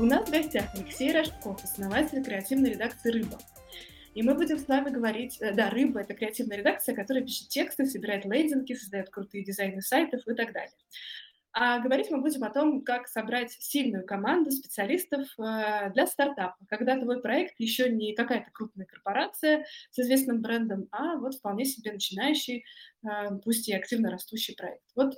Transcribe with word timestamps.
У 0.00 0.04
нас 0.06 0.26
в 0.26 0.32
гостях 0.32 0.64
Алексей 0.74 1.12
Рожков, 1.12 1.62
основатель 1.62 2.24
креативной 2.24 2.70
редакции 2.70 3.10
«Рыба». 3.10 3.38
И 4.14 4.22
мы 4.22 4.34
будем 4.34 4.56
с 4.56 4.66
вами 4.66 4.88
говорить... 4.88 5.36
Э, 5.42 5.52
да, 5.52 5.68
«Рыба»— 5.68 6.00
это 6.00 6.14
креативная 6.14 6.56
редакция, 6.56 6.94
которая 6.94 7.22
пишет 7.22 7.48
тексты, 7.48 7.84
собирает 7.84 8.24
лейдинги, 8.24 8.72
создает 8.72 9.10
крутые 9.10 9.44
дизайны 9.44 9.82
сайтов 9.82 10.26
и 10.26 10.32
так 10.32 10.54
далее. 10.54 10.72
А 11.52 11.80
говорить 11.80 12.10
мы 12.10 12.22
будем 12.22 12.42
о 12.44 12.48
том, 12.48 12.80
как 12.82 13.08
собрать 13.08 13.52
сильную 13.52 14.06
команду 14.06 14.50
специалистов 14.52 15.26
э, 15.38 15.90
для 15.92 16.06
стартапа, 16.06 16.56
когда 16.68 16.98
твой 16.98 17.20
проект 17.20 17.56
еще 17.58 17.90
не 17.90 18.14
какая-то 18.14 18.50
крупная 18.54 18.86
корпорация 18.86 19.66
с 19.90 19.98
известным 19.98 20.40
брендом, 20.40 20.88
а 20.92 21.16
вот 21.16 21.34
вполне 21.34 21.66
себе 21.66 21.92
начинающий, 21.92 22.64
э, 23.04 23.08
пусть 23.44 23.68
и 23.68 23.74
активно 23.74 24.10
растущий 24.10 24.56
проект. 24.56 24.80
Вот 24.96 25.12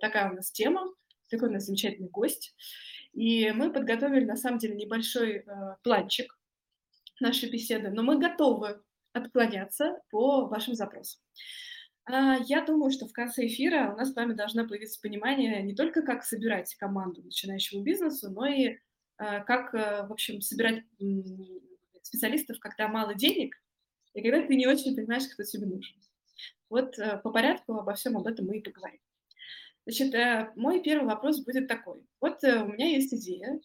такая 0.00 0.30
у 0.30 0.34
нас 0.36 0.52
тема, 0.52 0.86
такой 1.28 1.48
у 1.48 1.52
нас 1.52 1.64
замечательный 1.64 2.08
гость. 2.08 2.54
И 3.14 3.50
мы 3.52 3.72
подготовили, 3.72 4.24
на 4.24 4.36
самом 4.36 4.58
деле, 4.58 4.74
небольшой 4.74 5.44
планчик 5.82 6.36
нашей 7.20 7.50
беседы, 7.50 7.90
но 7.90 8.02
мы 8.02 8.18
готовы 8.18 8.82
отклоняться 9.12 10.00
по 10.10 10.46
вашим 10.46 10.74
запросам. 10.74 11.20
А, 12.06 12.36
я 12.46 12.64
думаю, 12.64 12.90
что 12.90 13.06
в 13.06 13.12
конце 13.12 13.46
эфира 13.46 13.92
у 13.92 13.96
нас 13.96 14.12
с 14.12 14.14
вами 14.14 14.34
должна 14.34 14.64
появиться 14.64 15.00
понимание 15.00 15.62
не 15.62 15.74
только, 15.74 16.02
как 16.02 16.24
собирать 16.24 16.74
команду 16.74 17.22
начинающему 17.22 17.82
бизнесу, 17.82 18.30
но 18.30 18.46
и 18.46 18.78
а, 19.16 19.40
как, 19.40 19.74
э, 19.74 20.06
в 20.06 20.12
общем, 20.12 20.40
собирать 20.40 20.84
специалистов, 22.02 22.58
когда 22.60 22.88
мало 22.88 23.14
денег 23.14 23.54
и 24.12 24.22
когда 24.22 24.46
ты 24.46 24.54
не 24.54 24.66
очень 24.66 24.94
понимаешь, 24.94 25.26
кто 25.32 25.42
тебе 25.44 25.66
нужен. 25.66 25.96
Вот 26.68 26.98
э, 26.98 27.18
по 27.18 27.30
порядку 27.30 27.74
обо 27.74 27.94
всем 27.94 28.18
об 28.18 28.26
этом 28.26 28.46
мы 28.46 28.58
и 28.58 28.62
поговорим. 28.62 29.00
Значит, 29.86 30.14
э, 30.14 30.52
мой 30.56 30.82
первый 30.82 31.06
вопрос 31.06 31.44
будет 31.44 31.68
такой. 31.68 32.06
Вот 32.20 32.42
у 32.42 32.66
меня 32.66 32.88
есть 32.88 33.12
идея, 33.14 33.60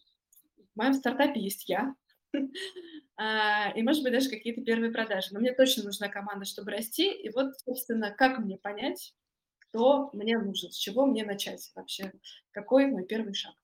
в 0.74 0.78
моем 0.78 0.94
стартапе 0.94 1.40
есть 1.40 1.68
я, 1.68 1.94
А, 3.16 3.70
и, 3.76 3.82
может 3.82 4.02
быть, 4.02 4.12
даже 4.12 4.30
какие-то 4.30 4.62
первые 4.62 4.92
продажи. 4.92 5.28
Но 5.32 5.40
мне 5.40 5.52
точно 5.52 5.84
нужна 5.84 6.08
команда, 6.08 6.46
чтобы 6.46 6.70
расти. 6.70 7.12
И 7.12 7.30
вот, 7.30 7.54
собственно, 7.58 8.10
как 8.12 8.38
мне 8.38 8.56
понять, 8.56 9.14
кто 9.58 10.10
мне 10.14 10.38
нужен, 10.38 10.70
с 10.70 10.76
чего 10.76 11.04
мне 11.04 11.24
начать 11.24 11.70
вообще, 11.74 12.12
какой 12.50 12.86
мой 12.86 13.04
первый 13.04 13.34
шаг. 13.34 13.54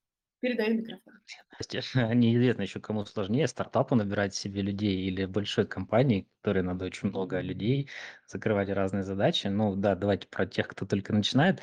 Передаю 0.41 0.79
микрофон. 0.79 1.15
Неизвестно 2.15 2.62
еще, 2.62 2.81
кому 2.81 3.05
сложнее, 3.05 3.47
стартапу 3.47 3.95
набирать 3.95 4.34
себе 4.34 4.62
людей 4.62 5.06
или 5.06 5.25
большой 5.25 5.67
компании, 5.67 6.28
которой 6.41 6.62
надо 6.62 6.84
очень 6.84 7.09
много 7.09 7.41
людей, 7.41 7.89
закрывать 8.27 8.69
разные 8.69 9.03
задачи. 9.03 9.47
Ну 9.47 9.75
да, 9.75 9.95
давайте 9.95 10.28
про 10.28 10.47
тех, 10.47 10.69
кто 10.69 10.87
только 10.87 11.12
начинает. 11.12 11.61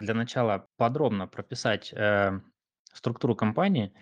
Для 0.00 0.14
начала 0.14 0.68
подробно 0.76 1.28
прописать 1.28 1.92
э, 1.92 2.40
структуру 2.92 3.36
компании, 3.36 3.94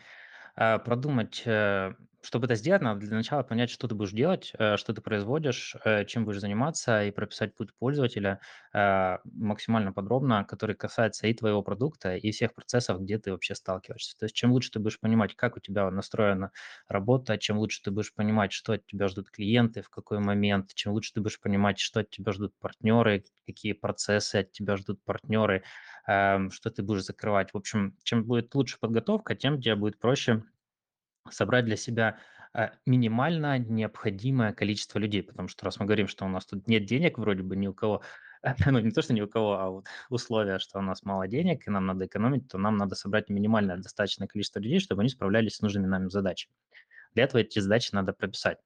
э, 0.56 0.78
продумать, 0.78 1.42
э, 1.44 1.92
чтобы 2.24 2.46
это 2.46 2.54
сделать, 2.56 2.82
надо 2.82 3.00
для 3.00 3.16
начала 3.16 3.42
понять, 3.42 3.70
что 3.70 3.86
ты 3.86 3.94
будешь 3.94 4.12
делать, 4.12 4.52
э, 4.58 4.76
что 4.76 4.92
ты 4.94 5.00
производишь, 5.00 5.76
э, 5.84 6.04
чем 6.06 6.24
будешь 6.24 6.40
заниматься, 6.40 7.04
и 7.04 7.10
прописать 7.10 7.54
путь 7.54 7.74
пользователя 7.78 8.40
э, 8.72 9.18
максимально 9.24 9.92
подробно, 9.92 10.44
который 10.44 10.74
касается 10.74 11.26
и 11.26 11.34
твоего 11.34 11.62
продукта, 11.62 12.16
и 12.16 12.30
всех 12.32 12.54
процессов, 12.54 13.00
где 13.00 13.18
ты 13.18 13.30
вообще 13.32 13.54
сталкиваешься. 13.54 14.16
То 14.18 14.24
есть 14.24 14.34
чем 14.34 14.52
лучше 14.52 14.70
ты 14.72 14.78
будешь 14.80 14.98
понимать, 15.00 15.36
как 15.36 15.56
у 15.56 15.60
тебя 15.60 15.90
настроена 15.90 16.50
работа, 16.88 17.38
чем 17.38 17.58
лучше 17.58 17.82
ты 17.82 17.90
будешь 17.90 18.14
понимать, 18.14 18.52
что 18.52 18.72
от 18.72 18.86
тебя 18.86 19.08
ждут 19.08 19.30
клиенты, 19.30 19.82
в 19.82 19.90
какой 19.90 20.18
момент, 20.18 20.74
чем 20.74 20.92
лучше 20.92 21.12
ты 21.14 21.20
будешь 21.20 21.40
понимать, 21.40 21.78
что 21.78 22.00
от 22.00 22.10
тебя 22.10 22.32
ждут 22.32 22.54
партнеры, 22.58 23.24
какие 23.46 23.72
процессы 23.72 24.36
от 24.36 24.52
тебя 24.52 24.76
ждут 24.76 25.02
партнеры, 25.04 25.62
эм, 26.06 26.50
что 26.50 26.70
ты 26.70 26.82
будешь 26.82 27.04
закрывать. 27.04 27.52
В 27.52 27.56
общем, 27.56 27.96
чем 28.02 28.24
будет 28.24 28.54
лучше 28.54 28.78
подготовка, 28.80 29.34
тем 29.34 29.60
тебе 29.60 29.76
будет 29.76 29.98
проще 29.98 30.42
собрать 31.30 31.64
для 31.64 31.76
себя 31.76 32.18
э, 32.54 32.70
минимально 32.86 33.58
необходимое 33.58 34.52
количество 34.52 34.98
людей, 34.98 35.22
потому 35.22 35.48
что 35.48 35.64
раз 35.64 35.78
мы 35.78 35.86
говорим, 35.86 36.08
что 36.08 36.24
у 36.24 36.28
нас 36.28 36.46
тут 36.46 36.66
нет 36.68 36.84
денег 36.84 37.18
вроде 37.18 37.42
бы 37.42 37.56
ни 37.56 37.66
у 37.66 37.74
кого, 37.74 38.02
ну 38.66 38.78
не 38.78 38.90
то, 38.90 39.02
что 39.02 39.14
ни 39.14 39.20
у 39.20 39.28
кого, 39.28 39.52
а 39.54 39.70
вот 39.70 39.86
условия, 40.10 40.58
что 40.58 40.78
у 40.78 40.82
нас 40.82 41.02
мало 41.02 41.28
денег 41.28 41.66
и 41.66 41.70
нам 41.70 41.86
надо 41.86 42.06
экономить, 42.06 42.48
то 42.48 42.58
нам 42.58 42.76
надо 42.76 42.94
собрать 42.94 43.28
минимальное 43.28 43.76
достаточное 43.76 44.28
количество 44.28 44.60
людей, 44.60 44.80
чтобы 44.80 45.02
они 45.02 45.08
справлялись 45.08 45.56
с 45.56 45.60
нужными 45.60 45.86
нами 45.86 46.08
задачами. 46.08 46.54
Для 47.14 47.24
этого 47.24 47.40
эти 47.40 47.58
задачи 47.58 47.90
надо 47.92 48.12
прописать. 48.12 48.58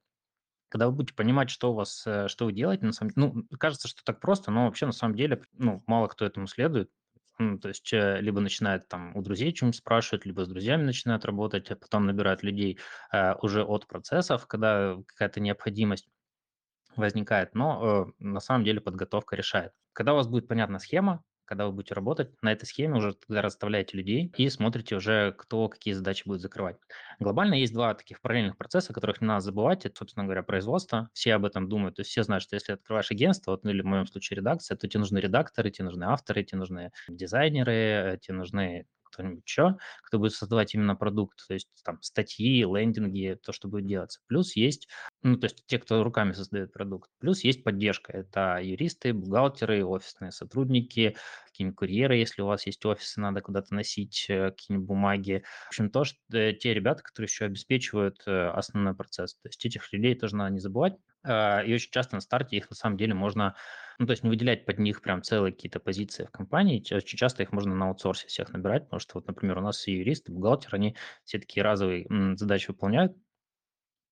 Когда 0.69 0.87
вы 0.87 0.93
будете 0.93 1.15
понимать, 1.15 1.49
что 1.49 1.71
у 1.71 1.75
вас, 1.75 2.03
э, 2.05 2.27
что 2.27 2.45
вы 2.45 2.53
делаете, 2.53 2.85
на 2.85 2.93
самом 2.93 3.11
деле, 3.11 3.31
ну, 3.33 3.57
кажется, 3.57 3.87
что 3.87 4.03
так 4.03 4.19
просто, 4.19 4.51
но 4.51 4.65
вообще 4.65 4.85
на 4.85 4.91
самом 4.91 5.15
деле, 5.15 5.41
ну, 5.53 5.81
мало 5.87 6.07
кто 6.07 6.25
этому 6.25 6.45
следует, 6.45 6.91
ну, 7.39 7.57
то 7.57 7.69
есть 7.69 7.91
э, 7.93 8.19
либо 8.21 8.41
начинают 8.41 8.87
там 8.89 9.15
у 9.15 9.21
друзей 9.21 9.55
что-нибудь 9.55 9.77
спрашивать, 9.77 10.25
либо 10.25 10.43
с 10.45 10.47
друзьями 10.49 10.83
начинают 10.83 11.25
работать, 11.25 11.71
а 11.71 11.75
потом 11.77 12.05
набирают 12.05 12.43
людей 12.43 12.79
э, 13.13 13.33
уже 13.35 13.63
от 13.63 13.87
процессов, 13.87 14.45
когда 14.45 14.97
какая-то 15.07 15.39
необходимость 15.39 16.09
возникает, 16.97 17.55
но 17.55 18.07
э, 18.09 18.23
на 18.23 18.41
самом 18.41 18.65
деле 18.65 18.81
подготовка 18.81 19.35
решает. 19.35 19.71
Когда 19.93 20.13
у 20.13 20.17
вас 20.17 20.27
будет 20.27 20.47
понятна 20.47 20.79
схема, 20.79 21.23
когда 21.49 21.65
вы 21.65 21.73
будете 21.73 21.95
работать, 21.95 22.31
на 22.43 22.51
этой 22.53 22.65
схеме 22.65 22.97
уже 22.97 23.13
тогда 23.13 23.41
расставляете 23.41 23.97
людей 23.97 24.31
и 24.37 24.49
смотрите 24.49 24.95
уже, 24.95 25.33
кто 25.37 25.67
какие 25.67 25.93
задачи 25.93 26.23
будет 26.27 26.41
закрывать. 26.41 26.77
Глобально 27.19 27.55
есть 27.55 27.73
два 27.73 27.93
таких 27.95 28.21
параллельных 28.21 28.57
процесса, 28.57 28.93
которых 28.93 29.21
не 29.21 29.27
надо 29.27 29.41
забывать. 29.41 29.85
Это, 29.85 29.97
собственно 29.97 30.25
говоря, 30.25 30.43
производство. 30.43 31.09
Все 31.13 31.33
об 31.33 31.45
этом 31.45 31.67
думают. 31.67 31.95
То 31.95 32.01
есть 32.01 32.11
все 32.11 32.23
знают, 32.23 32.43
что 32.43 32.55
если 32.55 32.73
открываешь 32.73 33.11
агентство, 33.11 33.51
вот, 33.51 33.63
ну, 33.63 33.71
или 33.71 33.81
в 33.81 33.85
моем 33.85 34.05
случае 34.05 34.37
редакция, 34.37 34.77
то 34.77 34.87
тебе 34.87 34.99
нужны 34.99 35.17
редакторы, 35.17 35.71
тебе 35.71 35.85
нужны 35.85 36.03
авторы, 36.05 36.43
тебе 36.43 36.59
нужны 36.59 36.91
дизайнеры, 37.07 38.19
тебе 38.21 38.35
нужны 38.35 38.85
кто-нибудь 39.19 39.43
еще, 39.45 39.77
кто 40.03 40.17
будет 40.19 40.33
создавать 40.33 40.73
именно 40.73 40.95
продукт, 40.95 41.45
то 41.47 41.53
есть 41.53 41.67
там 41.83 42.01
статьи, 42.01 42.61
лендинги, 42.63 43.37
то, 43.43 43.51
что 43.51 43.67
будет 43.67 43.85
делаться. 43.85 44.21
Плюс 44.27 44.55
есть, 44.55 44.87
ну, 45.21 45.37
то 45.37 45.45
есть 45.45 45.65
те, 45.67 45.77
кто 45.77 46.03
руками 46.03 46.31
создает 46.31 46.71
продукт. 46.71 47.09
Плюс 47.19 47.43
есть 47.43 47.63
поддержка. 47.63 48.13
Это 48.13 48.59
юристы, 48.61 49.13
бухгалтеры, 49.13 49.85
офисные 49.85 50.31
сотрудники, 50.31 51.17
какие-нибудь 51.59 51.77
курьеры, 51.77 52.15
если 52.15 52.41
у 52.41 52.45
вас 52.45 52.65
есть 52.65 52.85
офисы, 52.85 53.19
надо 53.19 53.41
куда-то 53.41 53.73
носить 53.75 54.27
э, 54.29 54.51
какие-нибудь 54.51 54.87
бумаги. 54.87 55.43
В 55.65 55.67
общем, 55.67 55.89
то, 55.89 56.05
что, 56.05 56.17
э, 56.31 56.53
те 56.53 56.73
ребята, 56.73 57.03
которые 57.03 57.27
еще 57.27 57.45
обеспечивают 57.45 58.23
э, 58.25 58.47
основной 58.47 58.95
процесс. 58.95 59.35
То 59.35 59.49
есть 59.49 59.65
этих 59.65 59.91
людей 59.91 60.15
тоже 60.15 60.37
надо 60.37 60.53
не 60.53 60.59
забывать. 60.59 60.95
А, 61.23 61.61
и 61.61 61.73
очень 61.73 61.91
часто 61.91 62.15
на 62.15 62.21
старте 62.21 62.55
их 62.55 62.69
на 62.69 62.77
самом 62.77 62.95
деле 62.95 63.13
можно, 63.13 63.55
ну, 63.97 64.05
то 64.05 64.11
есть 64.11 64.23
не 64.23 64.29
выделять 64.29 64.65
под 64.65 64.79
них 64.79 65.01
прям 65.01 65.21
целые 65.21 65.51
какие-то 65.51 65.81
позиции 65.81 66.23
в 66.23 66.31
компании. 66.31 66.81
Очень 66.95 67.17
часто 67.17 67.43
их 67.43 67.51
можно 67.51 67.75
на 67.75 67.89
аутсорсе 67.89 68.27
всех 68.27 68.53
набирать, 68.53 68.85
потому 68.85 69.01
что 69.01 69.15
вот, 69.15 69.27
например, 69.27 69.57
у 69.57 69.61
нас 69.61 69.85
и 69.85 69.91
юристы, 69.91 70.31
и 70.31 70.35
бухгалтер, 70.35 70.75
они 70.75 70.95
все 71.25 71.39
такие 71.39 71.61
разовые 71.61 72.07
задачи 72.37 72.67
выполняют, 72.69 73.17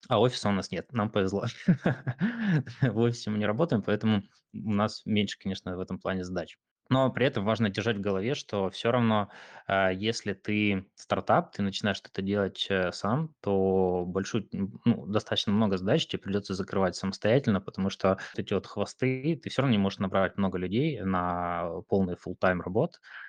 а 0.09 0.19
офиса 0.19 0.50
у 0.50 0.52
нас 0.52 0.72
нет, 0.72 0.91
нам 0.94 1.09
повезло. 1.09 1.46
В 2.81 2.97
офисе 3.00 3.29
мы 3.29 3.38
не 3.38 3.46
работаем, 3.46 3.81
поэтому 3.81 4.24
у 4.53 4.74
нас 4.74 5.02
меньше, 5.06 5.38
конечно, 5.40 5.76
в 5.76 5.79
этом 5.79 6.00
плане 6.00 6.23
задач. 6.23 6.58
Но 6.89 7.11
при 7.11 7.25
этом 7.25 7.43
важно 7.45 7.69
держать 7.69 7.97
в 7.97 8.01
голове, 8.01 8.34
что 8.35 8.69
все 8.69 8.91
равно, 8.91 9.29
а, 9.67 9.91
если 9.91 10.34
ты 10.34 10.89
стартап, 10.95 11.51
ты 11.51 11.61
начинаешь 11.61 11.97
что-то 11.97 12.22
делать 12.22 12.66
э, 12.69 12.91
сам, 12.91 13.35
то 13.41 14.03
большую, 14.05 14.47
ну, 14.85 15.05
достаточно 15.05 15.51
много 15.51 15.78
задач 15.78 16.07
тебе 16.07 16.22
придется 16.22 16.53
закрывать 16.53 16.95
самостоятельно, 16.95 17.59
потому 17.61 17.89
что 17.89 18.19
эти 18.37 18.53
вот 18.53 18.67
хвосты, 18.67 19.39
ты 19.41 19.49
все 19.49 19.61
равно 19.61 19.73
не 19.73 19.78
можешь 19.81 19.99
набрать 19.99 20.37
много 20.37 20.57
людей 20.57 21.01
на 21.01 21.81
полный 21.89 22.16
full-time 22.16 22.61
работ, 22.61 22.99
а, 23.01 23.27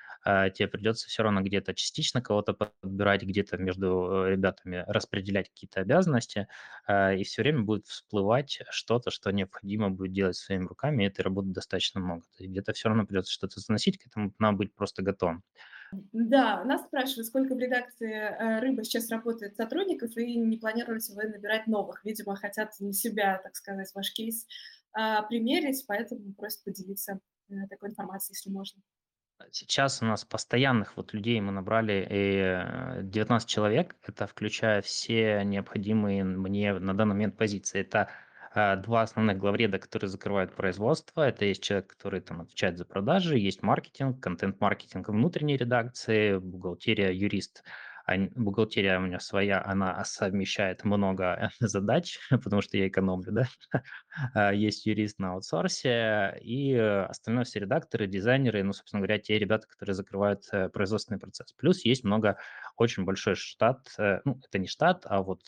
тебе 0.51 0.69
придется 0.69 1.09
все 1.09 1.23
равно 1.23 1.41
где-то 1.41 1.75
частично 1.75 2.21
кого-то 2.21 2.53
подбирать, 2.53 3.23
где-то 3.23 3.57
между 3.57 4.25
э, 4.27 4.33
ребятами 4.33 4.85
распределять 4.87 5.49
какие-то 5.49 5.81
обязанности, 5.81 6.49
а, 6.87 7.15
и 7.15 7.25
все 7.25 7.43
время 7.43 7.63
будет 7.63 7.87
всплывать 7.87 8.61
что-то, 8.71 9.11
что 9.11 9.31
необходимо 9.31 9.91
будет 9.91 10.13
делать 10.13 10.37
своими 10.37 10.67
руками, 10.67 11.05
и 11.05 11.07
этой 11.07 11.23
работы 11.23 11.49
достаточно 11.49 12.01
много. 12.01 12.23
То 12.37 12.43
есть 12.43 12.51
где-то 12.51 12.75
все 12.75 12.89
равно 12.89 13.07
придется 13.07 13.33
что-то 13.33 13.59
заносить, 13.61 13.99
к 13.99 14.07
этому 14.07 14.35
надо 14.39 14.59
быть 14.59 14.75
просто 14.75 15.03
готовым. 15.03 15.43
Да, 16.13 16.63
нас 16.65 16.83
спрашивают, 16.83 17.27
сколько 17.29 17.55
в 17.55 17.59
редакции 17.59 18.13
э, 18.13 18.61
«Рыба» 18.61 18.85
сейчас 18.85 19.09
работает 19.11 19.57
сотрудников, 19.57 20.15
и 20.19 20.37
не 20.37 20.59
планируете 20.59 21.15
вы 21.15 21.25
набирать 21.25 21.67
новых. 21.67 22.05
Видимо, 22.05 22.37
хотят 22.37 22.73
на 22.81 22.93
себя, 22.93 23.41
так 23.43 23.57
сказать, 23.57 23.91
ваш 23.95 24.13
кейс 24.13 24.47
а, 24.93 25.23
примерить, 25.23 25.85
поэтому 25.87 26.35
просят 26.35 26.63
поделиться 26.65 27.21
э, 27.49 27.55
такой 27.71 27.89
информации, 27.89 28.35
если 28.35 28.51
можно? 28.51 28.83
Сейчас 29.51 30.03
у 30.03 30.05
нас 30.05 30.25
постоянных 30.25 30.97
вот 30.97 31.13
людей 31.13 31.41
мы 31.41 31.53
набрали 31.53 32.07
э, 32.09 33.03
19 33.03 33.49
человек. 33.49 33.97
Это 34.07 34.27
включая 34.27 34.83
все 34.83 35.43
необходимые 35.45 36.25
мне 36.25 36.75
на 36.75 36.95
данный 36.95 37.15
момент 37.15 37.37
позиции. 37.37 37.81
Это 37.81 38.11
а, 38.53 38.77
два 38.77 39.03
основных 39.03 39.39
главреда, 39.39 39.79
которые 39.79 40.09
закрывают 40.09 40.55
производство. 40.55 41.23
Это 41.23 41.45
есть 41.45 41.63
человек, 41.63 41.89
который 41.89 42.21
там 42.21 42.41
отвечает 42.41 42.79
за 42.79 42.85
продажи, 42.85 43.39
есть 43.39 43.63
маркетинг, 43.63 44.21
контент-маркетинг 44.21 45.09
внутренней 45.09 45.57
редакции, 45.57 46.39
бухгалтерия, 46.39 47.13
юрист. 47.13 47.63
А 48.09 48.17
бухгалтерия 48.37 48.97
у 48.97 49.03
меня 49.03 49.21
своя, 49.21 49.63
она 49.63 50.03
совмещает 50.03 50.83
много 50.83 51.51
задач, 51.61 52.19
потому 52.31 52.63
что 52.63 52.79
я 52.79 52.89
экономлю, 52.89 53.33
да. 53.33 53.49
А, 54.35 54.53
есть 54.53 54.87
юрист 54.87 55.19
на 55.19 55.35
аутсорсе, 55.35 56.39
и 56.41 56.73
э, 56.73 57.03
остальное 57.05 57.45
все 57.45 57.61
редакторы, 57.61 58.07
дизайнеры, 58.07 58.63
ну, 58.63 58.73
собственно 58.73 59.01
говоря, 59.01 59.19
те 59.19 59.39
ребята, 59.39 59.67
которые 59.69 59.95
закрывают 59.95 60.45
э, 60.53 60.71
производственный 60.71 61.21
процесс. 61.21 61.53
Плюс 61.53 61.85
есть 61.85 62.03
много, 62.03 62.39
очень 62.79 63.05
большой 63.05 63.35
штат, 63.35 63.91
э, 63.99 64.21
ну, 64.25 64.41
это 64.43 64.59
не 64.59 64.69
штат, 64.69 65.05
а 65.05 65.23
вот 65.23 65.43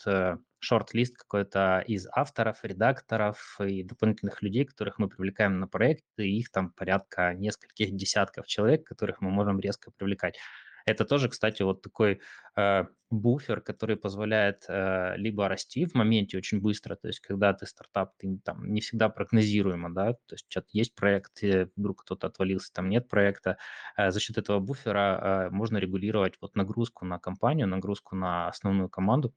шорт-лист 0.59 1.17
какой-то 1.17 1.83
из 1.87 2.07
авторов, 2.11 2.63
редакторов 2.63 3.57
и 3.59 3.83
дополнительных 3.83 4.43
людей, 4.43 4.65
которых 4.65 4.99
мы 4.99 5.09
привлекаем 5.09 5.59
на 5.59 5.67
проект, 5.67 6.05
и 6.17 6.37
их 6.37 6.51
там 6.51 6.71
порядка 6.71 7.33
нескольких 7.33 7.95
десятков 7.95 8.45
человек, 8.45 8.83
которых 8.83 9.19
мы 9.19 9.31
можем 9.31 9.59
резко 9.59 9.89
привлекать. 9.89 10.37
Это 10.85 11.05
тоже, 11.05 11.29
кстати, 11.29 11.61
вот 11.63 11.81
такой 11.81 12.21
э, 12.55 12.85
буфер, 13.11 13.61
который 13.61 13.97
позволяет 13.97 14.65
э, 14.67 15.15
либо 15.17 15.47
расти 15.47 15.85
в 15.85 15.93
моменте 15.95 16.37
очень 16.37 16.61
быстро, 16.61 16.95
то 16.95 17.07
есть 17.07 17.19
когда 17.19 17.53
ты 17.53 17.65
стартап, 17.65 18.13
ты 18.17 18.39
там 18.43 18.73
не 18.73 18.81
всегда 18.81 19.09
прогнозируемо, 19.09 19.93
да, 19.93 20.13
то 20.13 20.35
есть 20.35 20.45
что-то 20.49 20.69
есть 20.71 20.95
проект, 20.95 21.41
вдруг 21.75 22.03
кто-то 22.03 22.27
отвалился, 22.27 22.73
там 22.73 22.89
нет 22.89 23.07
проекта. 23.09 23.57
Э, 23.97 24.11
за 24.11 24.19
счет 24.19 24.37
этого 24.37 24.59
буфера 24.59 25.47
э, 25.47 25.49
можно 25.51 25.77
регулировать 25.77 26.35
вот 26.41 26.55
нагрузку 26.55 27.05
на 27.05 27.19
компанию, 27.19 27.67
нагрузку 27.67 28.15
на 28.15 28.47
основную 28.47 28.89
команду. 28.89 29.33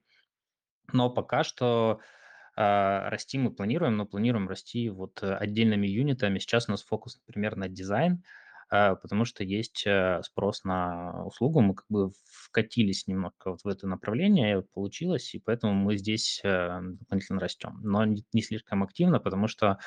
Но 0.93 1.09
пока 1.09 1.43
что 1.43 1.99
э, 2.55 3.09
расти 3.09 3.37
мы 3.37 3.51
планируем, 3.51 3.97
но 3.97 4.05
планируем 4.05 4.47
расти 4.47 4.89
вот 4.89 5.21
отдельными 5.21 5.87
юнитами. 5.87 6.39
Сейчас 6.39 6.69
у 6.69 6.71
нас 6.71 6.83
фокус, 6.83 7.19
например, 7.25 7.55
на 7.55 7.67
дизайн, 7.67 8.23
потому 9.01 9.25
что 9.25 9.43
есть 9.43 9.83
э, 9.85 10.21
спрос 10.23 10.63
на 10.63 11.25
услугу. 11.25 11.61
Мы 11.61 11.75
как 11.75 11.85
бы 11.89 12.11
вкатились 12.25 13.07
немного 13.07 13.33
вот 13.45 13.63
в 13.63 13.67
это 13.67 13.87
направление, 13.87 14.61
получилось, 14.61 15.33
и 15.35 15.39
поэтому 15.39 15.73
мы 15.73 15.97
здесь 15.97 16.41
э, 16.43 16.79
дополнительно 16.81 17.39
растем. 17.39 17.79
Но 17.83 18.05
не, 18.05 18.41
слишком 18.41 18.83
активно, 18.83 19.19
потому 19.19 19.47
что 19.47 19.79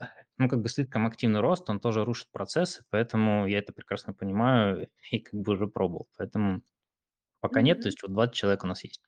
э, 0.00 0.04
ну, 0.38 0.48
как 0.48 0.62
бы 0.62 0.68
слишком 0.68 1.06
активный 1.06 1.40
рост, 1.40 1.68
он 1.70 1.80
тоже 1.80 2.04
рушит 2.04 2.30
процессы, 2.30 2.84
поэтому 2.90 3.46
я 3.46 3.58
это 3.58 3.72
прекрасно 3.72 4.14
понимаю 4.14 4.88
и 5.10 5.18
как 5.20 5.40
бы 5.40 5.52
уже 5.52 5.66
пробовал. 5.66 6.08
Поэтому 6.16 6.62
пока 7.40 7.62
нет, 7.62 7.80
то 7.80 7.88
есть 7.88 8.02
вот 8.02 8.12
20 8.12 8.34
человек 8.34 8.64
у 8.64 8.66
нас 8.66 8.84
есть. 8.84 9.02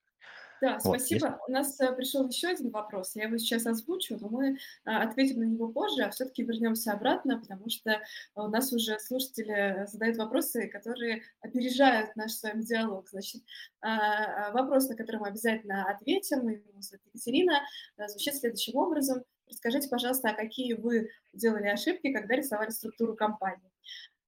Да, 0.63 0.79
Вот, 0.85 0.95
есть 0.95 1.07
спасибо. 1.07 1.41
У 1.49 1.51
нас 1.51 1.81
э, 1.81 1.93
пришел 1.93 2.29
еще 2.29 2.47
один 2.47 2.71
вопрос. 2.71 3.17
Я 3.17 3.25
его 3.25 3.37
сейчас 3.37 3.67
озвучу, 3.67 4.17
но 4.21 4.29
мы 4.29 4.59
а, 4.85 5.03
ответим 5.03 5.41
на 5.41 5.43
него 5.43 5.67
позже, 5.67 6.05
а 6.05 6.11
все-таки 6.11 6.45
вернемся 6.45 6.93
обратно, 6.93 7.41
потому 7.41 7.69
что 7.69 8.01
у 8.37 8.47
нас 8.47 8.73
уже 8.73 8.97
слушатели 9.01 9.85
задают 9.89 10.19
вопросы, 10.19 10.69
которые 10.69 11.23
опережают 11.41 12.15
наш 12.15 12.35
с 12.35 12.45
вами 12.45 12.63
диалог. 12.63 13.09
Значит, 13.09 13.43
а, 13.81 14.53
вопрос, 14.53 14.89
на 14.89 14.95
который 14.95 15.17
мы 15.17 15.29
обязательно 15.31 15.91
ответим, 15.91 16.49
и 16.49 16.63
Екатерина, 17.07 17.61
а, 17.97 18.07
звучит 18.07 18.37
следующим 18.37 18.77
образом. 18.77 19.25
Расскажите, 19.49 19.89
пожалуйста, 19.89 20.29
а 20.29 20.35
какие 20.35 20.75
вы 20.75 21.11
делали 21.33 21.67
ошибки, 21.67 22.13
когда 22.13 22.37
рисовали 22.37 22.71
структуру 22.71 23.17
компании? 23.17 23.73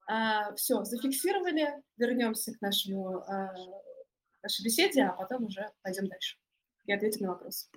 А, 0.08 0.52
все, 0.56 0.82
зафиксировали. 0.82 1.80
Вернемся 1.96 2.52
к 2.52 2.60
нашему 2.60 3.18
а, 3.18 3.54
нашей 4.44 4.64
беседе, 4.64 5.04
а 5.04 5.12
потом 5.12 5.44
уже 5.44 5.70
пойдем 5.82 6.06
дальше 6.06 6.36
и 6.84 6.92
ответим 6.92 7.26
на 7.26 7.32
вопрос. 7.32 7.70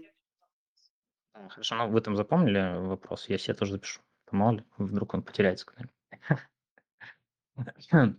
Хорошо, 1.34 1.76
ну 1.76 1.90
вы 1.90 2.02
там 2.02 2.16
запомнили 2.16 2.78
вопрос? 2.88 3.30
Я 3.30 3.38
себе 3.38 3.54
тоже 3.54 3.74
запишу. 3.74 4.02
Мало 4.32 4.58
ли, 4.58 4.64
вдруг 4.78 5.14
он 5.14 5.24
потеряется 5.24 5.66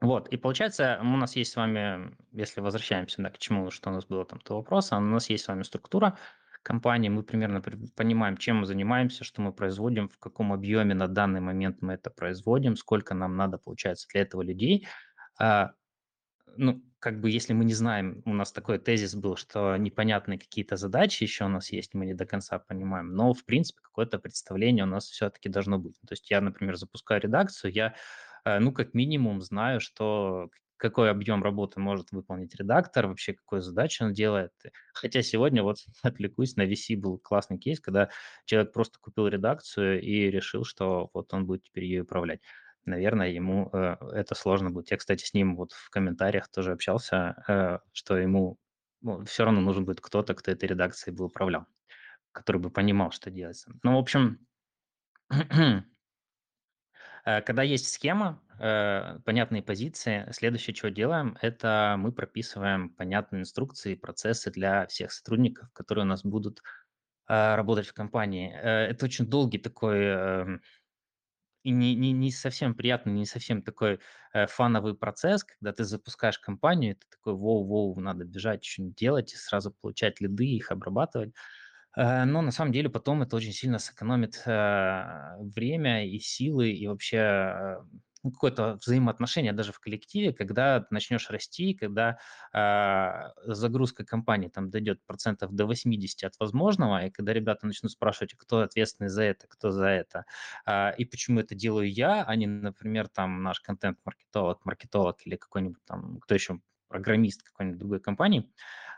Вот, 0.00 0.28
и 0.28 0.36
получается, 0.36 1.00
у 1.02 1.16
нас 1.16 1.34
есть 1.34 1.52
с 1.52 1.56
вами, 1.56 2.16
если 2.30 2.60
возвращаемся 2.60 3.20
да, 3.20 3.30
к 3.30 3.38
чему, 3.38 3.72
что 3.72 3.90
у 3.90 3.92
нас 3.92 4.04
было 4.04 4.24
там, 4.24 4.38
то 4.38 4.54
вопрос, 4.54 4.92
у 4.92 5.00
нас 5.00 5.28
есть 5.28 5.44
с 5.44 5.48
вами 5.48 5.64
структура 5.64 6.16
компании, 6.62 7.08
мы 7.08 7.22
примерно 7.22 7.62
понимаем, 7.96 8.36
чем 8.36 8.58
мы 8.58 8.66
занимаемся, 8.66 9.24
что 9.24 9.40
мы 9.40 9.52
производим, 9.52 10.08
в 10.08 10.18
каком 10.18 10.52
объеме 10.52 10.94
на 10.94 11.08
данный 11.08 11.40
момент 11.40 11.78
мы 11.80 11.94
это 11.94 12.10
производим, 12.10 12.76
сколько 12.76 13.14
нам 13.14 13.36
надо, 13.36 13.58
получается, 13.58 14.06
для 14.12 14.22
этого 14.22 14.42
людей. 14.42 14.86
Ну, 16.56 16.82
как 16.98 17.20
бы 17.20 17.30
если 17.30 17.52
мы 17.52 17.64
не 17.64 17.74
знаем, 17.74 18.22
у 18.24 18.34
нас 18.34 18.52
такой 18.52 18.78
тезис 18.78 19.14
был, 19.14 19.36
что 19.36 19.76
непонятные 19.76 20.38
какие-то 20.38 20.76
задачи 20.76 21.22
еще 21.22 21.44
у 21.44 21.48
нас 21.48 21.70
есть, 21.70 21.94
мы 21.94 22.06
не 22.06 22.14
до 22.14 22.26
конца 22.26 22.58
понимаем, 22.58 23.14
но, 23.14 23.34
в 23.34 23.44
принципе, 23.44 23.80
какое-то 23.82 24.18
представление 24.18 24.84
у 24.84 24.88
нас 24.88 25.04
все-таки 25.06 25.48
должно 25.48 25.78
быть. 25.78 25.96
То 26.00 26.12
есть 26.12 26.30
я, 26.30 26.40
например, 26.40 26.76
запускаю 26.76 27.20
редакцию, 27.20 27.72
я, 27.72 27.94
э, 28.44 28.58
ну, 28.58 28.72
как 28.72 28.94
минимум 28.94 29.40
знаю, 29.42 29.80
что 29.80 30.50
какой 30.78 31.10
объем 31.10 31.42
работы 31.42 31.80
может 31.80 32.12
выполнить 32.12 32.54
редактор, 32.54 33.08
вообще 33.08 33.34
какую 33.34 33.62
задачу 33.62 34.04
он 34.04 34.12
делает. 34.12 34.52
Хотя 34.94 35.22
сегодня 35.22 35.62
вот 35.62 35.78
отвлекусь, 36.02 36.56
на 36.56 36.66
VC 36.66 36.96
был 36.96 37.18
классный 37.18 37.58
кейс, 37.58 37.80
когда 37.80 38.10
человек 38.46 38.72
просто 38.72 38.98
купил 39.00 39.26
редакцию 39.26 40.00
и 40.00 40.30
решил, 40.30 40.64
что 40.64 41.10
вот 41.12 41.34
он 41.34 41.46
будет 41.46 41.64
теперь 41.64 41.84
ее 41.84 42.02
управлять 42.02 42.40
наверное, 42.88 43.28
ему 43.28 43.70
э, 43.72 43.96
это 44.12 44.34
сложно 44.34 44.70
будет. 44.70 44.90
Я, 44.90 44.96
кстати, 44.96 45.24
с 45.24 45.34
ним 45.34 45.56
вот 45.56 45.72
в 45.72 45.90
комментариях 45.90 46.48
тоже 46.48 46.72
общался, 46.72 47.42
э, 47.48 47.78
что 47.92 48.16
ему 48.16 48.58
ну, 49.00 49.24
все 49.24 49.44
равно 49.44 49.60
нужен 49.60 49.84
будет 49.84 50.00
кто-то, 50.00 50.34
кто 50.34 50.50
этой 50.50 50.68
редакцией 50.68 51.14
бы 51.16 51.26
управлял, 51.26 51.66
который 52.32 52.60
бы 52.60 52.70
понимал, 52.70 53.10
что 53.10 53.30
делается. 53.30 53.72
Ну, 53.82 53.94
в 53.96 53.98
общем, 53.98 54.46
э, 55.30 55.82
когда 57.42 57.62
есть 57.62 57.92
схема, 57.92 58.42
э, 58.58 59.18
понятные 59.24 59.62
позиции, 59.62 60.28
следующее, 60.32 60.74
что 60.74 60.90
делаем, 60.90 61.36
это 61.40 61.96
мы 61.98 62.12
прописываем 62.12 62.90
понятные 62.90 63.42
инструкции, 63.42 63.94
процессы 63.94 64.50
для 64.50 64.86
всех 64.86 65.12
сотрудников, 65.12 65.70
которые 65.72 66.04
у 66.04 66.08
нас 66.08 66.24
будут 66.24 66.60
э, 67.28 67.54
работать 67.54 67.86
в 67.86 67.94
компании. 67.94 68.52
Это 68.52 69.04
очень 69.04 69.26
долгий 69.26 69.58
такой 69.58 69.98
эм, 69.98 70.62
и 71.68 71.70
не, 71.70 71.94
не, 71.94 72.12
не 72.12 72.30
совсем 72.32 72.74
приятный, 72.74 73.12
не 73.12 73.26
совсем 73.26 73.62
такой 73.62 74.00
э, 74.32 74.46
фановый 74.46 74.94
процесс, 74.94 75.44
когда 75.44 75.72
ты 75.72 75.84
запускаешь 75.84 76.38
компанию, 76.38 76.96
ты 76.96 77.06
такой, 77.10 77.34
воу-воу, 77.34 78.00
надо 78.00 78.24
бежать, 78.24 78.64
что-нибудь 78.64 78.96
делать, 78.96 79.34
и 79.34 79.36
сразу 79.36 79.70
получать 79.70 80.20
лиды, 80.20 80.46
их 80.46 80.72
обрабатывать. 80.72 81.34
Э, 81.96 82.24
но 82.24 82.40
на 82.42 82.52
самом 82.52 82.72
деле 82.72 82.88
потом 82.88 83.22
это 83.22 83.36
очень 83.36 83.52
сильно 83.52 83.78
сэкономит 83.78 84.42
э, 84.46 85.36
время 85.40 86.06
и 86.06 86.18
силы, 86.18 86.70
и 86.70 86.86
вообще 86.86 87.18
э, 87.18 87.76
ну, 88.22 88.32
какое-то 88.32 88.78
взаимоотношение 88.84 89.52
даже 89.52 89.72
в 89.72 89.80
коллективе, 89.80 90.32
когда 90.32 90.86
начнешь 90.90 91.30
расти, 91.30 91.74
когда 91.74 92.18
э, 92.52 93.52
загрузка 93.52 94.04
компании 94.04 94.48
там 94.48 94.70
дойдет 94.70 95.04
процентов 95.06 95.52
до 95.52 95.66
80 95.66 96.24
от 96.24 96.34
возможного, 96.40 97.06
и 97.06 97.10
когда 97.10 97.32
ребята 97.32 97.66
начнут 97.66 97.92
спрашивать, 97.92 98.34
кто 98.34 98.60
ответственный 98.60 99.08
за 99.08 99.22
это, 99.22 99.46
кто 99.46 99.70
за 99.70 99.86
это, 99.86 100.24
э, 100.66 100.96
и 100.96 101.04
почему 101.04 101.40
это 101.40 101.54
делаю 101.54 101.90
я, 101.92 102.24
а 102.24 102.36
не, 102.36 102.46
например, 102.46 103.08
там 103.08 103.42
наш 103.42 103.60
контент-маркетолог, 103.60 104.64
маркетолог 104.64 105.26
или 105.26 105.36
какой-нибудь 105.36 105.84
там, 105.86 106.18
кто 106.18 106.34
еще, 106.34 106.60
программист 106.88 107.42
какой-нибудь 107.42 107.78
другой 107.78 108.00
компании, 108.00 108.50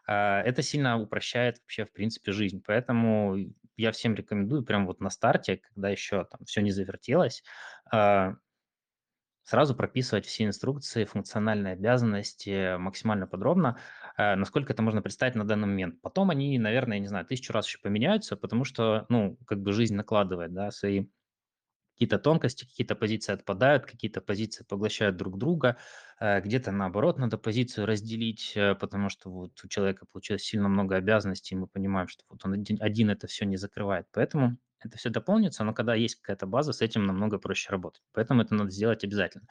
это 0.06 0.62
сильно 0.62 1.00
упрощает 1.00 1.58
вообще, 1.58 1.84
в 1.84 1.92
принципе, 1.92 2.30
жизнь. 2.30 2.62
Поэтому 2.64 3.36
я 3.76 3.92
всем 3.92 4.14
рекомендую 4.14 4.64
прямо 4.64 4.86
вот 4.86 5.00
на 5.00 5.10
старте, 5.10 5.56
когда 5.56 5.88
еще 5.88 6.24
там 6.24 6.44
все 6.44 6.62
не 6.62 6.70
завертелось, 6.70 7.42
сразу 9.50 9.74
прописывать 9.74 10.26
все 10.26 10.44
инструкции, 10.44 11.04
функциональные 11.04 11.72
обязанности 11.72 12.76
максимально 12.78 13.26
подробно, 13.26 13.78
э, 14.16 14.36
насколько 14.36 14.72
это 14.72 14.80
можно 14.82 15.02
представить 15.02 15.34
на 15.34 15.44
данный 15.44 15.66
момент. 15.66 16.00
Потом 16.02 16.30
они, 16.30 16.56
наверное, 16.58 17.00
не 17.00 17.08
знаю, 17.08 17.26
тысячу 17.26 17.52
раз 17.52 17.66
еще 17.66 17.78
поменяются, 17.80 18.36
потому 18.36 18.64
что, 18.64 19.06
ну, 19.08 19.36
как 19.46 19.60
бы 19.60 19.72
жизнь 19.72 19.96
накладывает, 19.96 20.52
да, 20.54 20.70
свои 20.70 21.06
какие-то 22.00 22.18
тонкости, 22.18 22.64
какие-то 22.64 22.94
позиции 22.96 23.32
отпадают, 23.34 23.84
какие-то 23.84 24.22
позиции 24.22 24.64
поглощают 24.64 25.16
друг 25.16 25.36
друга, 25.36 25.76
э, 26.18 26.40
где-то 26.40 26.72
наоборот 26.72 27.18
надо 27.18 27.36
позицию 27.36 27.86
разделить, 27.86 28.52
э, 28.56 28.74
потому 28.74 29.10
что 29.10 29.30
вот 29.30 29.52
у 29.62 29.68
человека 29.68 30.06
получилось 30.10 30.42
сильно 30.44 30.68
много 30.68 30.96
обязанностей, 30.96 31.54
и 31.54 31.58
мы 31.58 31.66
понимаем, 31.66 32.08
что 32.08 32.24
вот 32.30 32.42
он 32.46 32.54
один, 32.54 32.78
один 32.80 33.10
это 33.10 33.26
все 33.26 33.44
не 33.44 33.58
закрывает. 33.58 34.06
Поэтому 34.12 34.56
это 34.82 34.96
все 34.96 35.10
дополнится, 35.10 35.62
но 35.62 35.74
когда 35.74 35.94
есть 35.94 36.16
какая-то 36.16 36.46
база, 36.46 36.72
с 36.72 36.80
этим 36.80 37.04
намного 37.04 37.38
проще 37.38 37.70
работать. 37.70 38.02
Поэтому 38.12 38.40
это 38.40 38.54
надо 38.54 38.70
сделать 38.70 39.04
обязательно. 39.04 39.46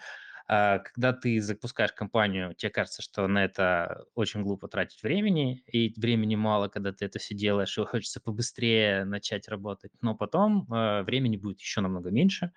А, 0.51 0.79
когда 0.79 1.13
ты 1.13 1.39
запускаешь 1.41 1.93
компанию, 1.93 2.55
тебе 2.55 2.71
кажется, 2.71 3.03
что 3.03 3.27
на 3.27 3.45
это 3.45 4.05
очень 4.15 4.41
глупо 4.41 4.67
тратить 4.67 5.03
времени, 5.03 5.63
и 5.67 5.93
времени 5.95 6.35
мало, 6.35 6.69
когда 6.69 6.91
ты 6.91 7.05
это 7.05 7.19
все 7.19 7.35
делаешь, 7.35 7.77
и 7.77 7.81
хочется 7.85 8.19
побыстрее 8.19 9.05
начать 9.05 9.47
работать, 9.47 9.91
но 10.01 10.15
потом 10.15 10.65
э, 10.73 11.03
времени 11.03 11.37
будет 11.37 11.59
еще 11.61 11.81
намного 11.81 12.09
меньше, 12.09 12.51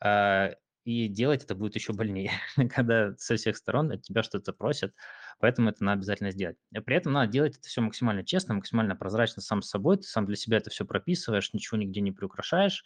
а, 0.00 0.52
и 0.84 1.06
делать 1.08 1.44
это 1.44 1.54
будет 1.54 1.74
еще 1.74 1.92
больнее, 1.92 2.32
когда 2.74 3.14
со 3.18 3.36
всех 3.36 3.58
сторон 3.58 3.92
от 3.92 4.00
тебя 4.02 4.22
что-то 4.22 4.54
просят, 4.54 4.94
поэтому 5.38 5.68
это 5.68 5.84
надо 5.84 5.98
обязательно 5.98 6.30
сделать. 6.30 6.56
При 6.86 6.96
этом 6.96 7.12
надо 7.12 7.30
делать 7.30 7.58
это 7.58 7.68
все 7.68 7.82
максимально 7.82 8.24
честно, 8.24 8.54
максимально 8.54 8.96
прозрачно 8.96 9.42
сам 9.42 9.60
с 9.60 9.68
собой, 9.68 9.98
ты 9.98 10.04
сам 10.04 10.24
для 10.24 10.36
себя 10.36 10.56
это 10.56 10.70
все 10.70 10.86
прописываешь, 10.86 11.52
ничего 11.52 11.76
нигде 11.78 12.00
не 12.00 12.12
приукрашаешь, 12.12 12.84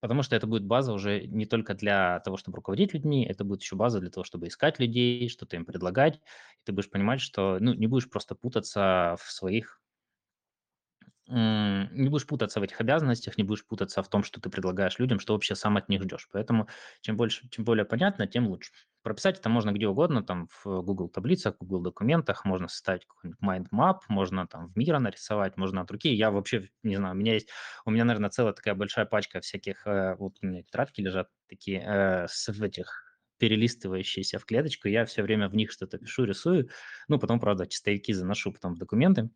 потому 0.00 0.22
что 0.22 0.36
это 0.36 0.46
будет 0.46 0.64
база 0.64 0.92
уже 0.92 1.26
не 1.26 1.46
только 1.46 1.74
для 1.74 2.20
того, 2.20 2.36
чтобы 2.36 2.56
руководить 2.56 2.94
людьми, 2.94 3.24
это 3.26 3.44
будет 3.44 3.62
еще 3.62 3.76
база 3.76 4.00
для 4.00 4.10
того, 4.10 4.24
чтобы 4.24 4.48
искать 4.48 4.78
людей, 4.78 5.28
что-то 5.28 5.56
им 5.56 5.64
предлагать, 5.64 6.16
и 6.16 6.20
ты 6.64 6.72
будешь 6.72 6.90
понимать, 6.90 7.20
что, 7.20 7.58
ну, 7.60 7.74
не 7.74 7.86
будешь 7.86 8.08
просто 8.10 8.34
путаться 8.34 9.16
в 9.22 9.30
своих 9.32 9.80
не 11.28 12.08
будешь 12.08 12.26
путаться 12.26 12.60
в 12.60 12.62
этих 12.62 12.80
обязанностях, 12.80 13.36
не 13.38 13.44
будешь 13.44 13.66
путаться 13.66 14.02
в 14.02 14.08
том, 14.08 14.22
что 14.24 14.40
ты 14.40 14.50
предлагаешь 14.50 14.98
людям, 14.98 15.20
что 15.20 15.34
вообще 15.34 15.54
сам 15.54 15.76
от 15.76 15.88
них 15.88 16.02
ждешь. 16.02 16.28
Поэтому 16.32 16.68
чем 17.02 17.16
больше, 17.16 17.48
чем 17.50 17.64
более 17.64 17.84
понятно, 17.84 18.26
тем 18.26 18.46
лучше. 18.48 18.72
Прописать 19.02 19.38
это 19.38 19.48
можно 19.48 19.70
где 19.72 19.86
угодно, 19.86 20.22
там 20.22 20.48
в 20.64 20.82
Google 20.82 21.08
таблицах, 21.08 21.56
Google 21.60 21.80
документах, 21.82 22.44
можно 22.44 22.68
составить 22.68 23.06
какой-нибудь 23.06 23.40
mind 23.42 23.66
map, 23.72 23.98
можно 24.08 24.46
там 24.46 24.68
в 24.68 24.76
мира 24.76 24.98
нарисовать, 24.98 25.56
можно 25.56 25.82
от 25.82 25.90
руки. 25.90 26.12
Я 26.12 26.30
вообще, 26.30 26.68
не 26.82 26.96
знаю, 26.96 27.14
у 27.14 27.18
меня 27.18 27.34
есть, 27.34 27.50
у 27.84 27.90
меня, 27.90 28.04
наверное, 28.04 28.30
целая 28.30 28.52
такая 28.54 28.74
большая 28.74 29.06
пачка 29.06 29.40
всяких, 29.40 29.86
э, 29.86 30.16
вот 30.16 30.36
у 30.42 30.46
меня 30.46 30.62
тетрадки 30.62 31.00
лежат 31.00 31.28
такие, 31.48 31.80
э, 31.86 32.26
с 32.28 32.48
этих 32.48 33.04
перелистывающиеся 33.38 34.38
в 34.38 34.44
клеточку, 34.44 34.88
я 34.88 35.04
все 35.06 35.22
время 35.22 35.48
в 35.48 35.54
них 35.54 35.70
что-то 35.70 35.98
пишу, 35.98 36.24
рисую, 36.24 36.70
ну, 37.06 37.18
потом, 37.20 37.38
правда, 37.38 37.66
чистовики 37.66 38.12
заношу 38.12 38.52
потом 38.52 38.74
в 38.74 38.78
документы, 38.78 39.30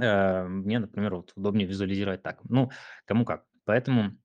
Э, 0.00 0.44
мне, 0.44 0.78
например, 0.78 1.16
вот 1.16 1.32
удобнее 1.36 1.66
визуализировать 1.66 2.22
так. 2.22 2.40
Ну, 2.44 2.70
кому 3.04 3.24
как. 3.24 3.44
Поэтому, 3.64 4.18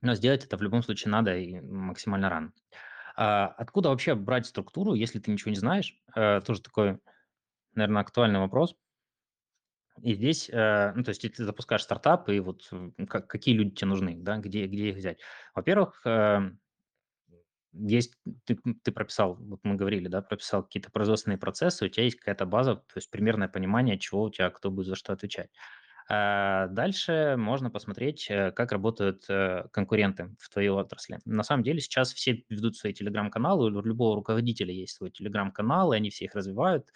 но 0.00 0.14
сделать 0.14 0.44
это 0.44 0.56
в 0.56 0.62
любом 0.62 0.82
случае 0.82 1.12
надо 1.12 1.36
и 1.36 1.60
максимально 1.60 2.28
рано. 2.28 2.52
А, 3.16 3.46
откуда 3.46 3.90
вообще 3.90 4.14
брать 4.14 4.46
структуру, 4.46 4.94
если 4.94 5.20
ты 5.20 5.30
ничего 5.30 5.50
не 5.50 5.56
знаешь? 5.56 5.96
Э, 6.16 6.40
тоже 6.40 6.62
такой, 6.62 6.98
наверное, 7.74 8.02
актуальный 8.02 8.40
вопрос. 8.40 8.76
И 10.02 10.14
здесь, 10.14 10.50
э, 10.50 10.92
ну, 10.96 11.04
то 11.04 11.10
есть, 11.10 11.22
если 11.22 11.36
ты 11.36 11.44
запускаешь 11.44 11.84
стартап, 11.84 12.28
и 12.28 12.40
вот 12.40 12.68
как, 13.08 13.28
какие 13.28 13.54
люди 13.54 13.76
тебе 13.76 13.88
нужны, 13.88 14.16
да, 14.18 14.38
где, 14.38 14.66
где 14.66 14.88
их 14.90 14.96
взять? 14.96 15.20
Во-первых, 15.54 16.02
есть, 17.74 18.14
ты, 18.44 18.58
ты 18.82 18.92
прописал, 18.92 19.36
вот 19.36 19.60
мы 19.64 19.74
говорили, 19.76 20.08
да, 20.08 20.22
прописал 20.22 20.62
какие-то 20.64 20.90
производственные 20.90 21.38
процессы, 21.38 21.86
у 21.86 21.88
тебя 21.88 22.04
есть 22.04 22.16
какая-то 22.16 22.46
база, 22.46 22.76
то 22.76 22.94
есть 22.96 23.10
примерное 23.10 23.48
понимание, 23.48 23.98
чего 23.98 24.22
у 24.24 24.30
тебя, 24.30 24.50
кто 24.50 24.70
будет 24.70 24.86
за 24.86 24.96
что 24.96 25.12
отвечать. 25.12 25.50
А 26.08 26.66
Дальше 26.68 27.36
можно 27.38 27.70
посмотреть, 27.70 28.26
э, 28.30 28.52
как 28.52 28.72
работают 28.72 29.24
э, 29.30 29.64
конкуренты 29.72 30.36
в 30.38 30.50
твоей 30.50 30.68
отрасли. 30.68 31.18
На 31.24 31.42
самом 31.42 31.62
деле 31.62 31.80
сейчас 31.80 32.12
все 32.12 32.44
ведут 32.50 32.76
свои 32.76 32.92
телеграм-каналы, 32.92 33.66
у 33.66 33.82
любого 33.82 34.16
руководителя 34.16 34.72
есть 34.72 34.96
свой 34.96 35.10
телеграм-канал, 35.10 35.92
и 35.92 35.96
они 35.96 36.10
все 36.10 36.26
их 36.26 36.34
развивают. 36.34 36.90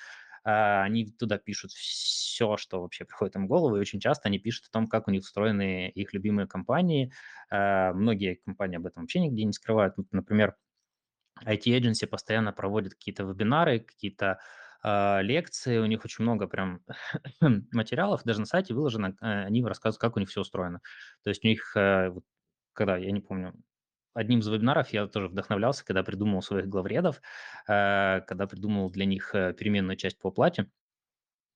А, 0.44 0.82
Они 0.84 1.06
туда 1.06 1.38
пишут 1.38 1.72
все, 1.72 2.56
что 2.56 2.80
вообще 2.82 3.04
приходит 3.04 3.36
им 3.36 3.44
в 3.46 3.48
голову, 3.48 3.76
и 3.76 3.80
очень 3.80 4.00
часто 4.00 4.28
они 4.28 4.38
пишут 4.38 4.66
о 4.68 4.70
том, 4.70 4.86
как 4.86 5.08
у 5.08 5.10
них 5.10 5.22
устроены 5.22 5.88
их 5.90 6.12
любимые 6.12 6.46
компании. 6.46 7.12
А, 7.50 7.92
Многие 7.92 8.36
компании 8.36 8.76
об 8.76 8.86
этом 8.86 9.02
вообще 9.04 9.20
нигде 9.20 9.44
не 9.44 9.52
скрывают. 9.52 9.94
Например, 10.12 10.56
IT-agency 11.44 12.06
постоянно 12.06 12.52
проводят 12.52 12.94
какие-то 12.94 13.24
вебинары, 13.24 13.80
какие-то 13.80 14.40
а, 14.82 15.20
лекции, 15.22 15.78
у 15.78 15.86
них 15.86 16.04
очень 16.04 16.22
много 16.22 16.46
прям 16.46 16.80
материалов, 17.72 18.22
даже 18.24 18.40
на 18.40 18.46
сайте 18.46 18.74
выложено, 18.74 19.16
э, 19.20 19.44
они 19.44 19.64
рассказывают, 19.64 20.00
как 20.00 20.16
у 20.16 20.20
них 20.20 20.28
все 20.28 20.40
устроено. 20.40 20.80
То 21.24 21.30
есть 21.30 21.44
у 21.44 21.48
них, 21.48 21.76
э, 21.76 22.10
вот 22.10 22.24
когда, 22.74 22.96
я 22.96 23.10
не 23.10 23.20
помню, 23.20 23.54
одним 24.14 24.40
из 24.40 24.48
вебинаров 24.48 24.90
я 24.90 25.06
тоже 25.06 25.28
вдохновлялся, 25.28 25.84
когда 25.84 26.02
придумал 26.04 26.42
своих 26.42 26.68
главредов, 26.68 27.20
э, 27.68 28.20
когда 28.26 28.46
придумал 28.46 28.90
для 28.90 29.04
них 29.04 29.34
э, 29.34 29.52
переменную 29.52 29.96
часть 29.96 30.18
по 30.18 30.28
оплате, 30.28 30.70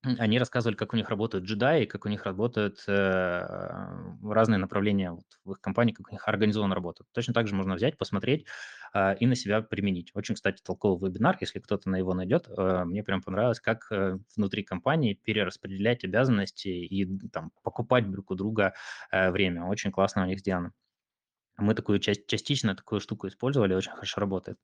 они 0.03 0.39
рассказывали, 0.39 0.77
как 0.77 0.93
у 0.93 0.97
них 0.97 1.09
работают 1.09 1.45
джедаи, 1.45 1.85
как 1.85 2.05
у 2.07 2.09
них 2.09 2.25
работают, 2.25 2.83
э, 2.89 3.47
разные 4.23 4.59
направления 4.59 5.13
вот 5.13 5.25
в 5.45 5.53
их 5.53 5.61
компании, 5.61 5.93
как 5.93 6.09
у 6.09 6.13
них 6.13 6.27
организована 6.29 6.75
работа. 6.75 7.05
Точно 7.13 7.33
так 7.35 7.47
же 7.47 7.55
можно 7.55 7.75
взять, 7.75 7.97
посмотреть, 7.99 8.47
а, 8.93 9.13
и 9.13 9.27
на 9.27 9.35
себя 9.37 9.63
применить. 9.63 10.11
Очень, 10.15 10.35
кстати, 10.35 10.61
толковый 10.63 11.11
вебинар, 11.11 11.37
если 11.41 11.61
кто-то 11.61 11.89
на 11.89 11.97
его 11.97 12.15
найдет. 12.15 12.49
Э, 12.49 12.85
мне 12.85 13.03
прям 13.05 13.23
понравилось, 13.23 13.61
как, 13.61 13.87
э, 13.93 14.19
внутри 14.37 14.65
компании 14.65 15.15
перераспределять 15.15 16.05
обязанности 16.05 16.69
и, 16.69 17.29
там 17.29 17.53
покупать 17.63 18.11
друг 18.11 18.31
у 18.33 18.35
друга, 18.35 18.75
э, 19.13 19.31
время. 19.31 19.65
Очень 19.67 19.93
классно 19.93 20.23
у 20.23 20.27
них 20.27 20.41
сделано. 20.41 20.73
Мы 21.59 21.75
такую 21.75 21.99
часть 22.01 22.27
частично 22.27 22.75
такую 22.75 23.01
штуку 23.01 23.29
использовали, 23.29 23.75
очень 23.75 23.91
хорошо 23.93 24.21
работает. 24.21 24.59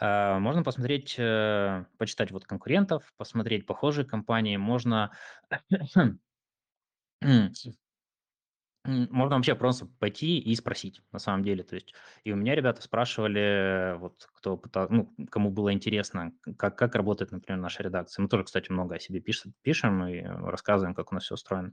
А, 0.00 0.38
можно 0.38 0.62
посмотреть, 0.62 1.16
э, 1.18 1.84
почитать 1.98 2.30
вот 2.30 2.44
конкурентов, 2.44 3.12
посмотреть 3.16 3.66
похожие 3.66 4.04
компании. 4.06 4.56
Можно 4.56 5.12
можно 8.88 9.36
вообще 9.36 9.54
просто 9.54 9.86
пойти 9.86 10.38
и 10.38 10.54
спросить, 10.54 11.02
на 11.12 11.18
самом 11.18 11.42
деле. 11.44 11.62
То 11.64 11.74
есть 11.76 11.94
и 12.24 12.32
у 12.32 12.36
меня 12.36 12.54
ребята 12.54 12.82
спрашивали, 12.82 13.96
вот 13.98 14.26
кто 14.34 14.56
пыта 14.56 14.86
ну, 14.90 15.14
кому 15.30 15.50
было 15.50 15.72
интересно, 15.72 16.32
как 16.56 16.76
как 16.78 16.94
работает, 16.94 17.32
например, 17.32 17.60
наша 17.60 17.82
редакция. 17.82 18.22
Мы 18.22 18.28
тоже, 18.28 18.44
кстати, 18.44 18.70
много 18.72 18.96
о 18.96 19.00
себе 19.00 19.20
пиш 19.20 19.44
пишем 19.62 20.04
и 20.06 20.22
рассказываем, 20.22 20.94
как 20.94 21.12
у 21.12 21.14
нас 21.14 21.24
все 21.24 21.34
устроено. 21.34 21.72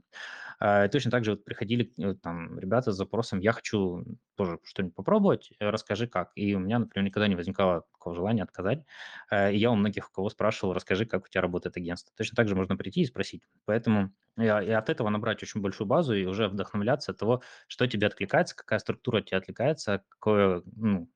А, 0.60 0.86
и 0.86 0.88
точно 0.88 1.10
так 1.10 1.24
же 1.24 1.32
вот 1.32 1.44
приходили, 1.44 1.92
э, 1.98 2.14
там 2.14 2.58
ребята 2.58 2.92
с 2.92 2.96
запросом: 2.96 3.40
"Я 3.40 3.52
хочу 3.52 4.04
тоже 4.36 4.58
что-нибудь 4.64 4.94
попробовать, 4.94 5.50
э, 5.60 5.70
расскажи 5.70 6.06
как". 6.06 6.32
И 6.36 6.54
у 6.54 6.58
меня, 6.60 6.78
например, 6.80 7.06
никогда 7.06 7.28
не 7.28 7.36
возникало 7.36 7.84
такого 7.92 8.14
желания 8.16 8.42
отказать. 8.42 8.84
Э, 9.30 9.52
и 9.52 9.58
я 9.58 9.70
у 9.70 9.76
многих, 9.76 10.08
у 10.10 10.12
кого 10.12 10.30
спрашивал: 10.30 10.74
"Расскажи, 10.74 11.06
как 11.06 11.24
у 11.24 11.28
тебя 11.28 11.42
работает 11.42 11.76
агентство". 11.76 12.12
Точно 12.16 12.36
так 12.36 12.48
же 12.48 12.54
можно 12.56 12.76
прийти 12.76 13.02
и 13.02 13.06
спросить. 13.06 13.42
Поэтому 13.64 14.12
и, 14.38 14.46
а, 14.46 14.62
и 14.62 14.70
от 14.70 14.90
этого 14.90 15.08
набрать 15.08 15.42
очень 15.42 15.60
большую 15.60 15.86
базу 15.86 16.14
и 16.14 16.26
уже 16.26 16.48
вдохновляться 16.48 17.14
того, 17.14 17.42
что 17.68 17.86
тебе 17.86 18.06
откликается, 18.06 18.56
какая 18.56 18.78
структура 18.78 19.20
тебе 19.22 19.38
откликается, 19.38 20.04
какое, 20.08 20.62
ну, 20.76 21.10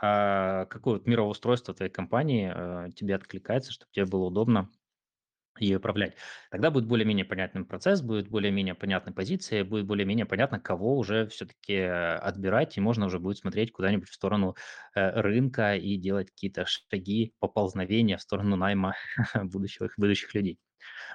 а, 0.00 0.66
какое 0.66 0.94
вот 0.94 1.06
мироустройство 1.06 1.74
твоей 1.74 1.90
компании 1.90 2.52
э, 2.54 2.90
тебе 2.92 3.16
откликается, 3.16 3.72
чтобы 3.72 3.90
тебе 3.92 4.06
было 4.06 4.26
удобно 4.26 4.70
ей 5.64 5.76
управлять. 5.76 6.16
Тогда 6.50 6.70
будет 6.70 6.86
более-менее 6.86 7.24
понятным 7.24 7.64
процесс, 7.64 8.02
будет 8.02 8.28
более-менее 8.28 8.74
понятна 8.74 9.12
позиция, 9.12 9.64
будет 9.64 9.86
более-менее 9.86 10.26
понятно, 10.26 10.60
кого 10.60 10.96
уже 10.96 11.26
все-таки 11.28 11.76
отбирать, 11.76 12.76
и 12.76 12.80
можно 12.80 13.06
уже 13.06 13.18
будет 13.18 13.38
смотреть 13.38 13.72
куда-нибудь 13.72 14.08
в 14.08 14.14
сторону 14.14 14.56
э, 14.94 15.20
рынка 15.20 15.76
и 15.76 15.96
делать 15.96 16.30
какие-то 16.30 16.66
шаги, 16.66 17.34
поползновения 17.40 18.16
в 18.16 18.22
сторону 18.22 18.56
найма 18.56 18.94
будущих, 19.34 19.94
будущих 19.96 20.34
людей. 20.34 20.58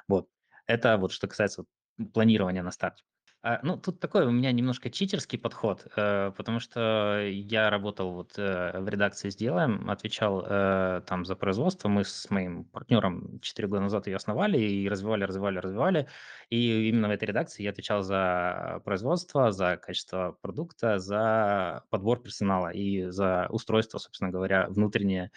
Вот. 0.07 0.27
Это 0.67 0.97
вот 0.97 1.11
что 1.11 1.27
касается 1.27 1.65
планирования 2.13 2.63
на 2.63 2.71
старте. 2.71 3.03
А, 3.45 3.59
ну, 3.61 3.75
тут 3.77 3.99
такой 3.99 4.25
у 4.25 4.31
меня 4.31 4.53
немножко 4.53 4.89
читерский 4.89 5.37
подход, 5.37 5.85
э, 5.97 6.31
потому 6.37 6.61
что 6.61 7.19
я 7.27 7.69
работал 7.69 8.13
вот 8.13 8.35
э, 8.37 8.79
в 8.79 8.87
редакции 8.87 9.29
«Сделаем», 9.29 9.89
отвечал 9.89 10.45
э, 10.47 11.01
там 11.05 11.25
за 11.25 11.35
производство. 11.35 11.89
Мы 11.89 12.05
с 12.05 12.29
моим 12.29 12.63
партнером 12.63 13.41
4 13.41 13.67
года 13.67 13.81
назад 13.81 14.07
ее 14.07 14.15
основали 14.15 14.57
и 14.59 14.87
развивали, 14.87 15.25
развивали, 15.25 15.57
развивали. 15.57 16.07
И 16.49 16.87
именно 16.87 17.09
в 17.09 17.11
этой 17.11 17.25
редакции 17.25 17.63
я 17.63 17.71
отвечал 17.71 18.01
за 18.01 18.81
производство, 18.85 19.51
за 19.51 19.75
качество 19.75 20.37
продукта, 20.41 20.99
за 20.99 21.83
подбор 21.89 22.21
персонала 22.21 22.69
и 22.69 23.09
за 23.09 23.47
устройство, 23.49 23.97
собственно 23.97 24.31
говоря, 24.31 24.67
внутреннее, 24.69 25.31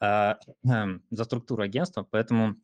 за 0.00 1.24
структуру 1.24 1.62
агентства. 1.62 2.02
Поэтому 2.10 2.56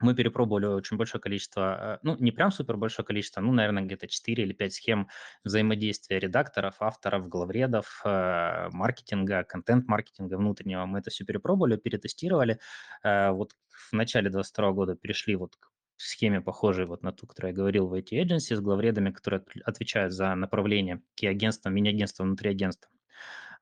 мы 0.00 0.14
перепробовали 0.14 0.66
очень 0.66 0.96
большое 0.96 1.20
количество, 1.20 1.96
э, 1.96 1.98
ну, 2.02 2.16
не 2.18 2.30
прям 2.30 2.50
супер 2.52 2.76
большое 2.76 3.04
количество, 3.04 3.40
ну, 3.40 3.52
наверное, 3.52 3.82
где-то 3.82 4.06
4 4.06 4.44
или 4.44 4.52
5 4.52 4.72
схем 4.74 5.08
взаимодействия 5.44 6.18
редакторов, 6.18 6.76
авторов, 6.80 7.28
главредов, 7.28 8.00
э, 8.04 8.68
маркетинга, 8.70 9.42
контент-маркетинга 9.44 10.36
внутреннего. 10.36 10.86
Мы 10.86 11.00
это 11.00 11.10
все 11.10 11.24
перепробовали, 11.24 11.76
перетестировали. 11.76 12.60
Э, 13.02 13.30
Вот 13.30 13.52
в 13.90 13.92
начале 13.92 14.30
2022 14.30 14.72
года 14.72 14.94
перешли 14.96 15.36
вот 15.36 15.56
к 15.56 15.70
схеме, 15.96 16.40
похожей 16.40 16.86
вот 16.86 17.02
на 17.02 17.12
ту, 17.12 17.26
которую 17.26 17.50
я 17.52 17.56
говорил 17.56 17.88
в 17.88 17.94
IT-agency, 17.94 18.54
с 18.54 18.60
главредами, 18.60 19.10
которые 19.10 19.40
от- 19.40 19.62
отвечают 19.64 20.12
за 20.12 20.34
направление 20.36 21.02
какие 21.14 21.30
агентства, 21.30 21.70
мини-агентства 21.70 22.22
внутри 22.22 22.50
агентства. 22.50 22.90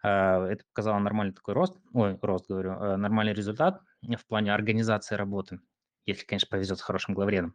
Это 0.02 0.58
показало 0.68 0.98
нормальный 0.98 1.32
такой 1.32 1.54
рост, 1.54 1.78
ой, 1.94 2.18
рост, 2.20 2.46
говорю, 2.48 2.96
нормальный 2.98 3.32
результат 3.32 3.80
в 4.02 4.26
плане 4.26 4.52
организации 4.52 5.16
работы, 5.16 5.60
если, 6.06 6.24
конечно, 6.24 6.48
повезет 6.50 6.78
с 6.78 6.82
хорошим 6.82 7.14
главредом. 7.14 7.54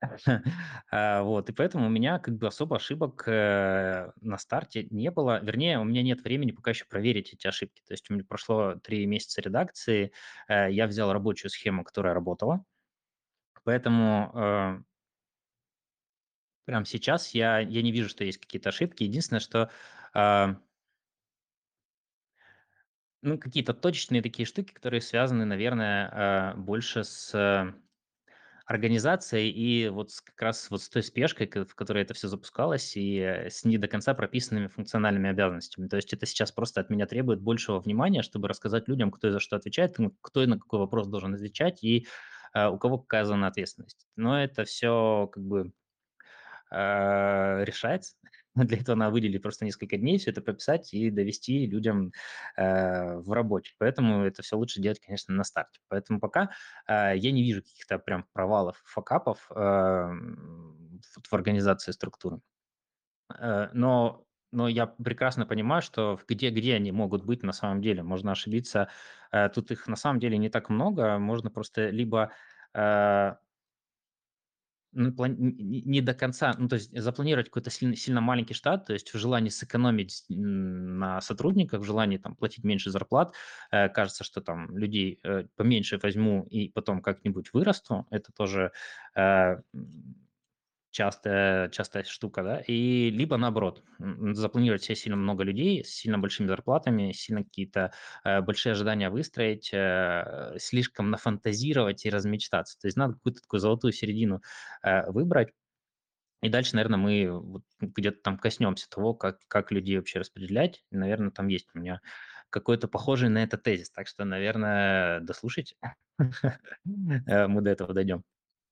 А, 0.90 1.22
Вот, 1.22 1.50
и 1.50 1.52
поэтому 1.52 1.86
у 1.86 1.90
меня 1.90 2.18
как 2.18 2.36
бы 2.36 2.46
особо 2.46 2.76
ошибок 2.76 3.24
э, 3.28 4.12
на 4.20 4.38
старте 4.38 4.86
не 4.90 5.10
было. 5.10 5.40
Вернее, 5.44 5.78
у 5.78 5.84
меня 5.84 6.02
нет 6.02 6.22
времени 6.22 6.52
пока 6.52 6.70
еще 6.70 6.86
проверить 6.86 7.32
эти 7.34 7.46
ошибки. 7.46 7.82
То 7.86 7.92
есть 7.94 8.10
у 8.10 8.14
меня 8.14 8.24
прошло 8.24 8.74
три 8.76 9.06
месяца 9.06 9.40
редакции, 9.42 10.12
э, 10.48 10.72
я 10.72 10.86
взял 10.86 11.12
рабочую 11.12 11.50
схему, 11.50 11.84
которая 11.84 12.14
работала, 12.14 12.64
поэтому 13.64 14.30
э, 14.34 14.82
Прямо 16.64 16.84
сейчас 16.84 17.30
я 17.30 17.58
я 17.58 17.82
не 17.82 17.90
вижу, 17.92 18.08
что 18.08 18.24
есть 18.24 18.38
какие-то 18.38 18.68
ошибки. 18.68 19.02
Единственное, 19.02 19.40
что, 19.40 19.70
ну, 23.22 23.38
какие-то 23.38 23.74
точечные 23.74 24.22
такие 24.22 24.46
штуки, 24.46 24.72
которые 24.72 25.00
связаны, 25.02 25.44
наверное, 25.44 26.08
а, 26.12 26.54
больше 26.56 27.04
с 27.04 27.74
организацией 28.66 29.50
и 29.50 29.88
вот 29.90 30.10
как 30.24 30.42
раз 30.42 30.70
вот 30.70 30.82
с 30.82 30.88
той 30.90 31.02
спешкой, 31.02 31.48
в 31.48 31.74
которой 31.74 32.02
это 32.04 32.14
всё 32.14 32.28
запускалось, 32.28 32.96
и, 32.96 33.18
э, 33.18 33.50
с 33.50 33.64
не 33.64 33.78
до 33.78 33.88
конца 33.88 34.14
прописанными 34.14 34.68
функциональными 34.68 35.30
обязанностями. 35.30 35.88
То 35.88 35.96
есть 35.96 36.12
это 36.14 36.26
сейчас 36.26 36.52
просто 36.52 36.80
от 36.80 36.90
меня 36.90 37.06
требует 37.06 37.40
большего 37.42 37.80
внимания, 37.80 38.22
чтобы 38.22 38.48
рассказать 38.48 38.88
людям, 38.88 39.10
кто 39.10 39.30
за 39.32 39.40
что 39.40 39.56
отвечает, 39.56 39.96
кто 40.22 40.42
и 40.42 40.46
на 40.46 40.58
какой 40.58 40.80
вопрос 40.80 41.08
должен 41.08 41.34
отвечать, 41.34 41.84
и, 41.84 42.06
а, 42.54 42.70
у 42.70 42.78
кого 42.78 42.98
какая 42.98 43.24
зона 43.26 43.48
ответственности. 43.48 44.06
Но 44.16 44.42
это 44.42 44.64
всё 44.64 45.28
как 45.32 45.44
бы 45.44 45.72
а, 46.70 47.62
решается. 47.64 48.14
Для 48.68 48.78
этого 48.78 48.96
надо 48.96 49.12
выделить 49.12 49.42
просто 49.42 49.64
несколько 49.64 49.96
дней, 49.96 50.18
всё 50.18 50.30
это 50.30 50.40
прописать 50.42 50.92
и 50.92 51.10
довести 51.10 51.66
людям, 51.66 52.12
а, 52.56 53.18
в 53.18 53.30
рабочий. 53.32 53.74
Поэтому 53.78 54.24
это 54.24 54.42
всё 54.42 54.56
лучше 54.58 54.80
делать, 54.80 55.00
конечно, 55.00 55.34
на 55.34 55.44
старте. 55.44 55.80
Поэтому 55.88 56.18
пока, 56.20 56.50
а, 56.86 57.12
я 57.14 57.30
не 57.32 57.42
вижу 57.42 57.62
каких-то 57.62 57.98
прям 57.98 58.24
провалов, 58.32 58.82
факапов, 58.84 59.46
вот 59.50 61.26
в 61.26 61.32
организации 61.34 61.92
структуры. 61.92 62.40
Э, 63.38 63.68
но 63.74 64.24
но 64.52 64.68
я 64.68 64.86
прекрасно 64.86 65.46
понимаю, 65.46 65.82
что 65.82 66.18
где 66.28 66.50
где 66.50 66.74
они 66.76 66.92
могут 66.92 67.24
быть 67.24 67.42
на 67.44 67.52
самом 67.52 67.82
деле. 67.82 68.02
Можно 68.04 68.32
ошибиться. 68.32 68.88
Э, 69.32 69.48
тут 69.50 69.70
их 69.72 69.88
на 69.88 69.96
самом 69.96 70.20
деле 70.20 70.38
не 70.38 70.50
так 70.50 70.70
много. 70.70 71.18
Можно 71.18 71.50
просто 71.50 71.90
либо, 71.90 72.32
а 72.74 73.38
ну, 73.38 73.38
плань 73.38 73.38
н 73.38 73.38
н 73.38 74.79
не 74.92 76.00
до 76.00 76.14
конца, 76.14 76.54
ну, 76.58 76.68
то 76.68 76.74
есть 76.76 76.96
запланировать 76.98 77.46
какой-то 77.48 77.70
сильно 77.70 77.96
сильно 77.96 78.20
маленький 78.20 78.54
штат, 78.54 78.86
то 78.86 78.92
есть 78.92 79.12
в 79.14 79.18
желании 79.18 79.50
сэкономить, 79.50 80.24
на 80.28 81.20
сотрудниках, 81.20 81.80
в 81.80 81.84
желании 81.84 82.18
там 82.18 82.34
платить 82.36 82.64
меньше 82.64 82.90
зарплат, 82.90 83.34
э, 83.70 83.88
кажется, 83.88 84.24
что 84.24 84.40
там 84.40 84.76
людей, 84.76 85.20
э, 85.22 85.44
поменьше 85.56 85.98
возьму 86.02 86.44
и 86.50 86.68
потом 86.68 87.02
как-нибудь 87.02 87.52
вырасту. 87.52 88.06
Это 88.10 88.32
тоже, 88.32 88.72
э, 89.14 89.56
частая 90.90 91.68
частая 91.70 92.04
штука, 92.04 92.42
да. 92.42 92.60
И 92.66 93.10
либо 93.10 93.36
наоборот, 93.36 93.82
запланировать 93.98 94.82
себе 94.84 94.96
сильно 94.96 95.16
много 95.16 95.44
людей 95.44 95.84
с 95.84 95.88
сильно 95.90 96.18
большими 96.18 96.46
зарплатами, 96.48 97.12
сильно 97.12 97.44
какие-то, 97.44 97.92
э, 98.24 98.40
большие 98.40 98.72
ожидания 98.72 99.10
выстроить, 99.10 99.70
э, 99.72 100.56
слишком 100.58 101.10
нафантазировать 101.10 102.04
и 102.06 102.10
размечтаться. 102.10 102.78
То 102.80 102.86
есть 102.88 102.96
надо 102.96 103.14
какую-то 103.14 103.40
такую 103.42 103.60
золотую 103.60 103.92
середину, 103.92 104.42
э, 104.82 105.10
выбрать. 105.10 105.50
И 106.42 106.48
дальше, 106.48 106.74
наверно, 106.76 106.96
мы 106.96 107.28
вот 107.30 107.64
где-то 107.80 108.22
там 108.22 108.38
коснемся 108.38 108.88
того, 108.88 109.14
как 109.14 109.40
как 109.48 109.72
людей 109.72 109.98
вообще 109.98 110.20
распределять. 110.20 110.82
Наверно, 110.90 111.30
там 111.30 111.48
есть 111.48 111.68
у 111.74 111.78
меня 111.78 112.00
какой-то 112.50 112.88
похожий 112.88 113.28
на 113.28 113.42
это 113.42 113.58
тезис. 113.58 113.90
Так 113.90 114.08
что, 114.08 114.24
наверное, 114.24 115.20
дослушайте. 115.20 115.76
Э, 117.26 117.46
мы 117.46 117.62
до 117.62 117.70
этого 117.70 117.94
дойдем. 117.94 118.24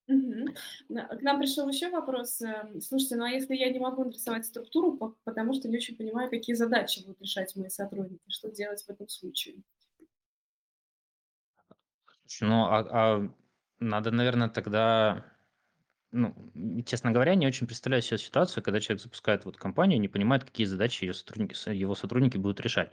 На 0.09 1.05
к 1.05 1.21
нам 1.23 1.38
пришел 1.38 1.69
еще 1.69 1.91
вопрос. 1.91 2.41
Эм, 2.41 2.81
слушайте, 2.81 3.17
ну, 3.17 3.25
а 3.25 3.29
если 3.29 3.55
я 3.55 3.71
не 3.71 3.79
могу 3.79 4.05
нарисовать 4.05 4.47
структуру, 4.47 4.97
по 4.97 5.15
потому 5.25 5.53
что 5.53 5.69
не 5.69 5.77
очень 5.77 5.97
понимаю, 5.97 6.31
какие 6.31 6.57
задачи 6.57 7.05
будут 7.05 7.21
решать 7.21 7.55
мои 7.57 7.69
сотрудники, 7.69 8.23
что 8.29 8.50
делать 8.50 8.83
в 8.83 8.88
этом 8.88 9.09
случае? 9.09 9.57
Ну, 12.41 12.65
а 12.65 12.87
а 12.91 13.31
надо, 13.81 14.11
наверно, 14.11 14.49
тогда, 14.49 15.25
ну, 16.11 16.35
честно 16.87 17.12
говоря, 17.12 17.35
не 17.35 17.47
очень 17.47 17.67
представляю 17.67 18.03
себе 18.03 18.19
ситуацию, 18.19 18.62
когда 18.62 18.81
человек 18.81 19.03
запускает 19.03 19.45
вот 19.45 19.57
компанию, 19.57 20.00
не 20.00 20.09
понимает, 20.09 20.45
какие 20.45 20.67
задачи 20.67 21.05
ее 21.05 21.15
сотрудники 21.15 21.55
его 21.71 21.95
сотрудники 21.95 22.38
будут 22.38 22.61
решать. 22.61 22.92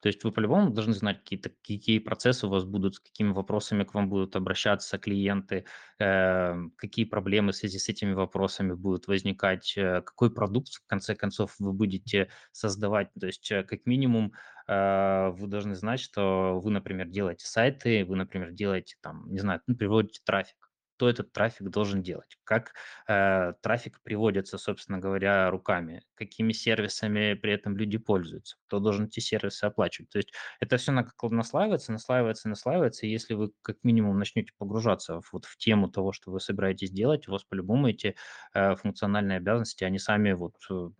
То 0.00 0.08
есть 0.08 0.22
вы 0.24 0.32
по-любому 0.32 0.70
должны 0.70 0.94
знать 0.94 1.18
какие-то 1.18 1.50
какие 1.50 1.98
процессы 1.98 2.46
у 2.46 2.50
вас 2.50 2.64
будут, 2.64 2.96
с 2.96 3.00
какими 3.00 3.32
вопросами 3.32 3.84
к 3.84 3.94
вам 3.94 4.08
будут 4.08 4.36
обращаться 4.36 4.98
клиенты, 4.98 5.64
э, 5.98 6.54
какие 6.76 7.04
проблемы 7.04 7.52
в 7.52 7.56
связи 7.56 7.78
с 7.78 7.88
этими 7.88 8.12
вопросами 8.12 8.72
будут 8.72 9.06
возникать, 9.08 9.74
э, 9.76 10.02
какой 10.02 10.32
продукт, 10.32 10.74
в 10.74 10.86
конце 10.86 11.14
концов, 11.14 11.54
вы 11.58 11.72
будете 11.72 12.30
создавать. 12.52 13.08
То 13.18 13.26
есть, 13.26 13.50
э, 13.50 13.62
как 13.64 13.86
минимум, 13.86 14.32
а, 14.66 15.30
вы 15.30 15.46
должны 15.46 15.74
знать, 15.74 16.00
что 16.00 16.60
вы, 16.60 16.70
например, 16.70 17.08
делаете 17.08 17.46
сайты, 17.46 18.04
вы, 18.04 18.16
например, 18.16 18.52
делаете 18.52 18.96
там, 19.02 19.30
не 19.30 19.38
знаю, 19.38 19.60
ну, 19.66 19.76
приводите 19.76 20.20
трафик. 20.24 20.70
Кто 20.96 21.08
этот 21.08 21.32
трафик 21.32 21.70
должен 21.70 22.02
делать? 22.02 22.38
Как, 22.44 22.74
э, 23.08 23.52
трафик 23.62 24.00
приводится, 24.02 24.58
собственно 24.58 24.98
говоря, 24.98 25.50
руками? 25.50 26.02
Какими 26.14 26.52
сервисами 26.52 27.34
при 27.34 27.52
этом 27.52 27.76
люди 27.76 27.98
пользуются? 27.98 28.56
Кто 28.66 28.78
должен 28.78 29.06
эти 29.06 29.20
сервисы 29.20 29.64
оплачивать? 29.64 30.10
То 30.10 30.18
есть 30.18 30.32
это 30.60 30.78
нак 30.92 31.14
наслаивается, 31.22 31.92
наслаивается, 31.92 32.48
наслаивается. 32.48 33.06
И 33.06 33.10
если 33.10 33.34
вы 33.34 33.52
как 33.62 33.78
минимум 33.82 34.18
начнете 34.18 34.52
погружаться 34.58 35.20
вот 35.32 35.44
в 35.46 35.56
тему 35.56 35.88
того, 35.88 36.12
что 36.12 36.30
вы 36.30 36.40
собираетесь 36.40 36.90
делать, 36.90 37.28
у 37.28 37.32
вас 37.32 37.44
по-любому 37.44 37.88
эти, 37.88 38.14
э, 38.54 38.76
функциональные 38.76 39.38
обязанности, 39.38 39.84
они 39.84 39.98
сами 39.98 40.32
вот, 40.32 40.54
э, 40.70 40.90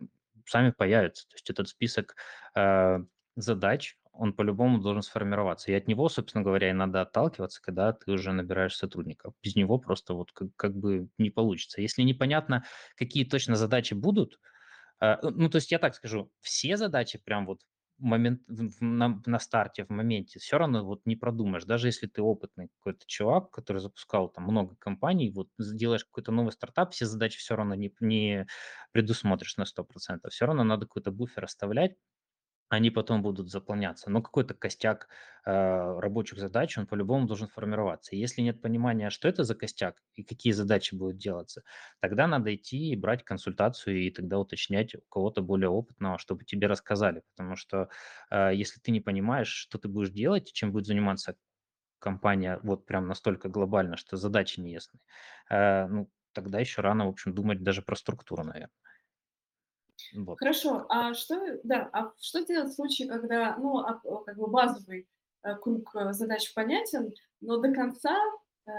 сами 0.45 0.71
появятся. 0.71 1.27
То 1.27 1.35
есть 1.35 1.49
этот 1.49 1.69
список, 1.69 2.15
а, 2.55 2.99
задач, 3.35 3.97
он 4.17 4.33
по-любому 4.33 4.79
должен 4.79 5.01
сформироваться. 5.03 5.71
И 5.71 5.75
от 5.75 5.87
него, 5.87 6.09
собственно 6.09 6.43
говоря, 6.43 6.69
и 6.69 6.73
надо 6.73 7.01
отталкиваться, 7.01 7.61
когда 7.61 7.93
ты 7.93 8.11
уже 8.11 8.31
набираешь 8.33 8.75
сотрудников. 8.77 9.33
Без 9.43 9.55
него 9.55 9.77
просто 9.79 10.13
вот 10.13 10.31
как 10.33 10.49
как 10.55 10.75
бы 10.75 11.09
не 11.17 11.29
получится. 11.31 11.81
Если 11.81 12.03
непонятно, 12.03 12.65
какие 12.97 13.25
точно 13.25 13.55
задачи 13.55 13.93
будут, 13.95 14.39
а, 15.01 15.19
ну, 15.23 15.49
то 15.49 15.57
есть 15.57 15.71
я 15.71 15.79
так 15.79 15.95
скажу, 15.95 16.31
все 16.41 16.77
задачи 16.77 17.19
прям 17.23 17.45
вот 17.47 17.61
момент 17.99 18.41
на 18.81 19.21
на 19.25 19.39
старте, 19.39 19.85
в 19.85 19.89
моменте 19.91 20.39
всё 20.39 20.57
равно 20.59 20.85
вот 20.85 21.01
не 21.05 21.15
продумаешь. 21.17 21.65
Даже 21.65 21.87
если 21.89 22.07
ты 22.07 22.21
опытный 22.23 22.69
какой-то 22.79 23.05
чувак, 23.07 23.51
который 23.51 23.79
запускал 23.79 24.29
там 24.29 24.45
много 24.45 24.75
компаний, 24.77 25.31
вот 25.31 25.49
сделаешь 25.59 26.05
какой-то 26.05 26.31
новый 26.33 26.51
стартап, 26.53 26.93
все 26.93 27.05
задачи 27.07 27.39
всё 27.39 27.55
равно 27.57 27.75
не 27.75 27.93
не 28.01 28.47
предусмотришь 28.93 29.57
на 29.57 29.65
100 29.65 29.83
%. 29.85 30.33
Всё 30.33 30.45
равно 30.47 30.63
надо 30.65 30.87
какой-то 30.87 31.11
буфер 31.11 31.45
оставлять, 31.45 31.95
они 32.69 32.89
потом 32.89 33.21
будут 33.21 33.49
заполняться. 33.49 34.09
Но 34.09 34.21
какой-то 34.21 34.53
костяк, 34.55 35.07
а, 35.45 35.99
рабочих 36.01 36.39
задач, 36.39 36.77
он 36.77 36.87
по-любому 36.87 37.27
должен 37.27 37.47
формироваться. 37.47 38.15
Если 38.15 38.41
нет 38.41 38.61
понимания, 38.61 39.09
что 39.11 39.27
это 39.27 39.43
за 39.43 39.55
костяк 39.55 40.01
и 40.15 40.23
какие 40.23 40.51
задачи 40.53 40.95
будут 40.95 41.17
делаться, 41.17 41.63
тогда 41.99 42.27
надо 42.27 42.53
идти 42.55 42.89
и 42.91 42.95
брать 42.95 43.23
консультацию, 43.23 43.97
и 44.01 44.09
тогда 44.11 44.39
уточнять 44.39 44.95
у 44.95 45.01
кого-то 45.09 45.41
более 45.41 45.69
опытного, 45.69 46.17
чтобы 46.17 46.43
тебе 46.45 46.67
рассказали. 46.67 47.23
Потому 47.35 47.55
что, 47.55 47.89
а, 48.29 48.51
если 48.51 48.79
ты 48.79 48.91
не 48.91 49.01
понимаешь, 49.01 49.49
что 49.49 49.77
ты 49.77 49.87
будешь 49.87 50.09
делать, 50.09 50.51
чем 50.51 50.71
будет 50.71 50.85
заниматься 50.87 51.35
компания 51.99 52.59
вот 52.63 52.85
прям 52.85 53.07
настолько 53.07 53.49
глобально, 53.49 53.97
что 53.97 54.17
задачи 54.17 54.59
неясны, 54.59 54.99
а, 55.49 55.87
ну, 55.87 56.11
тогда 56.33 56.59
еще 56.59 56.81
рано, 56.81 57.05
в 57.05 57.09
общем, 57.09 57.33
думать 57.33 57.63
даже 57.63 57.81
про 57.81 57.95
структуру, 57.95 58.43
наверно. 58.43 58.73
Вот. 60.13 60.37
Хорошо, 60.39 60.85
а 60.89 61.13
что, 61.13 61.59
да, 61.63 61.89
а 61.93 62.11
что 62.19 62.45
делать 62.45 62.71
в 62.71 62.75
случае, 62.75 63.07
когда, 63.07 63.57
ну, 63.57 63.79
а, 63.79 63.99
как 64.25 64.37
бы 64.37 64.47
базовый, 64.47 65.07
э, 65.43 65.55
круг, 65.55 65.95
э, 65.95 66.13
задач 66.13 66.53
понятен, 66.53 67.13
но 67.41 67.57
до 67.57 67.73
конца, 67.73 68.17
э, 68.67 68.71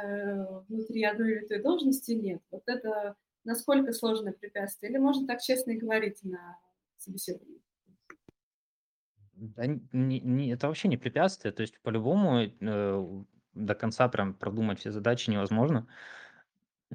внутри 0.69 1.05
одной 1.05 1.33
или 1.33 1.47
той 1.47 1.63
должности 1.63 2.13
нет? 2.13 2.43
Вот 2.51 2.63
это 2.67 3.17
насколько 3.45 3.93
сложное 3.93 4.33
препятствие? 4.33 4.91
Или 4.91 4.99
можно 4.99 5.27
так 5.27 5.41
честно 5.41 5.73
и 5.73 5.79
говорить 5.79 6.23
на 6.23 6.59
собеседовании? 6.99 7.63
Да 9.35 9.67
не 9.67 10.21
не 10.21 10.51
это 10.51 10.67
вообще 10.67 10.89
не 10.89 10.97
препятствие. 10.97 11.53
То 11.53 11.61
есть 11.61 11.81
по-любому, 11.83 12.41
э, 12.41 13.25
до 13.55 13.75
конца 13.75 14.09
прям 14.09 14.35
продумать 14.35 14.81
все 14.81 14.91
задачи 14.91 15.31
невозможно. 15.31 15.87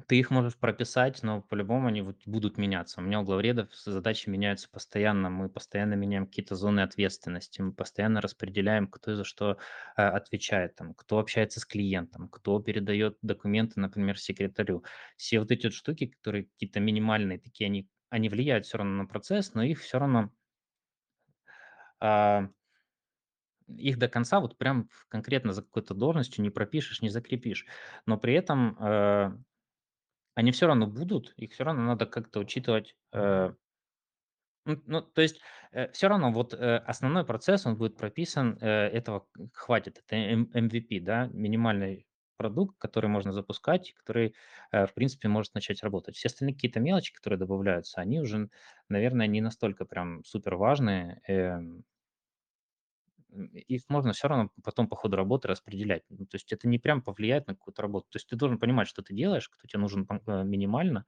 Ты 0.08 0.18
их 0.18 0.30
можешь 0.30 0.56
прописать, 0.56 1.22
но 1.22 1.42
по-любому 1.42 1.88
они 1.88 2.00
вот 2.00 2.16
будут 2.24 2.56
меняться. 2.56 3.00
У 3.00 3.04
меня 3.04 3.20
у 3.20 3.24
главредов 3.24 3.74
задачи 3.74 4.26
меняются 4.30 4.70
постоянно. 4.70 5.28
Мы 5.28 5.50
постоянно 5.50 5.92
меняем 5.94 6.26
какие-то 6.26 6.54
зоны 6.56 6.80
ответственности, 6.80 7.60
мы 7.60 7.72
постоянно 7.74 8.22
распределяем, 8.22 8.88
кто 8.88 9.14
за 9.16 9.24
что, 9.24 9.58
а, 9.94 10.08
отвечает, 10.16 10.76
там, 10.76 10.94
кто 10.94 11.18
общается 11.18 11.60
с 11.60 11.66
клиентом, 11.66 12.28
кто 12.30 12.58
передает 12.60 13.18
документы, 13.20 13.80
например, 13.80 14.18
секретарю. 14.18 14.82
Все 15.18 15.40
вот 15.40 15.50
эти 15.50 15.66
вот 15.66 15.74
штуки, 15.74 16.06
которые 16.06 16.44
какие-то 16.44 16.80
минимальные 16.80 17.38
такие, 17.38 17.66
они 17.66 17.88
они 18.08 18.28
влияют 18.28 18.66
всё 18.66 18.76
равно 18.78 18.92
на 19.04 19.06
процесс, 19.06 19.54
но 19.54 19.62
их 19.62 19.80
всё 19.80 19.98
равно 19.98 20.32
а 22.00 22.52
их 23.68 23.98
до 23.98 24.08
конца 24.08 24.40
вот 24.40 24.58
прям 24.58 24.88
конкретно 25.08 25.52
за 25.52 25.62
какой-то 25.62 25.94
должностью 25.94 26.42
не 26.42 26.50
пропишешь, 26.50 27.02
не 27.02 27.08
закрепишь. 27.10 27.66
Но 28.06 28.18
при 28.18 28.34
этом, 28.34 28.76
э, 28.80 29.32
они 30.34 30.52
всё 30.52 30.66
равно 30.68 30.86
будут, 30.86 31.32
их 31.36 31.52
всё 31.52 31.64
равно 31.64 31.82
надо 31.84 32.06
как-то 32.06 32.40
учитывать, 32.40 32.96
э 33.12 33.52
Ну 34.66 35.02
то 35.02 35.22
есть, 35.22 35.40
э, 35.72 35.90
всё 35.92 36.08
равно 36.08 36.30
вот, 36.32 36.54
э, 36.54 36.76
основной 36.86 37.24
процесс, 37.24 37.66
он 37.66 37.76
будет 37.76 37.96
прописан, 37.96 38.58
э, 38.60 38.66
этого 38.88 39.26
хватит, 39.52 39.98
это 39.98 40.14
эм 40.16 40.50
MVP, 40.54 41.00
да, 41.00 41.28
минимальный 41.32 42.06
продукт, 42.36 42.76
который 42.78 43.08
можно 43.10 43.32
запускать, 43.32 43.92
который, 43.94 44.34
э, 44.72 44.86
в 44.86 44.94
принципе, 44.94 45.28
может 45.28 45.54
начать 45.54 45.82
работать. 45.82 46.16
Все 46.16 46.28
остальные 46.28 46.54
какие-то 46.54 46.80
мелочи, 46.80 47.12
которые 47.12 47.38
добавляются, 47.38 48.00
они 48.00 48.20
уже, 48.20 48.48
наверное, 48.88 49.26
не 49.26 49.40
настолько 49.40 49.84
прям 49.84 50.24
супер 50.24 50.54
важные. 50.56 51.20
Их 53.52 53.82
можно 53.88 54.12
все 54.12 54.28
равно 54.28 54.50
потом 54.64 54.88
по 54.88 54.96
ходу 54.96 55.16
работы 55.16 55.48
распределять. 55.48 56.04
Ну, 56.10 56.26
то 56.26 56.36
есть 56.36 56.52
это 56.52 56.68
не 56.68 56.78
прям 56.78 57.02
повлияет 57.02 57.46
на 57.46 57.54
какую-то 57.54 57.82
работу. 57.82 58.06
То 58.10 58.16
есть 58.16 58.28
ты 58.28 58.36
должен 58.36 58.58
понимать, 58.58 58.88
что 58.88 59.02
ты 59.02 59.14
делаешь, 59.14 59.48
кто 59.48 59.66
тебе 59.68 59.80
нужен 59.80 60.06
э, 60.26 60.44
минимально, 60.44 61.06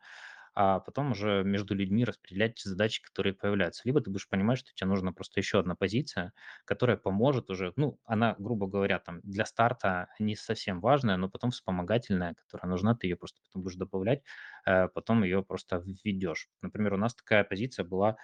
а 0.57 0.79
потом 0.81 1.13
уже 1.13 1.43
между 1.45 1.75
людьми 1.75 2.05
распределять 2.05 2.61
задачи, 2.61 3.03
которые 3.03 3.35
появляются. 3.35 3.83
Либо 3.85 4.01
ты 4.01 4.11
будешь 4.11 4.29
понимать, 4.29 4.59
что 4.59 4.73
тебе 4.75 4.89
нужна 4.89 5.13
просто 5.13 5.41
еще 5.41 5.59
одна 5.59 5.75
позиция, 5.75 6.33
которая 6.65 6.97
поможет 6.97 7.51
уже, 7.51 7.73
ну, 7.77 7.99
она, 8.05 8.37
грубо 8.39 8.67
говоря, 8.69 9.01
там 9.01 9.21
для 9.23 9.47
старта 9.47 10.09
не 10.21 10.37
совсем 10.37 10.81
важная, 10.81 11.17
но 11.17 11.29
потом 11.29 11.51
вспомогательная, 11.51 12.35
которая 12.35 12.71
нужна, 12.71 12.95
ты 12.95 13.09
ее 13.09 13.17
просто 13.17 13.41
потом 13.43 13.63
будешь 13.63 13.77
добавлять, 13.77 14.23
э, 14.67 14.89
потом 14.89 15.25
ее 15.25 15.43
просто 15.43 15.79
введешь. 15.85 16.49
Например, 16.63 16.95
у 16.95 16.99
нас 16.99 17.15
такая 17.15 17.43
позиция 17.45 17.85
была 17.85 18.17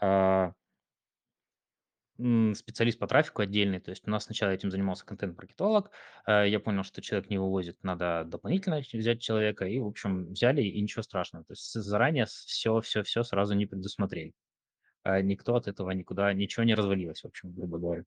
а, 0.00 0.52
м, 2.18 2.54
специалист 2.54 2.98
по 2.98 3.06
трафику 3.06 3.42
отдельный, 3.42 3.80
то 3.80 3.90
есть 3.90 4.06
у 4.06 4.10
нас 4.10 4.24
сначала 4.24 4.50
этим 4.50 4.70
занимался 4.70 5.04
контент-маркетолог, 5.06 5.90
э, 6.26 6.48
я 6.48 6.60
понял, 6.60 6.82
что 6.84 7.00
человек 7.02 7.30
не 7.30 7.38
вывозит, 7.38 7.82
надо 7.82 8.24
дополнительно 8.26 8.80
взять 8.92 9.20
человека, 9.20 9.66
и, 9.66 9.78
в 9.78 9.86
общем, 9.86 10.32
взяли, 10.32 10.62
и 10.62 10.80
ничего 10.80 11.02
страшного. 11.02 11.44
То 11.44 11.52
есть 11.52 11.72
заранее 11.72 12.26
все-все-все 12.26 13.22
сразу 13.22 13.54
не 13.54 13.66
предусмотрели. 13.66 14.34
Э, 15.04 15.22
Никто 15.22 15.56
от 15.56 15.68
этого 15.68 15.90
никуда, 15.92 16.32
ничего 16.34 16.64
не 16.64 16.74
развалилось, 16.74 17.22
в 17.22 17.26
общем, 17.26 17.52
грубо 17.54 17.78
говоря. 17.78 18.04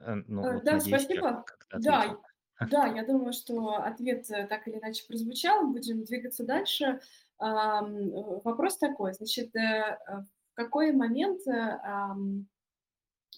Э, 0.00 0.14
Ну, 0.26 0.42
Э, 0.42 0.52
вот, 0.54 0.64
Да, 0.64 0.72
надеюсь, 0.72 0.86
я 0.86 0.98
спасибо. 0.98 1.32
как-то 1.44 1.76
Да, 1.76 2.02
ответил. 2.02 2.22
да, 2.70 2.86
я 2.86 3.04
думаю, 3.06 3.32
что 3.32 3.76
ответ 3.76 4.30
э, 4.30 4.46
так 4.46 4.66
или 4.68 4.78
иначе 4.78 5.04
прозвучал. 5.06 5.66
Будем 5.72 6.04
двигаться 6.04 6.44
дальше. 6.44 7.00
Ам, 7.38 7.96
э, 7.96 8.40
Вопрос 8.44 8.78
такой, 8.78 9.12
значит, 9.14 9.54
э, 9.56 9.98
э, 10.08 10.22
какой 10.56 10.92
момент 10.92 11.46
э, 11.46 11.78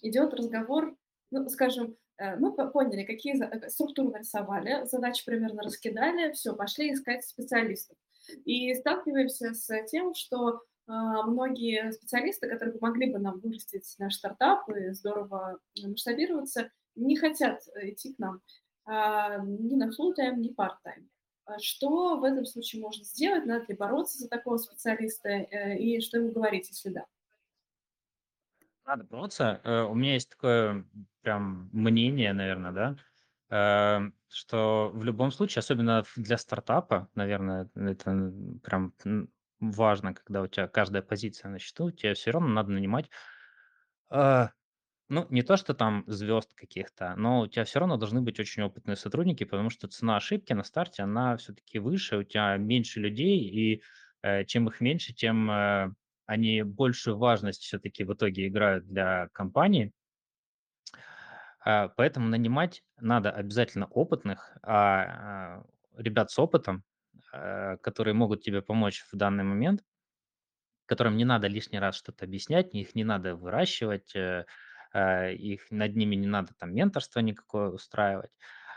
идет 0.03 0.35
разговор, 0.35 0.97
ну, 1.31 1.49
скажем, 1.49 1.97
э, 2.17 2.37
мы 2.37 2.53
по- 2.53 2.69
поняли, 2.69 3.05
какие 3.05 3.43
э, 3.43 3.69
структуры 3.69 4.11
нарисовали, 4.11 4.87
задачи 4.87 5.25
примерно 5.25 5.63
раскидали, 5.63 6.33
все, 6.33 6.55
пошли 6.55 6.93
искать 6.93 7.25
специалистов. 7.25 7.97
И 8.45 8.75
сталкиваемся 8.75 9.55
с 9.55 9.69
тем, 9.87 10.15
что 10.15 10.63
а, 10.89 11.23
многие 11.25 11.93
специалисты, 11.93 12.49
которые 12.49 12.79
помогли 12.79 13.13
бы 13.13 13.19
нам 13.19 13.41
вырастить 13.41 13.95
наш 13.99 14.15
стартап 14.15 14.69
и 14.71 14.91
здорово 14.93 15.59
масштабироваться, 15.83 16.71
не 16.95 17.17
хотят 17.17 17.61
э, 17.75 17.91
идти 17.91 18.15
к 18.15 18.19
нам 18.19 18.41
а, 18.87 19.39
ни 19.39 19.77
на 19.77 19.91
full-time, 19.91 20.37
ни 20.37 20.55
part-time. 20.55 21.07
А 21.49 21.59
Что 21.59 22.17
в 22.19 22.23
этом 22.23 22.45
случае 22.45 22.81
можно 22.81 23.03
сделать? 23.05 23.45
Надо 23.45 23.65
ли 23.67 23.75
бороться 23.77 24.19
за 24.19 24.29
такого 24.29 24.57
специалиста? 24.59 25.29
э, 25.29 25.77
И 25.79 26.01
что 26.01 26.19
ему 26.19 26.31
говорить, 26.31 26.69
если 26.69 26.91
да? 26.91 27.07
Надо 28.85 29.05
бороться. 29.05 29.61
Э, 29.65 29.83
У 29.83 29.95
меня 29.95 30.15
есть 30.15 30.31
такое 30.31 30.85
прям 31.23 31.69
мнение, 31.73 32.33
наверное, 32.33 32.73
да, 32.73 32.97
э, 33.51 34.11
что 34.29 34.91
в 34.95 35.05
любом 35.05 35.31
случае, 35.31 35.61
особенно 35.61 36.05
для 36.17 36.39
стартапа, 36.39 37.09
наверное, 37.15 37.71
это 37.75 38.33
прям 38.63 38.95
важно, 39.61 40.15
когда 40.15 40.43
у 40.43 40.47
тебя 40.47 40.69
каждая 40.69 41.03
позиция 41.03 41.51
на 41.51 41.59
счету, 41.59 41.91
тебе 41.91 42.15
все 42.15 42.31
равно 42.31 42.49
надо 42.49 42.71
нанимать, 42.71 43.11
ну, 45.09 45.27
не 45.31 45.43
то, 45.43 45.57
что 45.57 45.75
там 45.75 46.05
звезд 46.07 46.53
каких-то, 46.55 47.15
но 47.17 47.41
у 47.41 47.47
тебя 47.47 47.65
все 47.65 47.79
равно 47.81 47.97
должны 47.97 48.21
быть 48.21 48.39
очень 48.41 48.63
опытные 48.63 48.97
сотрудники, 48.97 49.45
потому 49.45 49.71
что 49.71 49.89
цена 49.89 50.17
ошибки 50.17 50.53
на 50.53 50.65
старте, 50.65 51.03
она 51.03 51.37
все-таки 51.37 51.79
выше, 51.79 52.19
у 52.19 52.23
тебя 52.25 52.57
меньше 52.57 53.01
людей, 53.01 53.41
и 53.41 53.83
э, 54.23 54.45
чем 54.45 54.69
их 54.69 54.81
меньше, 54.81 55.15
тем 55.15 55.51
э, 55.51 55.93
они 56.27 56.63
большую 56.63 57.17
важность 57.17 57.63
все-таки 57.63 58.05
в 58.05 58.13
итоге 58.13 58.49
играют 58.49 58.87
для 58.87 59.29
компании. 59.33 59.93
А, 61.65 61.89
Поэтому 61.89 62.29
нанимать 62.29 62.83
надо 62.99 63.31
обязательно 63.31 63.87
опытных, 63.87 64.57
а, 64.63 65.61
а, 65.61 65.65
ребят 65.97 66.31
с 66.31 66.39
опытом, 66.39 66.85
э, 67.33 67.77
которые 67.79 68.15
могут 68.15 68.43
тебе 68.43 68.63
помочь 68.63 69.05
в 69.11 69.17
данный 69.17 69.45
момент, 69.45 69.83
которым 70.87 71.17
не 71.17 71.25
надо 71.25 71.47
лишний 71.49 71.79
раз 71.79 71.97
что-то 71.97 72.25
объяснять, 72.25 72.75
их 72.75 72.95
не 72.95 73.05
надо 73.05 73.37
выращивать, 73.37 74.15
э, 74.17 74.21
э, 74.21 74.45
их 74.95 75.71
над 75.71 75.97
ними 75.97 76.17
не 76.17 76.27
надо 76.27 76.53
там 76.59 76.75
менторство 76.75 77.21
никакое 77.21 77.71
устраивать, 77.71 78.31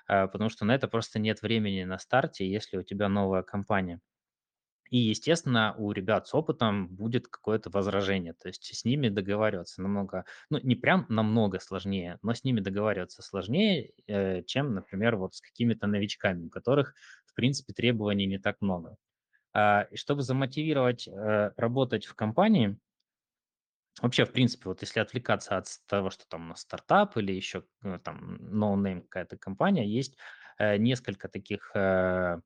э, 0.07 0.27
потому 0.27 0.49
что 0.49 0.65
на 0.65 0.75
это 0.75 0.87
просто 0.87 1.19
нет 1.19 1.41
времени 1.41 1.83
на 1.83 1.97
старте, 1.99 2.49
если 2.49 2.77
у 2.77 2.83
тебя 2.83 3.09
новая 3.09 3.43
компания. 3.43 4.01
И, 4.89 4.97
естественно, 4.97 5.73
у 5.77 5.93
ребят 5.93 6.27
с 6.27 6.33
опытом 6.35 6.89
будет 6.89 7.29
какое-то 7.29 7.69
возражение, 7.69 8.33
то 8.33 8.49
есть 8.49 8.75
с 8.75 8.83
ними 8.83 9.07
договариваться 9.07 9.81
намного, 9.81 10.25
ну, 10.49 10.59
не 10.63 10.75
прям 10.75 11.05
намного 11.07 11.59
сложнее, 11.59 12.19
но 12.21 12.33
с 12.33 12.43
ними 12.43 12.59
договариваться 12.59 13.21
сложнее, 13.21 13.93
э, 14.07 14.43
чем, 14.43 14.73
например, 14.73 15.15
вот 15.15 15.35
с 15.35 15.41
какими-то 15.41 15.87
новичками, 15.87 16.45
у 16.47 16.49
которых, 16.49 16.93
в 17.25 17.33
принципе, 17.35 17.71
требований 17.73 18.25
не 18.27 18.37
так 18.37 18.57
много. 18.59 18.97
А, 19.53 19.87
чтобы 19.95 20.21
замотивировать, 20.23 21.07
э, 21.07 21.51
работать 21.57 22.05
в 22.05 22.15
компании, 22.15 22.77
вообще, 24.01 24.25
в 24.25 24.31
принципе, 24.31 24.69
вот 24.69 24.81
если 24.81 24.99
отвлекаться 24.99 25.57
от 25.57 25.67
того, 25.87 26.09
что 26.09 26.25
там 26.27 26.45
у 26.45 26.49
нас 26.49 26.61
стартап 26.61 27.17
или 27.17 27.31
еще, 27.33 27.65
э, 27.83 27.99
там 28.03 28.37
no 28.39 28.60
name 28.60 29.01
какая-то 29.03 29.37
компания, 29.37 29.87
есть, 29.87 30.17
э, 30.57 30.77
несколько 30.77 31.27
таких, 31.29 31.71
э, 31.75 32.39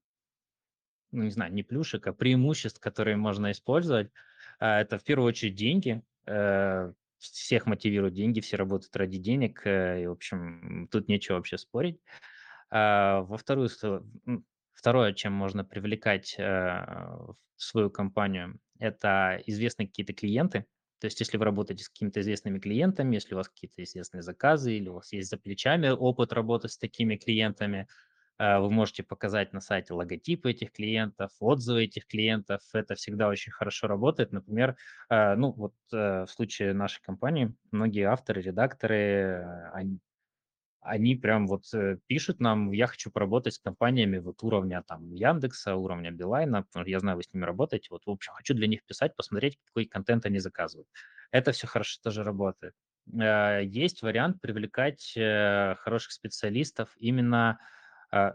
ну, 1.11 1.23
не 1.23 1.29
знаю, 1.31 1.53
не 1.53 1.63
плюшек, 1.63 2.07
а 2.07 2.13
преимуществ, 2.13 2.79
которые 2.79 3.17
можно 3.17 3.51
использовать. 3.51 4.11
А, 4.59 4.81
это 4.81 4.97
в 4.97 5.03
первую 5.03 5.27
очередь 5.27 5.55
деньги. 5.55 6.03
Э, 6.27 6.91
всех 7.19 7.65
мотивируют 7.65 8.13
деньги, 8.13 8.39
все 8.41 8.57
работают 8.57 8.95
ради 8.95 9.17
денег, 9.17 9.61
э, 9.65 10.03
и, 10.03 10.07
в 10.07 10.11
общем, 10.11 10.87
тут 10.91 11.07
нечего 11.07 11.37
вообще 11.37 11.57
спорить. 11.57 11.99
А, 12.71 13.21
во 13.21 13.37
вторую 13.37 13.69
второе, 14.73 15.13
чем 15.13 15.33
можно 15.33 15.65
привлекать, 15.65 16.35
э, 16.37 16.43
в 16.43 17.37
свою 17.57 17.89
компанию- 17.89 18.59
это 18.79 19.41
известные 19.45 19.87
какие-то 19.87 20.13
клиенты. 20.13 20.65
То 20.99 21.05
есть 21.05 21.19
если 21.19 21.37
вы 21.37 21.45
работаете 21.45 21.83
с 21.83 21.89
какими-то 21.89 22.21
известными 22.21 22.59
клиентами, 22.59 23.15
если 23.15 23.33
у 23.33 23.37
вас 23.37 23.49
какие-то 23.49 23.83
известные 23.83 24.21
заказы 24.23 24.73
или 24.75 24.89
у 24.89 24.95
вас 24.95 25.11
есть 25.13 25.29
за 25.29 25.37
плечами 25.37 25.89
опыт 25.89 26.33
работы 26.33 26.69
с 26.69 26.77
такими 26.77 27.15
клиентами, 27.17 27.87
э, 28.39 28.59
вы 28.59 28.71
можете 28.71 29.03
показать 29.03 29.53
на 29.53 29.61
сайте 29.61 29.93
логотипы 29.93 30.51
этих 30.51 30.71
клиентов, 30.71 31.31
отзывы 31.39 31.83
этих 31.83 32.07
клиентов. 32.07 32.61
Это 32.73 32.95
всегда 32.95 33.27
очень 33.29 33.51
хорошо 33.51 33.87
работает. 33.87 34.31
Например, 34.31 34.75
э, 35.09 35.35
ну 35.35 35.51
вот, 35.51 35.73
э, 35.93 36.25
в 36.25 36.27
случае 36.29 36.73
нашей 36.73 37.01
компании 37.01 37.53
многие 37.71 38.03
авторы, 38.03 38.41
редакторы, 38.41 39.69
они 39.73 39.99
они 40.85 41.15
прям 41.15 41.47
вот, 41.47 41.65
э, 41.73 41.97
пишут 42.07 42.39
нам: 42.39 42.71
"Я 42.71 42.87
хочу 42.87 43.11
поработать 43.11 43.53
с 43.55 43.59
компаниями 43.59 44.17
вот 44.19 44.43
уровня 44.43 44.83
там 44.87 45.13
Яндекса, 45.13 45.75
уровня 45.75 46.11
Билайна, 46.11 46.65
я 46.85 46.99
знаю, 46.99 47.17
вы 47.17 47.23
с 47.23 47.33
ними 47.33 47.43
работаете. 47.45 47.87
Вот, 47.91 48.03
в 48.05 48.09
общем, 48.11 48.33
хочу 48.33 48.53
для 48.53 48.67
них 48.67 48.85
писать, 48.85 49.15
посмотреть, 49.15 49.57
какой 49.65 49.85
контент 49.85 50.25
они 50.25 50.39
заказывают". 50.39 50.87
Это 51.31 51.51
все 51.51 51.67
хорошо 51.67 51.99
тоже 52.03 52.23
работает. 52.23 52.73
Э, 53.13 53.61
есть 53.63 54.01
вариант 54.01 54.41
привлекать, 54.41 55.13
э, 55.17 55.75
хороших 55.79 56.11
специалистов 56.13 56.93
именно, 56.97 57.59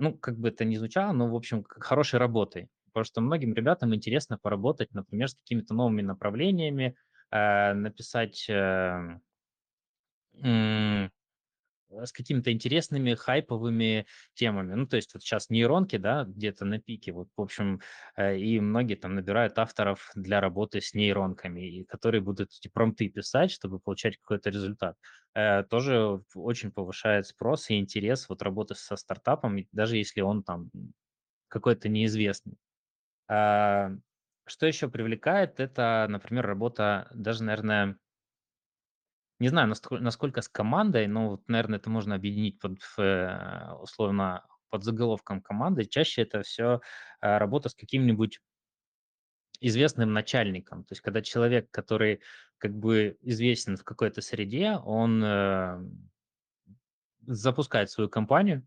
ну, 0.01 0.19
как 0.19 0.39
бы 0.39 0.49
это 0.49 0.65
ни 0.65 0.77
звучало, 0.77 1.13
но, 1.13 1.29
в 1.31 1.35
общем, 1.35 1.65
хорошей 1.65 2.19
работой. 2.19 2.69
Потому 2.93 3.05
что 3.05 3.21
многим 3.21 3.55
ребятам 3.55 3.95
интересно 3.95 4.37
поработать, 4.39 4.93
например, 4.93 5.29
с 5.31 5.35
какими-то 5.37 5.75
новыми 5.75 6.03
направлениями, 6.03 6.97
написать, 7.31 8.47
э, 8.49 8.53
м 8.55 9.17
э, 9.17 9.21
с 12.05 12.13
какими-то 12.13 12.53
интересными 12.53 13.15
хайповыми 13.15 14.07
темами. 14.35 14.75
Ну, 14.75 14.87
то 14.87 14.97
есть 14.97 15.15
вот 15.15 15.23
сейчас 15.23 15.51
нейронки, 15.51 15.97
да, 15.97 16.25
где-то 16.25 16.65
на 16.65 16.81
пике, 16.81 17.13
вот, 17.13 17.29
в 17.37 17.41
общем, 17.41 17.81
э, 18.17 18.39
и 18.39 18.61
многие 18.61 18.95
там 18.97 19.15
набирают 19.15 19.59
авторов 19.59 20.11
для 20.15 20.41
работы 20.41 20.81
с 20.81 20.95
нейронками, 20.95 21.61
и 21.61 21.85
которые 21.85 22.21
будут 22.21 22.51
эти 22.59 22.69
промпты 22.69 23.09
писать, 23.09 23.51
чтобы 23.51 23.79
получать 23.81 24.17
какой-то 24.19 24.51
результат. 24.51 24.97
Э, 25.35 25.63
тоже 25.65 26.23
очень 26.35 26.73
повышает 26.73 27.27
спрос 27.27 27.71
и 27.71 27.79
интерес 27.79 28.29
вот 28.29 28.43
работы 28.43 28.75
со 28.75 28.97
стартапом, 28.97 29.59
даже 29.73 29.97
если 29.97 30.21
он 30.21 30.43
там 30.43 30.71
какой-то 31.49 31.89
неизвестный. 31.89 32.57
А, 33.29 33.91
Что 34.47 34.67
еще 34.67 34.89
привлекает, 34.91 35.61
это, 35.61 36.07
например, 36.09 36.47
работа 36.47 37.09
даже, 37.15 37.45
наверное, 37.45 37.99
не 39.41 39.49
знаю, 39.49 39.69
настолько 39.69 40.03
насколько 40.05 40.43
с 40.43 40.49
командой, 40.49 41.07
но 41.09 41.31
вот, 41.31 41.49
наверное, 41.49 41.79
это 41.79 41.91
можно 41.91 42.15
объединить 42.15 42.59
под, 42.61 42.79
э, 42.99 43.73
условно, 43.81 44.47
под 44.71 44.85
заголовком 44.85 45.43
команды. 45.43 45.85
Чаще 45.85 46.23
это 46.23 46.43
все 46.43 46.81
работа 47.21 47.69
с 47.69 47.75
каким-нибудь 47.75 48.41
известным 49.61 50.13
начальником. 50.13 50.85
То 50.85 50.93
есть 50.93 51.03
когда 51.03 51.23
человек, 51.23 51.71
который 51.71 52.21
как 52.59 52.75
бы 52.75 53.19
известен 53.23 53.77
в 53.77 53.85
какой-то 53.85 54.21
среде, 54.23 54.73
он, 54.73 55.23
э, 55.25 55.81
запускает 57.27 57.91
свою 57.91 58.09
компанию, 58.09 58.67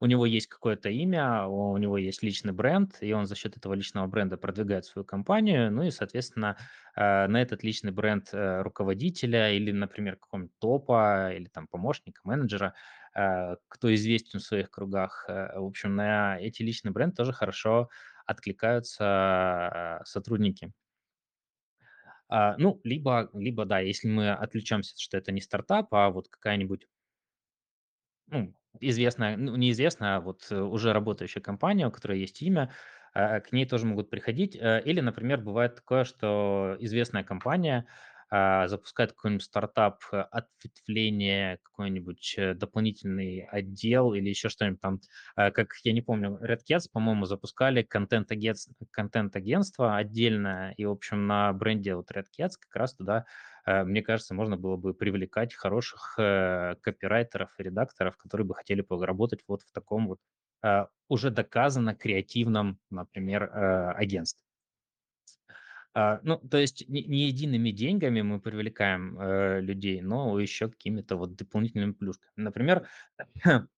у 0.00 0.06
него 0.06 0.26
есть 0.26 0.46
какое-то 0.48 0.90
имя, 0.90 1.46
у 1.46 1.76
него 1.78 1.96
есть 1.96 2.22
личный 2.22 2.52
бренд, 2.52 2.98
и 3.00 3.12
он 3.12 3.26
за 3.26 3.34
счет 3.34 3.56
этого 3.56 3.72
личного 3.74 4.06
бренда 4.06 4.36
продвигает 4.36 4.84
свою 4.84 5.04
компанию. 5.04 5.70
Ну 5.72 5.84
и, 5.84 5.90
соответственно, 5.90 6.58
э, 6.94 7.26
на 7.26 7.40
этот 7.40 7.62
личный 7.62 7.92
бренд 7.92 8.28
э, 8.32 8.62
руководителя 8.62 9.52
или, 9.52 9.72
например, 9.72 10.16
какого-нибудь 10.16 10.58
топа 10.58 11.32
или 11.34 11.46
там 11.46 11.66
помощника, 11.66 12.20
менеджера, 12.24 12.74
э, 13.14 13.56
кто 13.68 13.94
известен 13.94 14.40
в 14.40 14.42
своих 14.42 14.70
кругах, 14.70 15.24
в 15.28 15.64
общем, 15.64 15.96
на 15.96 16.38
эти 16.38 16.62
личный 16.62 16.92
бренд 16.92 17.16
тоже 17.16 17.32
хорошо 17.32 17.88
откликаются 18.26 20.02
сотрудники. 20.04 20.72
А, 22.28 22.56
ну, 22.58 22.80
либо, 22.82 23.30
либо, 23.32 23.64
да, 23.64 23.78
если 23.78 24.08
мы 24.08 24.32
отвлечемся, 24.32 24.94
что 24.98 25.16
это 25.16 25.30
не 25.32 25.40
стартап, 25.40 25.94
а 25.94 26.10
вот 26.10 26.28
какая-нибудь 26.28 26.86
ну, 28.26 28.52
известная, 28.80 29.36
ну, 29.36 29.56
неизвестная, 29.56 30.16
а 30.16 30.20
вот 30.20 30.46
э, 30.50 30.60
уже 30.60 30.92
работающая 30.92 31.40
компания, 31.42 31.86
у 31.86 31.90
которой 31.90 32.20
есть 32.20 32.42
имя, 32.42 32.72
а, 33.14 33.40
к 33.40 33.52
ней 33.52 33.66
тоже 33.66 33.86
могут 33.86 34.10
приходить. 34.10 34.56
Э, 34.56 34.80
Или, 34.84 35.00
например, 35.00 35.40
бывает 35.40 35.76
такое, 35.76 36.04
что 36.04 36.76
известная 36.80 37.24
компания 37.24 37.86
а, 38.28 38.66
запускает 38.66 39.12
какой-нибудь 39.12 39.44
стартап, 39.44 40.02
э, 40.12 40.16
ответвление, 40.20 41.58
какой-нибудь 41.62 42.36
дополнительный 42.56 43.46
отдел 43.50 44.14
или 44.14 44.28
еще 44.28 44.48
что-нибудь 44.48 44.80
там. 44.80 45.00
Э, 45.36 45.50
Как, 45.52 45.68
я 45.84 45.92
не 45.92 46.02
помню, 46.02 46.38
Red 46.42 46.60
Cats, 46.68 46.88
по-моему, 46.92 47.24
запускали 47.26 47.82
контент-агентство, 47.82 48.74
контент-агентство 48.90 49.96
отдельное, 49.96 50.72
и, 50.76 50.84
в 50.84 50.90
общем, 50.90 51.26
на 51.26 51.52
бренде 51.52 51.94
вот 51.94 52.10
Red 52.10 52.26
Cats 52.38 52.52
как 52.60 52.74
раз 52.74 52.94
туда 52.94 53.26
мне 53.66 54.02
кажется, 54.02 54.34
можно 54.34 54.56
было 54.56 54.76
бы 54.76 54.94
привлекать 54.94 55.54
хороших 55.54 56.14
э, 56.18 56.76
копирайтеров 56.80 57.50
и 57.58 57.62
редакторов, 57.64 58.16
которые 58.16 58.46
бы 58.46 58.54
хотели 58.54 58.80
поработать 58.82 59.40
вот 59.48 59.62
в 59.62 59.72
таком 59.72 60.08
вот 60.08 60.20
э, 60.62 60.86
уже 61.08 61.30
доказанно 61.30 61.94
креативном, 61.94 62.78
например, 62.90 63.44
э, 63.44 63.92
агентстве. 63.92 64.46
А, 65.98 66.20
ну, 66.22 66.36
то 66.36 66.58
есть 66.58 66.86
не, 66.90 67.00
едиными 67.00 67.70
деньгами 67.70 68.20
мы 68.20 68.38
привлекаем 68.38 69.18
э, 69.18 69.62
людей, 69.62 70.02
но 70.02 70.38
еще 70.38 70.68
какими-то 70.68 71.16
вот 71.16 71.36
дополнительными 71.36 71.92
плюшками. 71.92 72.32
Например, 72.36 72.86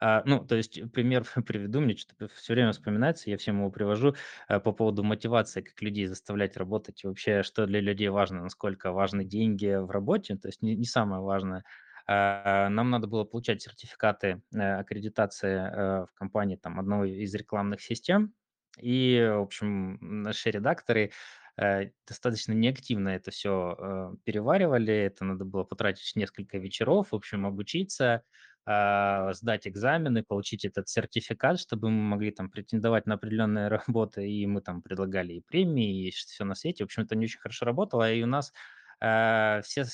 А, 0.00 0.22
ну, 0.24 0.44
то 0.44 0.54
есть 0.54 0.80
пример 0.92 1.24
приведу, 1.46 1.80
мне 1.80 1.96
что-то 1.96 2.28
все 2.34 2.54
время 2.54 2.72
вспоминается, 2.72 3.30
я 3.30 3.36
всем 3.36 3.58
его 3.58 3.70
привожу, 3.70 4.14
э, 4.48 4.60
по 4.60 4.72
поводу 4.72 5.02
мотивации, 5.02 5.60
как 5.62 5.80
людей 5.82 6.06
заставлять 6.06 6.56
работать, 6.56 7.02
и 7.02 7.06
вообще, 7.08 7.42
что 7.42 7.66
для 7.66 7.80
людей 7.80 8.08
важно, 8.08 8.42
насколько 8.42 8.92
важны 8.92 9.24
деньги 9.24 9.74
в 9.74 9.90
работе, 9.90 10.36
то 10.36 10.48
есть 10.48 10.62
не, 10.62 10.76
не 10.76 10.84
самое 10.84 11.22
важное. 11.22 11.64
А, 12.06 12.68
Нам 12.68 12.90
надо 12.90 13.06
было 13.06 13.24
получать 13.24 13.60
сертификаты 13.62 14.42
э, 14.54 14.58
аккредитации 14.58 15.56
э, 15.56 16.06
в 16.06 16.14
компании 16.14 16.56
там, 16.56 16.78
одной 16.78 17.10
из 17.12 17.34
рекламных 17.34 17.80
систем, 17.82 18.34
и, 18.80 19.28
в 19.34 19.40
общем, 19.40 19.98
наши 20.00 20.50
редакторы 20.50 21.10
э, 21.58 21.90
достаточно 22.06 22.52
неактивно 22.52 23.10
это 23.10 23.30
все 23.30 24.16
переваривали, 24.24 24.94
это 24.94 25.24
надо 25.24 25.44
было 25.44 25.64
потратить 25.64 26.16
несколько 26.16 26.58
вечеров, 26.58 27.08
в 27.10 27.14
общем, 27.14 27.46
обучиться, 27.46 28.22
а, 28.70 29.32
сдать 29.32 29.66
экзамены, 29.66 30.22
получить 30.22 30.66
этот 30.66 30.90
сертификат, 30.90 31.58
чтобы 31.58 31.88
мы 31.88 32.02
могли 32.02 32.30
там 32.32 32.50
претендовать 32.50 33.06
на 33.06 33.14
определенные 33.14 33.68
работы, 33.86 34.30
и 34.30 34.46
мы 34.46 34.60
там 34.60 34.82
предлагали 34.82 35.32
и 35.32 35.40
премии, 35.40 36.08
и 36.08 36.10
все 36.10 36.44
на 36.44 36.54
свете. 36.54 36.84
В 36.84 36.88
общем, 36.88 37.04
это 37.04 37.16
не 37.16 37.24
очень 37.24 37.40
хорошо 37.40 37.64
работало, 37.64 38.12
и 38.12 38.22
у 38.22 38.26
нас 38.26 38.52
а, 39.00 39.62
все, 39.62 39.86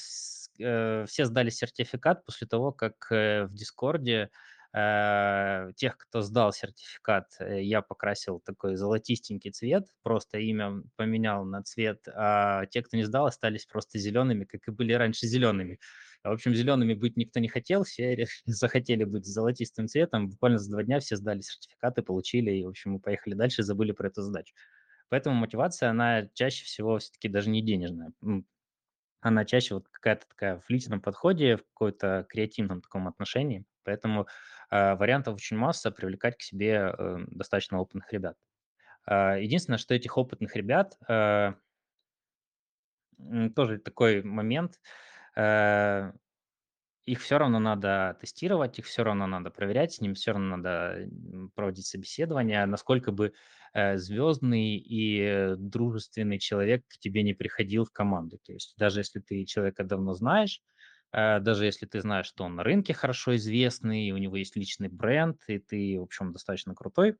э, 0.58 1.04
все 1.06 1.24
сдали 1.24 1.50
сертификат 1.50 2.24
после 2.24 2.48
того, 2.48 2.72
как 2.72 2.94
э, 3.12 3.44
в 3.44 3.54
Дискорде 3.54 4.14
э, 4.14 4.28
тех, 4.74 5.96
кто 5.96 6.20
сдал 6.22 6.52
сертификат, 6.52 7.28
э, 7.38 7.62
я 7.62 7.80
покрасил 7.80 8.40
такой 8.40 8.74
золотистенький 8.74 9.52
цвет, 9.52 9.86
просто 10.02 10.38
имя 10.38 10.82
поменял 10.96 11.44
на 11.44 11.62
цвет, 11.62 12.08
а 12.08 12.66
те, 12.66 12.82
кто 12.82 12.96
не 12.96 13.04
сдал, 13.04 13.26
остались 13.26 13.66
просто 13.66 14.00
зелеными, 14.00 14.44
как 14.44 14.66
и 14.66 14.72
были 14.72 14.92
раньше 14.92 15.28
зелеными. 15.28 15.78
В 16.24 16.30
общем, 16.30 16.54
зелеными 16.54 16.94
быть 16.94 17.16
никто 17.16 17.38
не 17.38 17.48
хотел, 17.48 17.84
все 17.84 18.26
захотели 18.46 19.04
быть 19.04 19.26
золотистым 19.26 19.86
цветом. 19.86 20.30
Буквально 20.30 20.58
за 20.58 20.72
два 20.72 20.82
дня 20.82 20.98
все 20.98 21.14
сдали 21.16 21.40
сертификаты, 21.40 22.02
получили, 22.02 22.50
и, 22.50 22.64
в 22.64 22.68
общем, 22.68 22.92
мы 22.92 22.98
поехали 22.98 23.34
дальше 23.34 23.62
забыли 23.62 23.92
про 23.92 24.08
эту 24.08 24.22
задачу. 24.22 24.54
Поэтому 25.08 25.36
мотивация, 25.36 25.90
она 25.90 26.28
чаще 26.34 26.64
всего 26.64 26.98
все-таки 26.98 27.28
даже 27.28 27.48
не 27.48 27.62
денежная. 27.62 28.12
Она 29.20 29.44
чаще 29.44 29.74
вот 29.74 29.88
какая-то 29.88 30.26
такая 30.26 30.58
в 30.58 30.68
личном 30.68 31.00
подходе, 31.00 31.58
в 31.58 31.62
какой-то 31.62 32.26
креативном 32.28 32.80
таком 32.80 33.06
отношении. 33.06 33.64
Поэтому 33.84 34.26
э, 34.70 34.94
вариантов 34.96 35.34
очень 35.36 35.56
масса 35.56 35.90
привлекать 35.90 36.36
к 36.38 36.42
себе 36.42 36.94
э, 36.96 37.18
достаточно 37.28 37.80
опытных 37.80 38.12
ребят. 38.12 38.36
А, 39.06 39.36
Единственное, 39.36 39.78
что 39.78 39.94
этих 39.94 40.18
опытных 40.18 40.56
ребят 40.56 40.98
э, 41.08 41.54
тоже 43.54 43.78
такой 43.78 44.22
момент. 44.22 44.80
э, 45.36 46.12
их 47.06 47.20
все 47.20 47.38
равно 47.38 47.58
надо 47.58 48.16
тестировать, 48.20 48.78
их 48.78 48.86
все 48.86 49.04
равно 49.04 49.26
надо 49.26 49.50
проверять, 49.50 49.92
с 49.94 50.00
ними 50.00 50.14
все 50.14 50.32
равно 50.32 50.56
надо, 50.56 51.08
проводить 51.54 51.86
собеседование. 51.86 52.64
Насколько 52.66 53.12
бы, 53.12 53.34
э, 53.74 53.98
звездный 53.98 54.76
и, 54.76 55.20
э, 55.20 55.56
дружественный 55.56 56.38
человек 56.38 56.84
к 56.88 56.98
тебе 56.98 57.22
не 57.22 57.34
приходил 57.34 57.84
в 57.84 57.92
команду. 57.92 58.38
То 58.42 58.52
есть 58.54 58.74
даже 58.78 59.00
если 59.00 59.20
ты 59.20 59.44
человека 59.44 59.84
давно 59.84 60.14
знаешь, 60.14 60.62
э, 60.62 60.73
даже 61.14 61.64
если 61.66 61.86
ты 61.86 62.00
знаешь, 62.00 62.26
что 62.26 62.44
он 62.44 62.56
на 62.56 62.64
рынке 62.64 62.94
хорошо 62.94 63.36
известный, 63.36 64.10
у 64.10 64.16
него 64.18 64.36
есть 64.36 64.56
личный 64.56 64.88
бренд, 64.88 65.42
и 65.48 65.58
ты, 65.58 65.98
в 65.98 66.02
общем, 66.04 66.32
достаточно 66.32 66.74
крутой, 66.74 67.16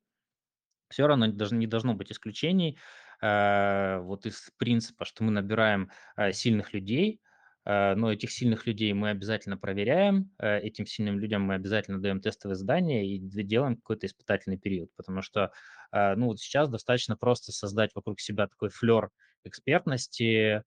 все 0.91 1.07
равно 1.07 1.29
даже 1.33 1.55
не 1.55 1.67
должно 1.67 1.95
быть 1.95 2.13
исключений. 2.13 2.79
Э, 3.23 3.99
вот 4.01 4.27
из 4.27 4.51
принципа, 4.59 5.05
что 5.05 5.25
мы 5.25 5.31
набираем, 5.33 5.91
э, 6.17 6.33
сильных 6.33 6.73
людей, 6.73 7.21
э, 7.65 7.95
но 7.95 8.13
этих 8.13 8.31
сильных 8.31 8.67
людей 8.67 8.93
мы 8.93 9.11
обязательно 9.11 9.57
проверяем, 9.57 10.33
э, 10.39 10.59
этим 10.61 10.87
сильным 10.87 11.19
людям 11.19 11.43
мы 11.43 11.55
обязательно 11.55 12.01
даем 12.01 12.21
тестовые 12.21 12.57
задания 12.57 13.03
и 13.05 13.19
делаем 13.19 13.77
какой-то 13.77 14.07
испытательный 14.07 14.59
период. 14.59 14.91
Потому 14.97 15.23
что, 15.23 15.53
э, 15.93 16.15
ну, 16.17 16.27
вот 16.27 16.41
сейчас 16.41 16.69
достаточно 16.69 17.17
просто 17.17 17.53
создать 17.53 17.91
вокруг 17.95 18.21
себя 18.21 18.47
такой 18.47 18.69
флёр 18.71 19.11
экспертности, 19.45 20.59
э, 20.59 20.63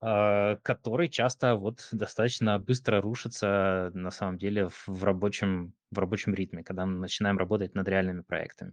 который 0.00 1.08
часто 1.08 1.56
вот 1.56 1.88
достаточно 1.92 2.58
быстро 2.58 3.00
рушится, 3.00 3.90
на 3.94 4.10
самом 4.10 4.38
деле, 4.38 4.68
в 4.86 5.04
рабочем 5.04 5.72
в 5.90 5.98
рабочем 5.98 6.34
ритме, 6.34 6.62
когда 6.62 6.84
мы 6.84 6.98
начинаем 6.98 7.38
работать 7.38 7.74
над 7.74 7.88
реальными 7.88 8.22
проектами. 8.22 8.72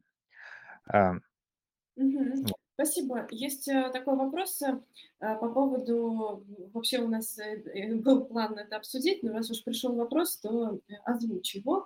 Спасибо. 2.75 3.27
Есть, 3.29 3.67
э, 3.67 3.91
такой 3.93 4.15
вопрос, 4.15 4.59
э, 4.63 4.79
по 5.19 5.47
поводу 5.47 6.43
вообще 6.73 6.97
у 6.99 7.07
нас, 7.07 7.37
э, 7.37 7.61
э, 7.71 7.93
был 7.93 8.25
план 8.25 8.57
это 8.57 8.77
обсудить, 8.77 9.21
но 9.21 9.31
раз 9.31 9.51
уж 9.51 9.63
пришел 9.63 9.95
вопрос, 9.95 10.37
то, 10.37 10.79
э, 10.89 10.93
озвучу 11.05 11.59
его. 11.59 11.85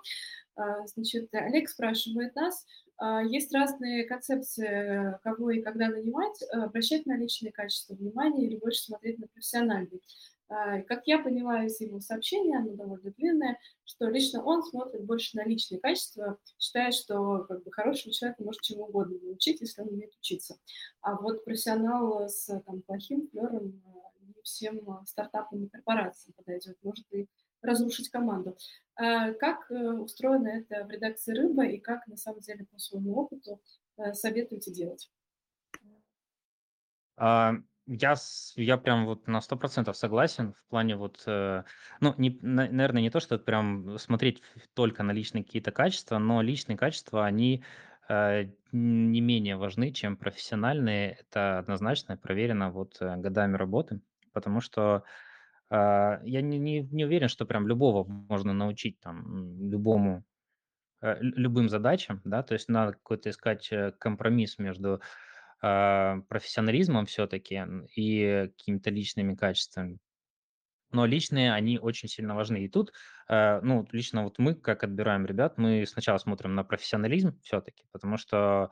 А, 0.56 0.86
значит, 0.86 1.28
Олег 1.34 1.68
спрашивает 1.68 2.34
нас, 2.34 2.66
есть 3.28 3.54
разные 3.54 4.04
концепции, 4.04 5.18
кого 5.22 5.50
и 5.50 5.62
когда 5.62 5.88
нанимать, 5.88 6.42
э, 6.42 6.56
обращать 6.56 7.06
на 7.06 7.16
личные 7.16 7.52
качества 7.52 7.94
внимание 7.94 8.46
или 8.46 8.56
больше 8.56 8.82
смотреть 8.82 9.18
на 9.18 9.28
профессиональные. 9.28 10.00
А, 10.50 10.80
как 10.82 11.06
я 11.06 11.18
поняла 11.18 11.64
из 11.64 11.78
его 11.80 12.00
сообщения, 12.00 12.56
оно 12.56 12.72
довольно 12.72 13.10
длинное, 13.10 13.58
что 13.84 14.08
лично 14.08 14.42
он 14.42 14.62
смотрит 14.62 15.04
больше 15.04 15.36
на 15.36 15.44
личные 15.44 15.78
качества, 15.78 16.38
считает, 16.58 16.94
что 16.94 17.44
как 17.44 17.62
бы 17.62 17.70
хорошего 17.70 18.12
человека 18.14 18.42
может 18.42 18.62
чему 18.62 18.84
угодно 18.84 19.18
научить, 19.22 19.60
если 19.60 19.82
он 19.82 19.88
умеет 19.88 20.14
учиться. 20.16 20.58
А 21.02 21.16
вот 21.16 21.44
профессионал 21.44 22.28
с 22.28 22.46
там, 22.66 22.80
плохим 22.82 23.28
флером 23.28 23.82
э, 23.84 24.26
не 24.26 24.42
всем 24.42 24.78
э, 24.78 25.04
стартапам 25.04 25.64
и 25.64 25.68
корпорациям 25.68 26.32
подойдет, 26.34 26.78
может 26.82 27.04
и 27.12 27.26
разрушить 27.62 28.10
команду. 28.10 28.56
А 28.96 29.32
как 29.34 29.70
э, 29.70 29.74
устроено 29.74 30.48
это 30.48 30.84
в 30.84 30.90
редакции 30.90 31.32
«Рыба» 31.32 31.64
и 31.66 31.78
как 31.78 32.06
на 32.08 32.16
самом 32.16 32.40
деле 32.40 32.66
по 32.66 32.78
своему 32.78 33.14
опыту 33.14 33.60
э, 33.96 34.12
советуете 34.12 34.72
делать? 34.72 35.10
А, 37.16 37.54
я 37.86 38.14
я 38.56 38.76
прям 38.76 39.06
вот 39.06 39.28
на 39.28 39.40
сто 39.40 39.56
процентов 39.56 39.96
согласен 39.96 40.52
в 40.52 40.64
плане 40.68 40.96
вот, 40.96 41.22
э, 41.26 41.62
ну, 42.00 42.14
не 42.18 42.38
наверное, 42.42 43.02
не 43.02 43.10
то, 43.10 43.20
что 43.20 43.38
прям 43.38 43.98
смотреть 43.98 44.42
только 44.74 45.04
на 45.04 45.12
личные 45.12 45.44
какие-то 45.44 45.70
качества, 45.70 46.18
но 46.18 46.42
личные 46.42 46.76
качества, 46.76 47.24
они, 47.24 47.64
не 48.72 49.20
менее 49.20 49.56
важны, 49.56 49.92
чем 49.92 50.16
профессиональные. 50.16 51.18
Это 51.20 51.58
однозначно 51.58 52.16
проверено 52.16 52.70
вот, 52.70 52.96
годами 53.00 53.54
работы, 53.54 54.00
потому 54.32 54.62
что, 54.62 55.04
я 55.70 56.40
не 56.42 56.58
не 56.58 56.82
не 56.82 57.04
уверен, 57.04 57.28
что 57.28 57.46
прям 57.46 57.68
любого 57.68 58.04
можно 58.08 58.52
научить 58.54 59.00
там, 59.00 59.70
любому 59.70 60.24
э, 61.02 61.18
лю 61.20 61.34
любым 61.36 61.68
задачам, 61.68 62.22
да, 62.24 62.42
то 62.42 62.54
есть 62.54 62.68
надо 62.68 62.92
какой-то 62.94 63.30
искать, 63.30 63.68
э, 63.72 63.92
компромисс 63.98 64.58
между, 64.58 65.00
а, 65.62 66.20
профессионализмом 66.28 67.06
все 67.06 67.26
таки 67.26 67.62
и 67.96 68.50
какими-то 68.56 68.90
личными 68.90 69.34
качествами. 69.34 69.98
но 70.92 71.04
личные, 71.06 71.52
они 71.52 71.78
очень 71.78 72.08
сильно 72.08 72.34
важны. 72.34 72.64
И 72.64 72.68
тут, 72.68 72.92
э, 73.28 73.60
ну, 73.62 73.86
лично 73.92 74.24
вот 74.24 74.38
мы, 74.38 74.54
как 74.54 74.84
отбираем 74.84 75.26
ребят, 75.26 75.58
мы 75.58 75.84
сначала 75.86 76.18
смотрим 76.18 76.54
на 76.54 76.64
профессионализм 76.64 77.38
все-таки, 77.42 77.84
потому 77.92 78.16
что 78.16 78.70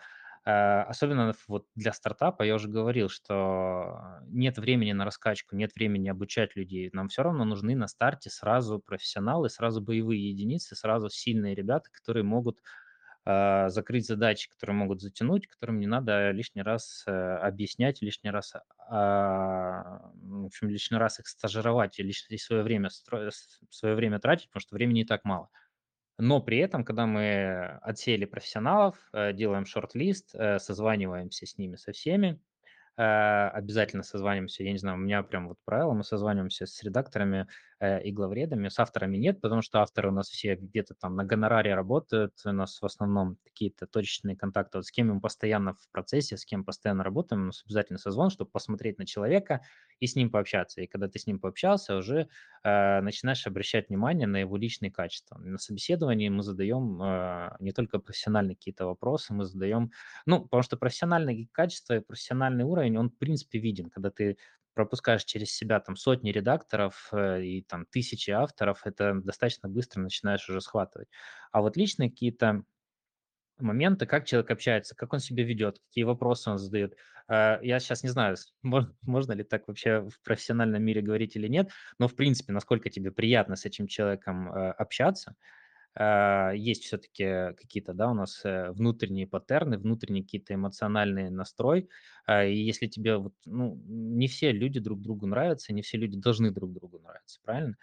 особенно 0.52 1.34
вот 1.48 1.66
для 1.74 1.92
стартапа, 1.92 2.42
я 2.44 2.54
уже 2.54 2.68
говорил, 2.68 3.08
что 3.08 4.20
нет 4.28 4.58
времени 4.58 4.92
на 4.92 5.04
раскачку, 5.04 5.56
нет 5.56 5.74
времени 5.74 6.08
обучать 6.08 6.54
людей. 6.56 6.88
Нам 6.92 7.08
все 7.08 7.22
равно 7.22 7.44
нужны 7.44 7.74
на 7.74 7.88
старте 7.88 8.30
сразу 8.30 8.78
профессионалы, 8.78 9.50
сразу 9.50 9.80
боевые 9.80 10.30
единицы, 10.30 10.76
сразу 10.76 11.08
сильные 11.10 11.54
ребята, 11.54 11.90
которые 11.90 12.22
могут 12.24 12.60
а, 13.24 13.68
закрыть 13.70 14.06
задачи, 14.06 14.48
которые 14.48 14.76
могут 14.76 15.00
затянуть, 15.00 15.48
которым 15.48 15.80
не 15.80 15.88
надо 15.88 16.30
лишний 16.30 16.62
раз 16.62 17.02
э, 17.08 17.10
объяснять, 17.10 18.00
лишний 18.00 18.30
раз, 18.30 18.54
а, 18.88 20.12
ну, 20.14 20.44
в 20.44 20.46
общем, 20.46 20.68
лишний 20.68 20.96
раз 20.96 21.18
их 21.18 21.26
стажировать 21.26 21.98
и 21.98 22.04
лишнее 22.04 22.38
свое 22.38 22.62
время, 22.62 22.88
свое 22.90 23.94
время 23.96 24.20
тратить, 24.20 24.46
потому 24.48 24.60
что 24.60 24.76
времени 24.76 25.00
и 25.00 25.04
так 25.04 25.24
мало. 25.24 25.50
Но 26.18 26.40
при 26.40 26.58
этом, 26.58 26.84
когда 26.84 27.06
мы 27.06 27.78
отсеяли 27.82 28.24
профессионалов, 28.24 28.96
э, 29.12 29.32
делаем 29.32 29.66
шорт-лист, 29.66 30.34
э, 30.34 30.58
созваниваемся 30.58 31.46
с 31.46 31.58
ними 31.58 31.76
со 31.76 31.92
всеми, 31.92 32.40
Э, 32.98 33.48
обязательно 33.48 34.02
созваниваемся. 34.02 34.64
Я 34.64 34.72
не 34.72 34.78
знаю, 34.78 34.96
у 34.96 35.00
меня 35.00 35.22
прям 35.22 35.48
вот 35.48 35.58
правило, 35.64 35.92
мы 35.92 36.02
созваниваемся 36.02 36.66
с 36.66 36.82
редакторами 36.82 37.46
и 37.80 38.10
главредами, 38.10 38.68
с 38.68 38.78
авторами 38.78 39.16
нет, 39.16 39.40
потому 39.40 39.60
что 39.60 39.80
авторы 39.80 40.08
у 40.08 40.12
нас 40.12 40.28
все 40.28 40.56
где-то 40.56 40.94
там 40.94 41.14
на 41.14 41.24
гонораре 41.24 41.74
работают, 41.74 42.32
у 42.44 42.52
нас 42.52 42.80
в 42.80 42.84
основном 42.86 43.36
какие-то 43.44 43.86
точечные 43.86 44.36
контакты, 44.36 44.78
вот 44.78 44.86
с 44.86 44.90
кем 44.90 45.08
мы 45.08 45.20
постоянно 45.20 45.74
в 45.74 45.88
процессе, 45.92 46.36
с 46.36 46.44
кем 46.44 46.64
постоянно 46.64 47.04
работаем, 47.04 47.42
у 47.42 47.46
нас 47.46 47.62
обязательно 47.66 47.98
созвон, 47.98 48.30
чтобы 48.30 48.50
посмотреть 48.50 48.98
на 48.98 49.06
человека 49.06 49.62
и 50.00 50.06
с 50.06 50.16
ним 50.16 50.30
пообщаться. 50.30 50.80
И 50.80 50.86
когда 50.86 51.08
ты 51.08 51.18
с 51.18 51.26
ним 51.26 51.38
пообщался, 51.38 51.96
уже 51.96 52.28
э, 52.64 53.00
начинаешь 53.00 53.46
обращать 53.46 53.88
внимание 53.88 54.26
на 54.26 54.38
его 54.38 54.56
личные 54.56 54.90
качества. 54.90 55.38
На 55.38 55.58
собеседовании 55.58 56.28
мы 56.28 56.42
задаем 56.42 57.02
э, 57.02 57.56
не 57.60 57.72
только 57.72 57.98
профессиональные 57.98 58.56
какие-то 58.56 58.86
вопросы, 58.86 59.34
мы 59.34 59.44
задаем, 59.44 59.90
ну, 60.24 60.42
потому 60.42 60.62
что 60.62 60.76
профессиональные 60.76 61.48
качества 61.52 61.96
и 61.96 62.00
профессиональный 62.00 62.64
уровень, 62.64 62.96
он 62.96 63.10
в 63.10 63.18
принципе 63.18 63.58
виден, 63.58 63.90
когда 63.90 64.10
ты 64.10 64.38
пропускаешь 64.76 65.24
через 65.24 65.52
себя 65.52 65.80
там 65.80 65.96
сотни 65.96 66.30
редакторов 66.30 67.08
э, 67.12 67.42
и 67.42 67.62
там 67.62 67.86
тысячи 67.86 68.30
авторов, 68.30 68.82
это 68.84 69.14
достаточно 69.14 69.68
быстро 69.68 70.02
начинаешь 70.02 70.48
уже 70.48 70.60
схватывать. 70.60 71.08
А 71.50 71.62
вот 71.62 71.76
личные 71.76 72.10
какие-то 72.10 72.62
моменты, 73.58 74.04
как 74.06 74.26
человек 74.26 74.50
общается, 74.50 74.94
как 74.94 75.14
он 75.14 75.20
себя 75.20 75.44
ведет, 75.44 75.78
какие 75.88 76.04
вопросы 76.04 76.50
он 76.50 76.58
задает. 76.58 76.94
Э, 77.26 77.58
я 77.62 77.80
сейчас 77.80 78.02
не 78.02 78.10
знаю, 78.10 78.36
можно, 78.62 78.94
можно 79.02 79.32
ли 79.32 79.44
так 79.44 79.66
вообще 79.66 80.00
в 80.02 80.20
профессиональном 80.22 80.82
мире 80.82 81.00
говорить 81.00 81.36
или 81.36 81.48
нет, 81.48 81.70
но 81.98 82.06
в 82.06 82.14
принципе, 82.14 82.52
насколько 82.52 82.90
тебе 82.90 83.10
приятно 83.10 83.56
с 83.56 83.64
этим 83.64 83.86
человеком 83.86 84.52
э, 84.52 84.70
общаться, 84.72 85.36
есть 85.98 86.84
все-таки 86.84 87.54
какие-то, 87.56 87.94
да, 87.94 88.10
у 88.10 88.14
нас 88.14 88.44
э, 88.44 88.70
внутренние 88.72 89.26
паттерны, 89.26 89.78
внутренние 89.78 90.24
какие-то 90.24 90.54
эмоциональные 90.54 91.30
настрой. 91.30 91.88
А, 92.26 92.44
и 92.44 92.54
если 92.56 92.86
тебе 92.86 93.16
вот, 93.16 93.34
ну, 93.46 93.80
не 93.86 94.28
все 94.28 94.52
люди 94.52 94.78
друг 94.80 95.00
другу 95.00 95.26
нравятся, 95.26 95.72
не 95.72 95.82
все 95.82 95.96
люди 95.98 96.18
должны 96.18 96.50
друг 96.50 96.72
другу 96.72 96.98
нравиться, 96.98 97.40
правильно? 97.42 97.76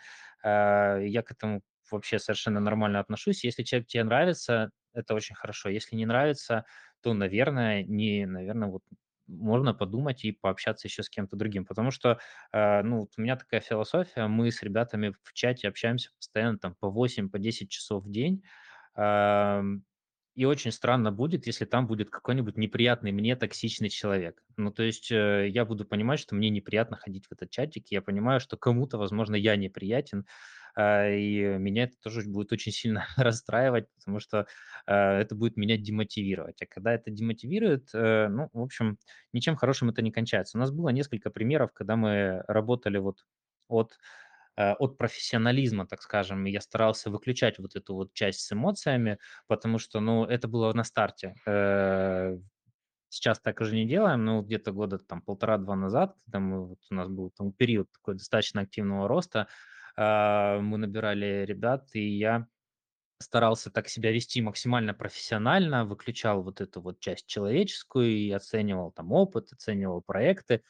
А, 0.43 0.97
я 0.99 1.23
к 1.23 1.31
этому 1.31 1.61
вообще 1.91 2.19
совершенно 2.19 2.59
нормально 2.59 2.99
отношусь. 2.99 3.43
Если 3.43 3.63
человек 3.63 3.87
тебе 3.87 4.03
нравится, 4.03 4.71
это 4.93 5.13
очень 5.15 5.35
хорошо. 5.35 5.69
Если 5.69 5.95
не 5.95 6.05
нравится, 6.05 6.65
то, 7.01 7.13
наверное, 7.13 7.83
не, 7.83 8.25
наверное, 8.25 8.69
вот 8.69 8.83
можно 9.27 9.73
подумать 9.73 10.25
и 10.25 10.31
пообщаться 10.31 10.87
еще 10.87 11.03
с 11.03 11.09
кем-то 11.09 11.35
другим. 11.35 11.65
Потому 11.65 11.91
что, 11.91 12.19
э, 12.51 12.81
ну, 12.83 13.01
вот 13.01 13.11
у 13.17 13.21
меня 13.21 13.35
такая 13.35 13.61
философия, 13.61 14.27
мы 14.27 14.51
с 14.51 14.63
ребятами 14.63 15.13
в 15.23 15.33
чате 15.33 15.67
общаемся 15.67 16.11
постоянно 16.17 16.57
там 16.59 16.75
по 16.75 16.89
8, 16.89 17.29
по 17.29 17.39
10 17.39 17.69
часов 17.69 18.03
в 18.05 18.11
день. 18.11 18.43
Ам, 18.95 19.83
и 20.35 20.45
очень 20.45 20.71
странно 20.71 21.11
будет, 21.11 21.45
если 21.45 21.65
там 21.65 21.85
будет 21.85 22.09
какой-нибудь 22.09 22.57
неприятный 22.57 23.11
мне 23.11 23.35
токсичный 23.35 23.89
человек. 23.89 24.43
Ну, 24.57 24.71
то 24.71 24.81
есть 24.83 25.11
э, 25.11 25.47
я 25.49 25.63
буду 25.65 25.85
понимать, 25.85 26.19
что 26.19 26.35
мне 26.35 26.49
неприятно 26.49 26.97
ходить 26.97 27.27
в 27.27 27.31
этот 27.31 27.51
чатик, 27.51 27.87
я 27.91 28.01
понимаю, 28.01 28.39
что 28.39 28.57
кому-то, 28.57 28.97
возможно, 28.97 29.35
я 29.35 29.55
неприятен, 29.55 30.25
и 30.77 31.57
меня 31.59 31.83
это 31.83 31.95
тоже 32.01 32.23
будет 32.27 32.51
очень 32.51 32.71
сильно 32.71 33.05
расстраивать, 33.17 33.87
потому 33.95 34.19
что 34.19 34.47
а, 34.85 35.19
это 35.19 35.35
будет 35.35 35.57
меня 35.57 35.77
демотивировать. 35.77 36.61
А 36.61 36.65
когда 36.65 36.93
это 36.93 37.11
демотивирует, 37.11 37.89
э, 37.93 38.27
ну, 38.29 38.49
в 38.53 38.61
общем, 38.61 38.97
ничем 39.33 39.55
хорошим 39.55 39.89
это 39.89 40.01
не 40.01 40.11
кончается. 40.11 40.57
У 40.57 40.61
нас 40.61 40.71
было 40.71 40.89
несколько 40.89 41.29
примеров, 41.29 41.73
когда 41.73 41.95
мы 41.95 42.43
работали 42.47 42.97
вот 42.97 43.25
от 43.67 43.97
э, 44.57 44.73
от 44.73 44.97
профессионализма, 44.97 45.87
так 45.87 46.01
скажем, 46.01 46.45
я 46.45 46.61
старался 46.61 47.09
выключать 47.09 47.59
вот 47.59 47.75
эту 47.75 47.95
вот 47.95 48.13
часть 48.13 48.41
с 48.41 48.51
эмоциями, 48.51 49.19
потому 49.47 49.79
что, 49.79 49.99
ну, 49.99 50.25
это 50.25 50.47
было 50.47 50.73
на 50.73 50.83
старте. 50.83 51.35
Э, 51.45 52.37
сейчас 53.09 53.39
так 53.39 53.61
уже 53.61 53.75
не 53.75 53.85
делаем, 53.85 54.25
но 54.25 54.41
где-то 54.41 54.71
года 54.71 54.97
там 54.97 55.21
полтора-два 55.21 55.75
назад, 55.75 56.15
когда 56.25 56.39
мы, 56.39 56.67
вот 56.67 56.79
у 56.89 56.95
нас 56.95 57.07
был 57.07 57.29
там 57.29 57.51
период 57.53 57.91
такой 57.91 58.15
достаточно 58.15 58.61
активного 58.61 59.07
роста, 59.07 59.41
а, 59.41 59.47
мы 59.95 60.77
набирали 60.77 61.45
ребят, 61.45 61.89
и 61.93 62.17
я 62.17 62.47
старался 63.19 63.71
так 63.71 63.89
себя 63.89 64.11
вести 64.11 64.41
максимально 64.41 64.93
профессионально, 64.93 65.85
выключал 65.85 66.43
вот 66.43 66.61
эту 66.61 66.81
вот 66.81 66.99
часть 66.99 67.25
человеческую 67.25 68.09
и 68.09 68.31
оценивал 68.31 68.91
там 68.91 69.11
опыт, 69.11 69.51
оценивал 69.51 70.01
проекты, 70.01 70.63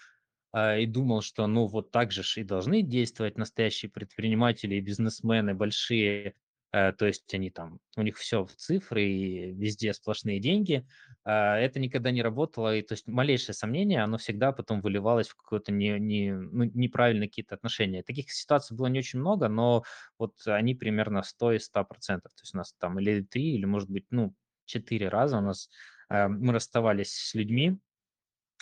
а, 0.52 0.78
и 0.78 0.86
думал, 0.86 1.22
что 1.22 1.48
ну 1.48 1.68
вот 1.68 1.92
так 1.92 2.12
же 2.12 2.24
и 2.40 2.44
должны 2.44 2.82
действовать 2.84 3.38
настоящие 3.38 3.90
предприниматели 3.90 4.76
и 4.76 4.82
бизнесмены 4.82 5.54
большие, 5.56 6.36
то 6.74 7.06
есть 7.06 7.32
они 7.36 7.52
там, 7.52 7.80
у 7.96 8.02
них 8.02 8.18
все 8.18 8.46
в 8.46 8.56
цифры 8.56 9.06
и 9.06 9.52
везде 9.52 9.94
сплошные 9.94 10.40
деньги. 10.40 10.88
А, 11.24 11.56
это 11.58 11.80
никогда 11.80 12.10
не 12.10 12.24
работало, 12.24 12.76
и 12.76 12.82
то 12.82 12.94
есть 12.94 13.08
малейшее 13.08 13.54
сомнение, 13.54 14.02
оно 14.02 14.18
всегда 14.18 14.52
потом 14.52 14.82
выливалось 14.82 15.28
в 15.28 15.36
какое-то 15.36 15.72
не, 15.72 16.00
не, 16.00 16.34
ну, 16.34 16.64
неправильные 16.64 17.30
какие-то 17.30 17.54
отношения. 17.54 18.02
Таких 18.02 18.32
ситуаций 18.32 18.76
было 18.76 18.88
не 18.88 18.98
очень 18.98 19.20
много, 19.20 19.50
но 19.50 19.84
вот 20.18 20.34
они 20.48 20.74
примерно 20.74 21.22
100 21.22 21.54
из 21.54 21.70
100%. 21.70 22.22
То 22.22 22.42
есть 22.42 22.56
у 22.56 22.58
нас 22.58 22.74
там 22.80 23.00
или 23.00 23.22
три, 23.22 23.54
или, 23.54 23.66
может 23.66 23.92
быть, 23.92 24.08
ну, 24.10 24.34
четыре 24.66 25.10
раза 25.10 25.38
у 25.38 25.42
нас 25.42 25.70
э, 26.10 26.28
мы 26.28 26.54
расставались 26.54 27.14
с 27.14 27.36
людьми, 27.36 27.78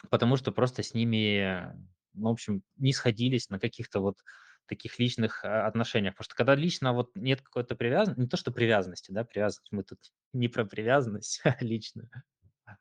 потому 0.09 0.35
что 0.35 0.51
просто 0.51 0.83
с 0.83 0.93
ними, 0.93 1.73
ну, 2.13 2.27
в 2.27 2.33
общем, 2.33 2.61
не 2.75 2.91
сходились 2.91 3.49
на 3.49 3.57
каких-то 3.57 4.01
вот 4.01 4.17
таких 4.71 4.99
личных 4.99 5.43
а, 5.43 5.67
отношениях. 5.67 6.13
Потому 6.13 6.25
что 6.25 6.35
когда 6.35 6.55
лично 6.55 6.93
вот 6.93 7.11
нет 7.13 7.41
какой-то 7.41 7.75
привязанности, 7.75 8.21
не 8.21 8.27
то 8.27 8.37
что 8.37 8.51
привязанности, 8.51 9.11
да, 9.11 9.25
привязанность, 9.25 9.71
мы 9.71 9.83
тут 9.83 9.99
не 10.33 10.47
про 10.47 10.63
привязанность 10.63 11.41
а 11.43 11.57
личную, 11.59 12.09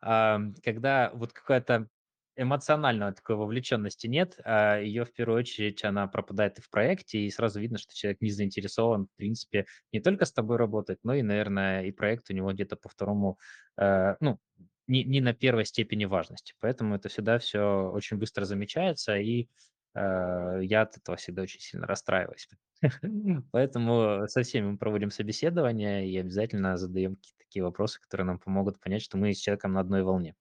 а, 0.01 0.41
когда 0.63 1.11
вот 1.13 1.33
какая-то 1.33 1.89
эмоциональной 2.37 3.13
такой 3.13 3.35
вовлеченности 3.35 4.07
нет, 4.07 4.39
а 4.45 4.79
ее 4.79 5.05
в 5.05 5.13
первую 5.13 5.41
очередь 5.41 5.85
она 5.85 6.07
пропадает 6.07 6.59
и 6.59 6.63
в 6.63 6.71
проекте, 6.71 7.19
и 7.19 7.31
сразу 7.31 7.61
видно, 7.61 7.77
что 7.77 7.93
человек 7.93 8.21
не 8.21 8.31
заинтересован, 8.31 9.07
в 9.07 9.17
принципе, 9.17 9.67
не 9.93 10.01
только 10.01 10.25
с 10.25 10.33
тобой 10.33 10.57
работать, 10.57 11.01
но 11.03 11.15
и, 11.15 11.23
наверное, 11.23 11.85
и 11.85 11.91
проект 11.91 12.31
у 12.31 12.33
него 12.33 12.53
где-то 12.53 12.77
по 12.77 12.89
второму, 12.89 13.37
э, 13.77 14.15
ну, 14.21 14.39
не, 14.87 15.03
не 15.05 15.21
на 15.21 15.35
первой 15.35 15.67
степени 15.67 16.05
важности. 16.05 16.55
Поэтому 16.61 16.95
это 16.95 17.09
всегда 17.09 17.39
все 17.41 17.91
очень 17.91 18.17
быстро 18.17 18.45
замечается, 18.45 19.19
и 19.19 19.49
я 19.95 20.83
от 20.83 20.97
этого 20.97 21.17
всегда 21.17 21.43
очень 21.43 21.61
сильно 21.61 21.87
расстраиваюсь. 21.87 22.49
Поэтому 23.53 24.27
со 24.29 24.43
всеми 24.43 24.73
мы 24.73 24.79
проводим 24.79 25.11
собеседование 25.11 26.09
и 26.09 26.17
обязательно 26.19 26.77
задаем 26.77 27.17
какие-то 27.17 27.39
такие 27.39 27.65
вопросы, 27.65 28.01
которые 28.01 28.27
нам 28.27 28.39
помогут 28.39 28.81
понять, 28.81 29.03
что 29.03 29.19
мы 29.19 29.33
с 29.33 29.39
человеком 29.39 29.73
на 29.73 29.81
одной 29.81 30.03
волне. 30.03 30.35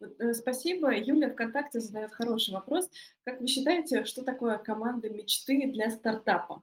Э, 0.00 0.32
спасибо. 0.32 0.96
Юля 0.96 1.30
ВКонтакте 1.30 1.80
задает 1.80 2.12
хороший 2.12 2.54
вопрос. 2.54 2.90
Как 3.24 3.40
вы 3.40 3.46
считаете, 3.46 4.04
что 4.04 4.24
такое 4.24 4.58
команда 4.58 5.10
мечты 5.10 5.70
для 5.70 5.90
стартапа? 5.90 6.62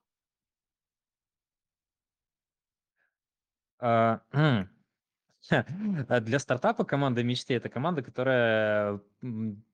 А, 3.80 4.22
Для 5.50 6.40
стартапа 6.40 6.86
команда 6.86 7.24
мечты– 7.24 7.56
это 7.56 7.70
команда, 7.70 8.02
которая 8.02 9.00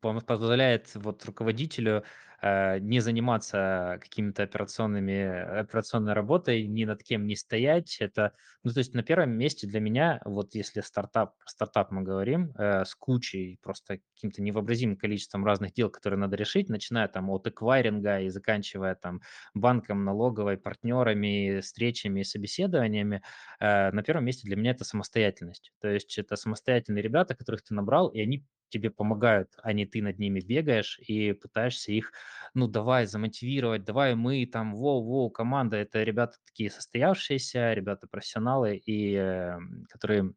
позволяет 0.01 0.91
вот 0.95 1.23
руководителю 1.25 2.03
не 2.43 2.99
заниматься 2.99 3.99
какими-то 4.01 4.43
операционными, 4.43 5.59
операционной 5.59 6.13
работой, 6.13 6.65
ни 6.67 6.85
над 6.85 7.03
кем 7.03 7.27
не 7.27 7.35
стоять. 7.35 7.97
Это, 7.99 8.33
ну, 8.63 8.71
то 8.71 8.79
есть 8.79 8.93
на 8.93 9.03
первом 9.03 9.31
месте 9.31 9.67
для 9.67 9.79
меня, 9.79 10.19
вот 10.25 10.55
если 10.55 10.81
стартап, 10.81 11.35
стартап 11.45 11.91
мы 11.91 12.01
говорим, 12.01 12.51
э, 12.57 12.83
с 12.85 12.95
кучей, 12.95 13.59
просто 13.61 13.99
каким-то 14.15 14.41
невообразимым 14.41 14.97
количеством 14.97 15.45
разных 15.45 15.73
дел, 15.73 15.89
которые 15.89 16.19
надо 16.19 16.35
решить, 16.35 16.69
начиная 16.69 17.07
там 17.07 17.29
от 17.29 17.47
эквайринга 17.47 18.21
и 18.21 18.29
заканчивая 18.29 18.95
там 18.95 19.21
банком, 19.53 20.03
налоговой, 20.03 20.57
партнерами, 20.57 21.59
встречами, 21.61 22.23
собеседованиями, 22.23 23.21
э, 23.59 23.91
на 23.91 24.03
первом 24.03 24.25
месте 24.25 24.47
для 24.47 24.55
меня 24.55 24.71
это 24.71 24.83
самостоятельность. 24.83 25.73
То 25.79 25.89
есть 25.89 26.17
это 26.17 26.35
самостоятельные 26.35 27.01
ребята, 27.03 27.35
которых 27.35 27.61
ты 27.63 27.73
набрал, 27.73 28.07
и 28.09 28.19
они 28.19 28.45
тебе 28.71 28.89
помогают, 28.89 29.51
а 29.61 29.73
не 29.73 29.85
ты 29.85 30.01
над 30.01 30.19
ними 30.19 30.39
бегаешь 30.39 30.99
и 30.99 31.33
пытаешься 31.33 31.91
их, 31.91 32.11
ну, 32.53 32.67
давай 32.67 33.05
замотивировать, 33.05 33.83
давай 33.83 34.15
мы 34.15 34.45
там, 34.45 34.75
воу-воу, 34.75 35.29
команда, 35.29 35.77
это 35.77 36.03
ребята 36.03 36.37
такие 36.45 36.71
состоявшиеся, 36.71 37.73
ребята 37.73 38.07
профессионалы, 38.07 38.77
и 38.77 39.15
э, 39.15 39.57
которые 39.89 40.33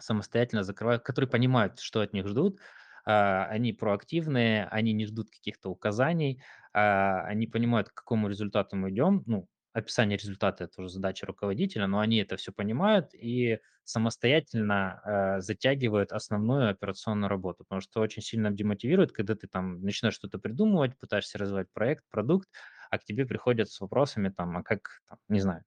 самостоятельно 0.00 0.64
закрывают, 0.64 1.02
которые 1.02 1.30
понимают, 1.30 1.78
что 1.80 2.00
от 2.00 2.12
них 2.12 2.26
ждут, 2.26 2.58
а, 3.04 3.46
они 3.46 3.72
проактивные, 3.72 4.66
они 4.66 4.92
не 4.92 5.06
ждут 5.06 5.30
каких-то 5.30 5.70
указаний, 5.70 6.42
а, 6.72 7.22
они 7.22 7.46
понимают, 7.46 7.90
к 7.90 7.94
какому 7.94 8.28
результату 8.28 8.76
мы 8.76 8.90
идем. 8.90 9.22
Ну, 9.26 9.48
описание 9.72 10.18
результата– 10.18 10.64
это 10.64 10.80
уже 10.82 10.90
задача 10.90 11.26
руководителя, 11.26 11.86
но 11.86 12.00
они 12.00 12.18
это 12.18 12.36
все 12.36 12.52
понимают 12.52 13.14
и 13.14 13.60
самостоятельно 13.84 15.00
э, 15.38 15.40
затягивают 15.40 16.12
основную 16.12 16.70
операционную 16.70 17.28
работу, 17.28 17.64
потому 17.64 17.80
что 17.80 18.00
очень 18.00 18.22
сильно 18.22 18.50
демотивирует, 18.50 19.12
когда 19.12 19.34
ты 19.34 19.46
там 19.48 19.82
начинаешь 19.82 20.14
что-то 20.14 20.38
придумывать, 20.38 20.98
пытаешься 20.98 21.38
развивать 21.38 21.68
проект, 21.72 22.04
продукт, 22.10 22.48
а 22.90 22.98
к 22.98 23.04
тебе 23.04 23.26
приходят 23.26 23.70
с 23.70 23.80
вопросами 23.80 24.28
там, 24.28 24.56
а 24.58 24.62
как, 24.62 25.00
там, 25.08 25.18
не 25.28 25.40
знаю, 25.40 25.64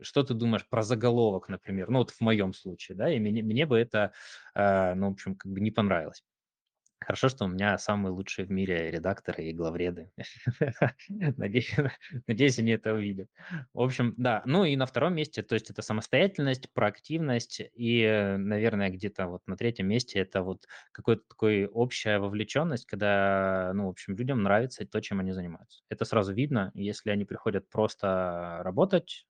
что 0.00 0.22
ты 0.22 0.34
думаешь 0.34 0.68
про 0.68 0.82
заголовок, 0.82 1.48
например? 1.48 1.88
Ну, 1.90 2.00
вот 2.00 2.10
в 2.10 2.20
моем 2.20 2.52
случае, 2.52 2.96
да, 2.96 3.10
и 3.12 3.18
мне, 3.18 3.42
мне 3.42 3.66
бы 3.66 3.78
это, 3.78 4.12
э, 4.54 4.94
ну, 4.94 5.08
в 5.10 5.12
общем, 5.12 5.36
как 5.36 5.52
бы 5.52 5.60
не 5.60 5.70
понравилось. 5.70 6.22
Хорошо, 6.98 7.28
что 7.28 7.44
у 7.44 7.48
меня 7.48 7.76
самые 7.78 8.12
лучшие 8.12 8.46
в 8.46 8.50
мире 8.50 8.90
редакторы 8.90 9.44
и 9.44 9.52
главреды. 9.52 10.10
Надеюсь, 11.08 11.74
надеюсь, 12.26 12.58
они 12.58 12.72
это 12.72 12.94
увидят. 12.94 13.28
В 13.74 13.80
общем, 13.82 14.14
да. 14.16 14.42
Ну 14.46 14.64
и 14.64 14.76
на 14.76 14.86
втором 14.86 15.14
месте, 15.14 15.42
то 15.42 15.54
есть 15.54 15.70
это 15.70 15.82
самостоятельность, 15.82 16.72
проактивность 16.72 17.60
и, 17.74 18.00
э, 18.00 18.38
наверное, 18.38 18.88
где-то 18.90 19.26
вот 19.28 19.42
на 19.46 19.56
третьем 19.58 19.88
месте 19.88 20.18
это 20.20 20.42
вот 20.42 20.66
какой-то 20.92 21.22
такой 21.28 21.66
общая 21.66 22.18
вовлеченность, 22.18 22.86
когда, 22.86 23.72
ну, 23.74 23.86
в 23.86 23.90
общем, 23.90 24.16
людям 24.16 24.42
нравится 24.42 24.86
то, 24.86 25.00
чем 25.00 25.20
они 25.20 25.32
занимаются. 25.32 25.82
Это 25.90 26.06
сразу 26.06 26.32
видно, 26.32 26.72
если 26.74 27.10
они 27.10 27.26
приходят 27.26 27.68
просто 27.70 28.60
работать, 28.62 29.26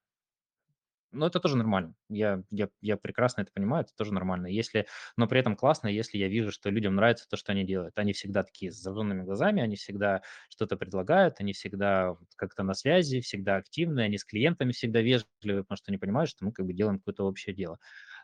ну, 1.13 1.27
это 1.27 1.41
тоже 1.41 1.57
нормально. 1.57 1.95
Я 2.09 2.43
я 2.51 2.69
я 2.81 2.97
прекрасно 2.97 3.43
это 3.43 3.53
понимаю, 3.53 3.85
это 3.85 3.95
тоже 3.97 4.13
нормально. 4.13 4.47
Если 4.49 4.87
но 5.17 5.27
при 5.29 5.41
этом 5.41 5.57
классно, 5.57 5.89
если 5.89 6.19
я 6.19 6.29
вижу, 6.29 6.51
что 6.53 6.71
людям 6.71 6.95
нравится 6.97 7.27
то, 7.29 7.37
что 7.37 7.53
они 7.53 7.65
делают. 7.65 7.97
Они 7.99 8.13
всегда 8.13 8.43
такие 8.43 8.71
с 8.73 8.77
зажженными 8.77 9.23
глазами, 9.23 9.63
они 9.63 9.77
всегда 9.77 10.23
что-то 10.51 10.77
предлагают, 10.77 11.37
они 11.41 11.53
всегда 11.53 12.17
как-то 12.37 12.63
на 12.63 12.75
связи, 12.75 13.21
всегда 13.21 13.57
активны, 13.57 14.01
они 14.01 14.19
с 14.19 14.25
клиентами 14.25 14.73
всегда 14.73 15.01
вежливы, 15.01 15.63
потому 15.63 15.77
что 15.77 15.91
они 15.91 15.99
понимают, 15.99 16.31
что 16.31 16.45
мы 16.45 16.53
как 16.53 16.67
бы 16.67 16.73
делаем 16.75 16.99
какое-то 16.99 17.25
общее 17.25 17.55
дело. 17.55 17.79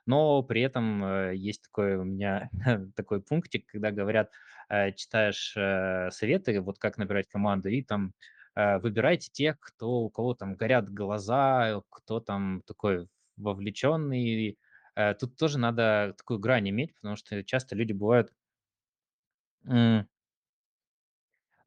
Но 0.06 0.42
при 0.42 0.62
этом 0.62 1.04
э, 1.04 1.36
есть 1.36 1.62
такой 1.62 1.96
у 1.96 2.04
меня 2.04 2.50
такой 2.96 3.22
пунктик, 3.22 3.66
когда 3.66 3.90
говорят, 3.90 4.32
э, 4.68 4.92
читаешь 4.92 5.54
э, 5.56 6.10
советы, 6.10 6.60
вот 6.60 6.78
как 6.78 6.98
набирать 6.98 7.28
команду, 7.28 7.68
и 7.68 7.82
там 7.82 8.12
выбирайте 8.54 9.30
тех, 9.30 9.58
кто, 9.60 10.00
у 10.00 10.10
кого 10.10 10.34
там 10.34 10.54
горят 10.54 10.92
глаза, 10.92 11.82
кто 11.90 12.20
там 12.20 12.62
такой 12.66 13.08
вовлеченный. 13.36 14.58
Э, 14.94 15.14
тут 15.14 15.36
тоже 15.36 15.58
надо 15.58 16.14
такую 16.18 16.38
грань 16.38 16.68
иметь, 16.70 16.94
потому 16.94 17.16
что 17.16 17.42
часто 17.44 17.74
люди 17.76 17.92
бывают 17.92 18.32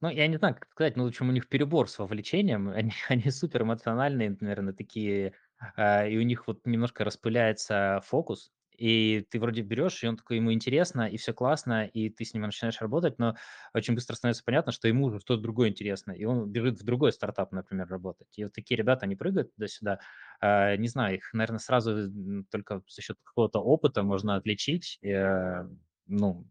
ну, 0.02 0.10
я 0.10 0.28
не 0.28 0.38
знаю, 0.38 0.56
как 0.56 0.70
сказать, 0.70 0.96
ну, 0.98 1.06
в 1.06 1.08
общем, 1.08 1.30
у 1.30 1.32
них 1.32 1.48
перебор 1.48 1.90
с 1.90 1.98
вовлечением, 2.00 2.70
они 2.76 2.92
они 3.10 3.32
супер 3.32 3.64
эмоциональные, 3.64 4.38
наверное, 4.40 4.74
такие, 4.74 5.34
а, 5.76 6.06
и 6.06 6.18
у 6.18 6.22
них 6.22 6.48
вот 6.48 6.66
немножко 6.66 7.04
распыляется 7.04 8.02
фокус, 8.06 8.52
и 8.78 9.22
ты 9.30 9.40
вроде 9.40 9.62
берешь, 9.62 10.04
и 10.04 10.08
он 10.08 10.18
такой, 10.18 10.38
ему 10.38 10.54
интересно, 10.54 11.08
и 11.10 11.18
все 11.18 11.34
классно, 11.34 11.86
и 11.86 12.10
ты 12.10 12.26
с 12.26 12.34
ним 12.34 12.44
начинаешь 12.44 12.82
работать, 12.82 13.20
но 13.20 13.36
очень 13.74 13.96
быстро 13.96 14.16
становится 14.16 14.44
понятно, 14.44 14.72
что 14.72 14.88
ему 14.88 15.06
уже 15.06 15.20
что-то 15.20 15.42
другое 15.42 15.70
интересно, 15.70 16.12
и 16.12 16.26
он 16.26 16.50
бежит 16.52 16.80
в 16.80 16.84
другой 16.84 17.12
стартап, 17.14 17.52
например, 17.52 17.88
работать. 17.88 18.28
И 18.38 18.44
вот 18.44 18.54
такие 18.54 18.78
ребята, 18.78 19.06
они 19.06 19.16
прыгают 19.16 19.54
туда-сюда, 19.56 20.00
а, 20.42 20.76
не 20.78 20.88
знаю, 20.88 21.16
их, 21.16 21.34
наверное, 21.34 21.60
сразу 21.60 22.10
только 22.52 22.82
за 22.88 23.02
счет 23.02 23.18
какого-то 23.24 23.60
опыта 23.60 24.04
можно 24.04 24.36
отличить, 24.36 25.00
э, 25.04 25.64
ну, 26.08 26.46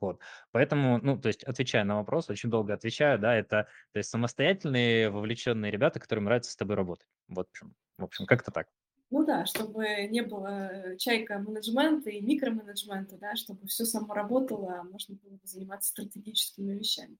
вот. 0.00 0.20
Поэтому, 0.52 0.98
ну, 1.02 1.18
то 1.20 1.28
есть, 1.28 1.42
отвечая 1.44 1.84
на 1.84 1.96
вопрос, 1.96 2.30
очень 2.30 2.50
долго 2.50 2.74
отвечаю, 2.74 3.18
да, 3.18 3.34
это, 3.34 3.68
то 3.92 3.98
есть, 3.98 4.10
самостоятельные, 4.10 5.10
вовлеченные 5.10 5.72
ребята, 5.72 5.98
которым 6.00 6.24
нравится 6.24 6.52
с 6.52 6.56
тобой 6.56 6.76
работать. 6.76 7.08
Вот 7.28 7.46
в 7.48 7.50
общем, 7.50 7.74
в 7.98 8.04
общем, 8.04 8.26
как-то 8.26 8.50
так. 8.52 8.68
Ну 9.10 9.24
да, 9.24 9.46
чтобы 9.46 10.06
не 10.10 10.20
было 10.20 10.94
чайка 10.98 11.38
менеджмента 11.38 12.10
и 12.10 12.20
микроменеджмента, 12.20 13.16
да, 13.16 13.36
чтобы 13.36 13.66
все 13.66 13.86
само 13.86 14.12
работало, 14.12 14.80
а 14.80 14.82
можно 14.84 15.14
было 15.14 15.32
бы 15.36 15.40
заниматься 15.46 15.88
стратегическими 15.90 16.74
вещами. 16.74 17.16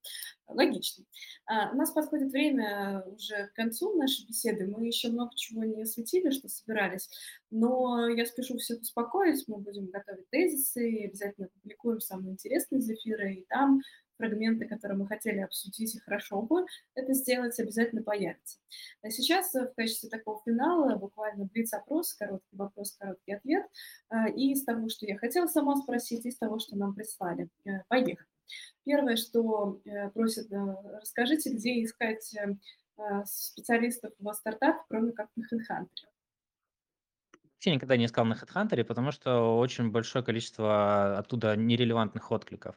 Логично. 0.47 1.05
А, 1.47 1.71
у 1.73 1.77
нас 1.77 1.91
подходит 1.93 2.31
время 2.31 3.03
уже 3.07 3.47
к 3.49 3.55
концу 3.55 3.97
нашей 3.97 4.27
беседы. 4.27 4.67
Мы 4.67 4.87
еще 4.87 5.09
много 5.09 5.31
чего 5.35 5.65
не 5.65 5.81
осветили, 5.81 6.31
что 6.31 6.49
собирались, 6.49 7.09
но 7.51 8.07
я 8.09 8.27
спешу 8.27 8.59
всех 8.59 8.83
успокоить. 8.83 9.49
Мы 9.49 9.57
будем 9.57 9.87
готовить 9.87 10.29
тезисы, 10.29 11.07
обязательно 11.07 11.49
публикуем 11.49 12.01
самые 12.01 12.33
интересные 12.33 12.81
из 12.81 12.91
и 12.91 13.47
там 13.49 13.81
фрагменты, 14.19 14.67
которые 14.67 14.99
мы 14.99 15.07
хотели 15.07 15.39
обсудить, 15.39 15.95
и 15.95 16.01
хорошо 16.01 16.43
бы 16.43 16.67
это 16.95 17.15
сделать, 17.15 17.59
обязательно 17.59 18.03
появятся. 18.03 18.59
А 19.03 19.11
сейчас 19.11 19.55
э, 19.55 19.67
в 19.67 19.75
качестве 19.75 20.11
такого 20.11 20.43
финала 20.45 20.97
буквально 20.97 21.47
блиц-опрос, 21.47 22.15
короткий 22.15 22.57
вопрос, 22.57 22.97
короткий 22.99 23.33
ответ, 23.33 23.65
э, 24.11 24.31
и 24.35 24.53
из 24.53 24.65
того, 24.65 24.89
что 24.89 25.07
я 25.07 25.17
хотела 25.17 25.47
сама 25.47 25.77
спросить, 25.77 26.27
и 26.27 26.29
из 26.29 26.37
того, 26.37 26.59
что 26.59 26.77
нам 26.77 26.95
прислали. 26.95 27.49
Э, 27.65 27.83
поехали. 27.89 28.29
Первое, 28.85 29.17
что 29.17 29.79
просят, 30.15 30.47
расскажите, 30.51 31.53
где 31.53 31.85
искать 31.85 32.35
специалистов 33.27 34.15
в 34.19 34.33
стартапе, 34.33 34.81
кроме 34.89 35.13
как 35.13 35.29
на 35.37 35.43
HeadHunter. 35.43 36.09
Я 37.61 37.75
никогда 37.75 37.97
не 37.97 38.07
искал 38.07 38.25
на 38.25 38.35
HeadHunter, 38.35 38.85
потому 38.85 39.11
что 39.11 39.59
очень 39.59 39.91
большое 39.91 40.25
количество 40.25 41.19
оттуда 41.19 41.57
нерелевантных 41.57 42.31
откликов. 42.31 42.77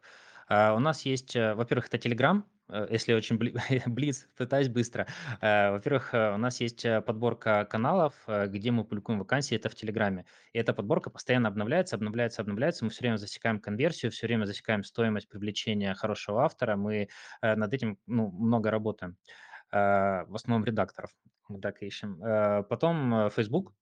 А, 0.52 0.74
у 0.76 0.80
нас 0.80 1.06
есть, 1.06 1.34
э, 1.38 1.54
во-первых, 1.54 1.88
это 1.88 1.96
Telegram, 1.96 2.44
э, 2.68 2.86
если 2.90 3.14
очень 3.14 3.38
близ, 3.88 4.28
пытаюсь 4.36 4.68
быстро. 4.68 5.08
Э, 5.40 5.72
во-первых, 5.72 6.14
у 6.14 6.38
нас 6.38 6.60
есть 6.60 6.86
подборка 7.06 7.64
каналов, 7.64 8.14
где 8.28 8.72
мы 8.72 8.84
публикуем 8.84 9.20
вакансии, 9.20 9.56
это 9.56 9.70
в 9.70 9.76
Телеграме. 9.76 10.26
И 10.52 10.60
эта 10.60 10.74
подборка 10.74 11.10
постоянно 11.10 11.48
обновляется, 11.48 11.96
обновляется, 11.96 12.42
обновляется. 12.42 12.84
Мы 12.84 12.92
все 12.92 13.00
время 13.00 13.16
засекаем 13.16 13.62
конверсию, 13.62 14.12
все 14.12 14.28
время 14.28 14.44
засекаем 14.44 14.84
стоимость 14.84 15.30
привлечения 15.30 15.94
хорошего 15.94 16.44
автора. 16.44 16.76
Мы 16.76 17.08
над 17.42 17.74
этим 17.74 17.98
ну, 18.06 18.30
много 18.30 18.72
работаем. 18.72 19.16
В 19.72 20.36
основном 20.36 20.66
редакторов 20.66 21.12
мы 21.48 21.62
так 21.62 21.82
ищем. 21.82 22.20
Потом 22.68 23.30
Facebook, 23.30 23.74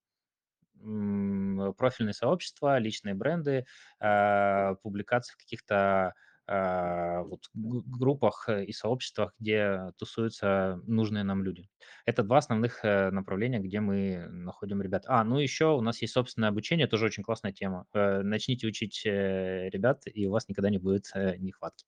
профильные 0.76 2.14
сообщества, 2.14 2.78
личные 2.78 3.16
бренды, 3.16 3.66
публикации 3.98 5.34
в 5.34 5.38
каких-то 5.38 6.14
вот, 6.50 7.50
группах 7.54 8.46
э, 8.50 8.66
и 8.66 8.74
сообществах, 8.74 9.34
где 9.40 9.92
тусуются 9.98 10.82
нужные 10.88 11.24
нам 11.24 11.44
люди. 11.44 11.70
Это 12.06 12.24
два 12.24 12.38
основных 12.38 12.84
э, 12.84 13.12
направления, 13.12 13.60
где 13.60 13.80
мы 13.80 14.28
находим 14.30 14.82
ребят. 14.82 15.04
А, 15.08 15.24
ну 15.24 15.38
еще 15.38 15.76
у 15.76 15.82
нас 15.82 16.02
есть 16.02 16.14
собственное 16.14 16.50
обучение, 16.50 16.88
тоже 16.88 17.06
очень 17.06 17.24
классная 17.24 17.52
тема. 17.52 17.86
Э, 17.94 18.22
начните 18.22 18.68
учить 18.68 19.02
ребят, 19.06 20.04
и 20.06 20.28
у 20.28 20.32
вас 20.32 20.48
никогда 20.48 20.70
не 20.70 20.80
будет 20.80 21.12
нехватки. 21.38 21.86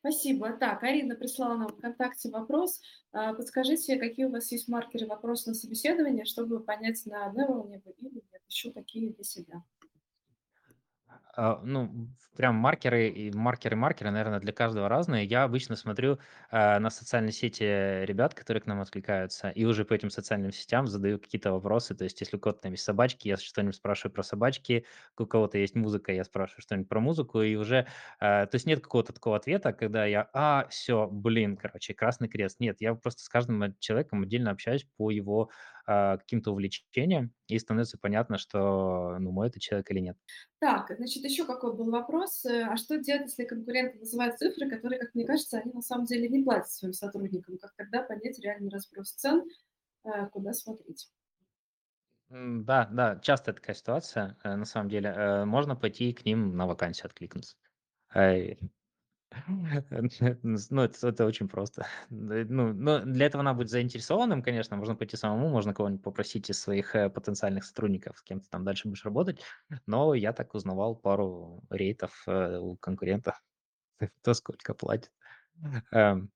Спасибо. 0.00 0.52
Так, 0.52 0.82
Арина 0.82 1.14
прислала 1.14 1.56
нам 1.56 1.68
ВКонтакте 1.68 2.30
вопрос. 2.30 2.82
А, 3.12 3.32
подскажите, 3.32 3.96
какие 3.96 4.26
у 4.26 4.30
вас 4.30 4.52
есть 4.52 4.68
маркеры 4.68 5.06
вопроса 5.06 5.48
на 5.48 5.54
собеседование, 5.54 6.26
чтобы 6.26 6.60
понять, 6.60 7.00
на 7.06 7.26
одной 7.26 7.48
волне 7.48 7.80
вы 7.84 7.92
или 7.92 8.14
нет, 8.14 8.42
еще 8.46 8.70
какие 8.70 9.12
для 9.12 9.24
себя. 9.24 9.62
А, 11.36 11.60
ну, 11.64 12.10
прям 12.36 12.54
маркеры 12.56 13.08
и 13.08 13.30
маркеры, 13.32 13.74
маркеры, 13.76 14.10
наверное, 14.10 14.38
для 14.40 14.52
каждого 14.52 14.88
разные. 14.88 15.24
Я 15.24 15.42
обычно 15.44 15.74
смотрю 15.74 16.18
а, 16.50 16.78
на 16.78 16.90
социальные 16.90 17.32
сети 17.32 17.62
ребят, 18.04 18.34
которые 18.34 18.60
к 18.62 18.66
нам 18.66 18.80
откликаются, 18.80 19.50
и 19.50 19.64
уже 19.64 19.84
по 19.84 19.94
этим 19.94 20.10
социальным 20.10 20.52
сетям 20.52 20.86
задаю 20.86 21.18
какие-то 21.18 21.52
вопросы. 21.52 21.94
То 21.96 22.04
есть, 22.04 22.20
если 22.20 22.36
у 22.36 22.40
кого-то 22.40 22.62
там 22.62 22.72
есть 22.72 22.84
собачки, 22.84 23.26
я 23.28 23.36
что-нибудь 23.36 23.74
спрашиваю 23.74 24.12
про 24.12 24.22
собачки, 24.22 24.86
у 25.18 25.26
кого-то 25.26 25.58
есть 25.58 25.74
музыка, 25.74 26.12
я 26.12 26.22
спрашиваю 26.24 26.62
что-нибудь 26.62 26.88
про 26.88 27.00
музыку, 27.00 27.42
и 27.42 27.56
уже, 27.56 27.86
а, 28.20 28.46
то 28.46 28.54
есть 28.54 28.66
нет 28.66 28.80
какого-то 28.80 29.12
такого 29.12 29.36
ответа, 29.36 29.72
когда 29.72 30.06
я, 30.06 30.28
а, 30.32 30.66
все, 30.70 31.08
блин, 31.10 31.56
короче, 31.56 31.94
красный 31.94 32.28
крест. 32.28 32.60
Нет, 32.60 32.76
я 32.80 32.94
просто 32.94 33.22
с 33.24 33.28
каждым 33.28 33.76
человеком 33.80 34.22
отдельно 34.22 34.50
общаюсь 34.52 34.86
по 34.96 35.10
его 35.10 35.50
а, 35.86 36.16
каким-то 36.18 36.52
увлечением, 36.52 37.34
и 37.48 37.58
становится 37.58 37.98
понятно, 37.98 38.38
что, 38.38 39.16
ну, 39.18 39.30
мой 39.32 39.48
это 39.48 39.60
человек 39.60 39.90
или 39.90 40.00
нет. 40.00 40.16
Так, 40.60 40.90
значит, 40.96 41.24
еще 41.24 41.44
какой 41.44 41.76
был 41.76 41.90
вопрос. 41.90 42.44
Э, 42.46 42.64
а 42.70 42.76
что 42.76 42.98
делать, 42.98 43.26
если 43.26 43.44
конкуренты 43.44 43.98
называют 43.98 44.38
цифры, 44.38 44.70
которые, 44.70 44.98
как 44.98 45.14
мне 45.14 45.26
кажется, 45.26 45.58
они 45.58 45.72
на 45.72 45.82
самом 45.82 46.06
деле 46.06 46.28
не 46.28 46.42
платят 46.42 46.70
своим 46.70 46.94
сотрудникам? 46.94 47.58
Как 47.58 47.74
тогда 47.76 48.02
понять 48.02 48.38
реальный 48.38 48.70
разброс 48.70 49.12
цен, 49.12 49.44
э, 50.04 50.26
куда 50.28 50.52
смотреть? 50.54 51.10
Да, 52.30 52.88
да, 52.90 53.18
часто 53.20 53.52
такая 53.52 53.76
ситуация, 53.76 54.36
э, 54.42 54.56
на 54.56 54.64
самом 54.64 54.88
деле. 54.88 55.44
Можно 55.44 55.76
пойти 55.76 56.12
к 56.14 56.24
ним 56.24 56.56
на 56.56 56.66
вакансию 56.66 57.06
откликнуться. 57.06 57.56
Ай, 59.90 60.38
ну, 60.70 60.82
это 60.82 61.08
это 61.08 61.24
очень 61.26 61.48
просто. 61.48 61.86
Ну, 62.10 62.72
но 62.72 63.00
для 63.00 63.26
этого 63.26 63.42
надо 63.42 63.58
быть 63.58 63.70
заинтересованным, 63.70 64.42
конечно. 64.42 64.76
Можно 64.76 64.94
пойти 64.96 65.16
самому, 65.16 65.48
можно 65.48 65.74
кого-нибудь 65.74 66.02
попросить 66.04 66.50
из 66.50 66.60
своих, 66.60 66.94
э, 66.94 67.10
потенциальных 67.10 67.64
сотрудников, 67.64 68.18
с 68.18 68.22
кем 68.22 68.40
ты 68.40 68.48
там 68.48 68.64
дальше 68.64 68.88
будешь 68.88 69.04
работать. 69.04 69.40
Но 69.86 70.14
я 70.14 70.32
так 70.32 70.54
узнавал 70.54 70.96
пару 70.96 71.62
рейтов, 71.70 72.22
э, 72.26 72.58
у 72.58 72.76
конкурентов, 72.76 73.42
кто 74.22 74.34
сколько 74.34 74.74
платит. 74.74 75.12
Эм, 75.92 76.32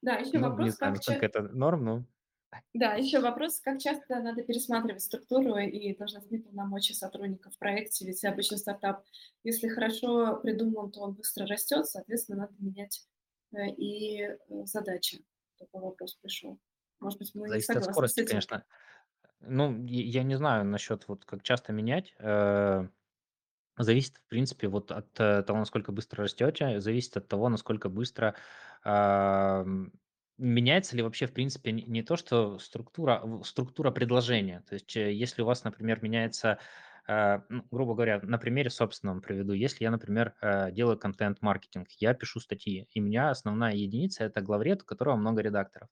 Да, 0.00 0.16
еще 0.16 0.38
ну, 0.38 0.54
не 0.56 0.70
вопрос, 0.70 0.78
знаю, 0.78 0.94
как 1.04 1.22
насколько 1.22 1.26
это 1.26 1.42
норм, 1.42 1.84
но 1.84 2.04
Да, 2.74 2.94
еще 2.94 3.20
вопрос, 3.20 3.60
как 3.60 3.80
часто 3.80 4.20
надо 4.20 4.42
пересматривать 4.42 5.02
структуру 5.02 5.56
и 5.56 5.94
должностные 5.96 6.42
полномочия 6.42 6.94
сотрудников 6.94 7.54
в 7.54 7.58
проекте, 7.58 8.06
ведь 8.06 8.24
обычно 8.24 8.56
стартап, 8.56 9.04
если 9.44 9.68
хорошо 9.68 10.36
придуман, 10.36 10.90
то 10.90 11.00
он 11.00 11.14
быстро 11.14 11.46
растет, 11.46 11.86
соответственно, 11.86 12.42
надо 12.42 12.54
менять 12.58 13.06
э, 13.52 13.68
и 13.76 14.22
э, 14.22 14.36
задачи. 14.64 15.24
Такой 15.58 15.82
вопрос 15.82 16.14
пришел. 16.14 16.58
Может 17.00 17.18
быть, 17.18 17.34
мы 17.34 17.42
не 17.42 17.48
зависит 17.48 17.70
от 17.70 17.74
согласны 17.76 17.92
с 17.92 17.94
скорости, 17.94 18.20
этим. 18.20 18.28
конечно. 18.28 18.64
Ну, 19.40 19.84
я 19.86 20.22
не 20.22 20.36
знаю 20.36 20.64
насчет 20.64 21.08
вот 21.08 21.24
как 21.24 21.42
часто 21.42 21.72
менять. 21.72 22.14
Э 22.18 22.86
Зависит, 23.78 24.18
в 24.18 24.28
принципе, 24.28 24.68
вот 24.68 24.92
от, 24.92 25.14
того, 25.14 25.58
насколько 25.58 25.92
быстро 25.92 26.24
растете, 26.24 26.78
зависит 26.80 27.16
от 27.16 27.26
того, 27.26 27.48
насколько 27.48 27.88
быстро, 27.88 28.34
меняется 30.38 30.96
ли 30.96 31.02
вообще, 31.02 31.26
в 31.26 31.32
принципе, 31.32 31.72
не 31.72 32.02
то, 32.02 32.16
что 32.16 32.58
структура, 32.58 33.22
структура 33.44 33.90
предложения. 33.90 34.62
То 34.68 34.74
есть, 34.74 34.96
э, 34.96 35.12
если 35.12 35.42
у 35.42 35.46
вас, 35.46 35.64
например, 35.64 36.02
меняется, 36.02 36.58
а, 37.06 37.44
ну, 37.48 37.64
грубо 37.70 37.94
говоря, 37.94 38.20
на 38.22 38.38
примере 38.38 38.70
собственном 38.70 39.20
приведу. 39.22 39.52
Если 39.52 39.84
я, 39.84 39.90
например, 39.90 40.34
э, 40.40 40.70
делаю 40.72 40.98
контент-маркетинг, 40.98 41.88
я 41.98 42.14
пишу 42.14 42.38
статьи, 42.40 42.86
и 42.92 43.00
у 43.00 43.04
меня 43.04 43.30
основная 43.30 43.74
единица- 43.74 44.24
это 44.24 44.40
главред, 44.40 44.82
у 44.82 44.84
которого 44.86 45.16
много 45.16 45.42
редакторов. 45.42 45.88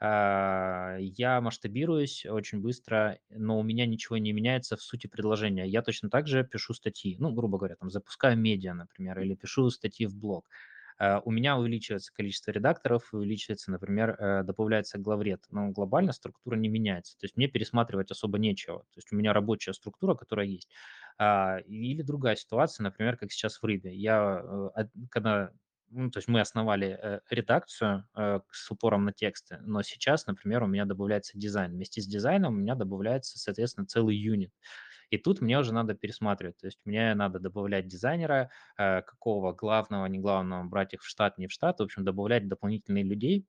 А, 0.00 0.96
я 1.00 1.40
масштабируюсь 1.40 2.24
очень 2.26 2.60
быстро, 2.60 3.18
но 3.30 3.58
у 3.58 3.62
меня 3.64 3.84
ничего 3.86 4.16
не 4.18 4.32
меняется 4.32 4.76
в 4.76 4.82
сути 4.82 5.08
предложения. 5.08 5.66
Я 5.66 5.82
точно 5.82 6.08
так 6.08 6.28
же 6.28 6.44
пишу 6.44 6.72
статьи, 6.74 7.16
ну, 7.18 7.32
грубо 7.32 7.58
говоря, 7.58 7.74
там 7.76 7.90
запускаю 7.90 8.38
медиа, 8.38 8.74
например, 8.74 9.18
или 9.20 9.34
пишу 9.34 9.68
статьи 9.70 10.06
в 10.06 10.16
блог. 10.16 10.48
А, 10.98 11.20
У 11.24 11.30
меня 11.30 11.56
увеличивается 11.56 12.12
количество 12.12 12.50
редакторов, 12.50 13.12
увеличивается, 13.12 13.70
например, 13.70 14.10
э, 14.18 14.42
добавляется 14.44 14.98
главред, 14.98 15.44
но 15.50 15.68
глобально 15.70 16.12
структура 16.12 16.56
не 16.56 16.68
меняется. 16.68 17.16
То 17.18 17.24
есть 17.24 17.36
мне 17.36 17.48
пересматривать 17.48 18.10
особо 18.10 18.38
нечего. 18.38 18.80
То 18.80 18.98
есть 18.98 19.12
у 19.12 19.16
меня 19.16 19.32
рабочая 19.32 19.72
структура, 19.74 20.14
которая 20.14 20.46
есть. 20.46 20.70
А, 21.18 21.58
Или 21.66 22.02
другая 22.02 22.36
ситуация, 22.36 22.84
например, 22.84 23.16
как 23.16 23.32
сейчас 23.32 23.58
в 23.60 23.64
Рыбе. 23.64 23.94
Я, 23.94 24.42
э, 24.76 24.84
когда 25.10 25.52
ну, 25.90 26.10
то 26.10 26.18
есть 26.18 26.28
мы 26.28 26.40
основали, 26.40 26.98
э, 27.00 27.20
редакцию, 27.30 28.06
э, 28.16 28.40
с 28.50 28.70
упором 28.70 29.04
на 29.04 29.12
тексты, 29.12 29.58
но 29.62 29.82
сейчас, 29.82 30.26
например, 30.26 30.62
у 30.62 30.66
меня 30.66 30.84
добавляется 30.84 31.38
дизайн. 31.38 31.72
Вместе 31.72 32.00
с 32.00 32.06
дизайном 32.06 32.54
у 32.54 32.56
меня 32.58 32.74
добавляется, 32.74 33.38
соответственно, 33.38 33.86
целый 33.86 34.16
юнит. 34.16 34.52
И 35.10 35.18
тут 35.18 35.40
мне 35.40 35.58
уже 35.58 35.72
надо 35.72 35.94
пересматривать. 35.94 36.58
То 36.58 36.66
есть 36.66 36.78
мне 36.84 37.14
надо 37.14 37.38
добавлять 37.38 37.88
дизайнера, 37.88 38.50
э, 38.78 39.02
какого 39.02 39.52
главного, 39.54 40.06
не 40.06 40.18
главного, 40.18 40.64
брать 40.64 40.94
их 40.94 41.02
в 41.02 41.06
штат, 41.08 41.38
не 41.38 41.46
в 41.48 41.52
штат. 41.52 41.80
В 41.80 41.82
общем, 41.84 42.04
добавлять 42.04 42.48
дополнительных 42.48 43.04
людей, 43.06 43.46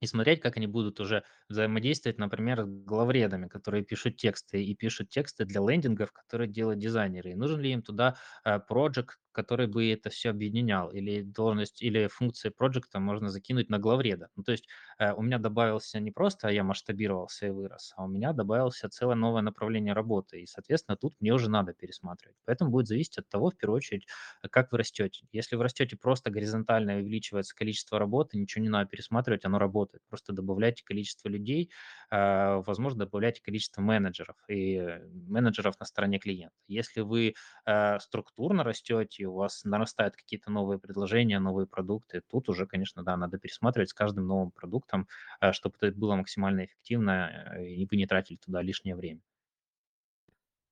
и 0.00 0.06
смотреть, 0.06 0.40
как 0.40 0.56
они 0.56 0.68
будут 0.68 1.00
уже 1.00 1.24
взаимодействовать, 1.48 2.18
например, 2.18 2.62
с 2.62 2.68
главредами, 2.68 3.48
которые 3.48 3.84
пишут 3.84 4.16
тексты, 4.16 4.62
и 4.64 4.74
пишут 4.76 5.08
тексты 5.08 5.44
для 5.44 5.60
лендингов, 5.60 6.12
которые 6.12 6.48
делают 6.48 6.78
дизайнеры. 6.78 7.32
И 7.32 7.34
нужен 7.34 7.60
ли 7.60 7.72
им 7.72 7.82
туда 7.82 8.16
project, 8.46 9.08
который 9.38 9.66
бы 9.68 9.92
это 9.92 10.10
все 10.10 10.30
объединял, 10.30 10.90
или 10.90 11.22
должность, 11.22 11.82
или 11.82 12.08
функции 12.08 12.48
проекта 12.50 12.98
можно 13.00 13.30
закинуть 13.30 13.70
на 13.70 13.78
главреда. 13.78 14.28
Ну, 14.36 14.42
то 14.42 14.52
есть 14.52 14.66
э, 14.98 15.12
у 15.12 15.22
меня 15.22 15.38
добавился 15.38 16.00
не 16.00 16.10
просто 16.10 16.48
я 16.48 16.64
масштабировался 16.64 17.46
и 17.46 17.50
вырос, 17.50 17.92
а 17.96 18.04
у 18.04 18.08
меня 18.08 18.32
добавился 18.32 18.88
целое 18.88 19.14
новое 19.16 19.42
направление 19.42 19.92
работы, 19.94 20.40
и, 20.42 20.46
соответственно, 20.46 20.96
тут 20.96 21.14
мне 21.20 21.32
уже 21.32 21.48
надо 21.50 21.72
пересматривать. 21.72 22.36
Поэтому 22.44 22.70
будет 22.70 22.88
зависеть 22.88 23.18
от 23.18 23.28
того, 23.28 23.50
в 23.50 23.56
первую 23.56 23.76
очередь, 23.78 24.06
э, 24.42 24.48
как 24.48 24.72
вы 24.72 24.78
растете. 24.78 25.26
Если 25.32 25.56
вы 25.56 25.62
растете 25.62 25.96
просто 25.96 26.30
горизонтально 26.30 26.98
и 26.98 27.02
увеличивается 27.02 27.54
количество 27.54 27.98
работы, 27.98 28.38
ничего 28.38 28.62
не 28.62 28.68
надо 28.70 28.88
пересматривать, 28.90 29.44
оно 29.44 29.58
работает. 29.58 30.02
Просто 30.08 30.32
добавляйте 30.32 30.84
количество 30.84 31.28
людей, 31.28 31.70
а, 32.10 32.60
возможно, 32.62 33.00
добавляйте 33.04 33.42
количество 33.42 33.80
менеджеров 33.82 34.36
и 34.48 34.76
э, 34.76 35.06
менеджеров 35.28 35.78
на 35.80 35.86
стороне 35.86 36.18
клиента. 36.18 36.54
Если 36.66 37.00
вы 37.00 37.34
э, 37.66 37.98
структурно 38.00 38.64
растете, 38.64 39.26
у 39.28 39.34
вас 39.34 39.64
нарастают 39.64 40.16
какие-то 40.16 40.50
новые 40.50 40.78
предложения, 40.78 41.38
новые 41.38 41.66
продукты, 41.66 42.22
тут 42.28 42.48
уже, 42.48 42.66
конечно, 42.66 43.02
да, 43.02 43.16
надо 43.16 43.38
пересматривать 43.38 43.90
с 43.90 43.94
каждым 43.94 44.26
новым 44.26 44.50
продуктом, 44.50 45.08
э, 45.40 45.52
чтобы 45.52 45.76
это 45.80 45.96
было 45.96 46.14
максимально 46.16 46.64
эффективно, 46.64 47.54
э, 47.56 47.66
и 47.66 47.86
вы 47.90 47.96
не 47.96 48.06
тратили 48.06 48.38
туда 48.38 48.62
лишнее 48.62 48.96
время. 48.96 49.20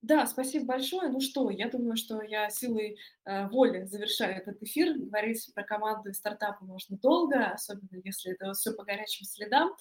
Да, 0.07 0.24
спасибо 0.26 0.66
большое. 0.66 1.09
Ну 1.09 1.20
что, 1.20 1.50
я 1.50 1.68
думаю, 1.68 1.96
что 1.96 2.22
я 2.22 2.48
силой 2.48 2.96
э, 3.24 3.48
воли 3.48 3.86
завершаю 3.86 4.36
этот 4.36 4.62
эфир. 4.62 4.96
Говорить 4.96 5.50
про 5.52 5.64
команду 5.64 6.11
и 6.11 6.12
стартапы 6.12 6.64
можно 6.64 6.96
долго, 6.98 7.46
особенно 7.46 8.00
если 8.04 8.32
это 8.32 8.52
все 8.52 8.72
по 8.72 8.84
горячим 8.84 9.24
следам. 9.24 9.74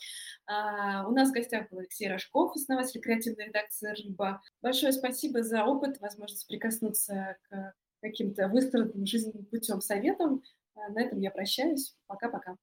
А, 0.48 1.08
у 1.08 1.12
нас 1.12 1.30
в 1.30 1.34
гостях 1.34 1.70
был 1.70 1.78
Алексей 1.78 2.10
Рожков, 2.10 2.56
основатель 2.56 3.02
креативной 3.02 3.48
редакции 3.48 3.94
«Рыба». 4.04 4.42
Большое 4.64 4.94
спасибо 4.94 5.44
за 5.44 5.64
опыт, 5.64 6.00
возможность 6.00 6.48
прикоснуться 6.48 7.38
к 7.48 7.74
каким-то 8.10 8.48
выстроенным 8.48 9.06
жизненным 9.06 9.46
путем 9.46 9.82
советам. 9.82 10.44
А, 10.76 10.90
на 10.90 11.02
этом 11.02 11.20
я 11.20 11.32
прощаюсь. 11.32 11.96
Пока-пока. 12.08 12.56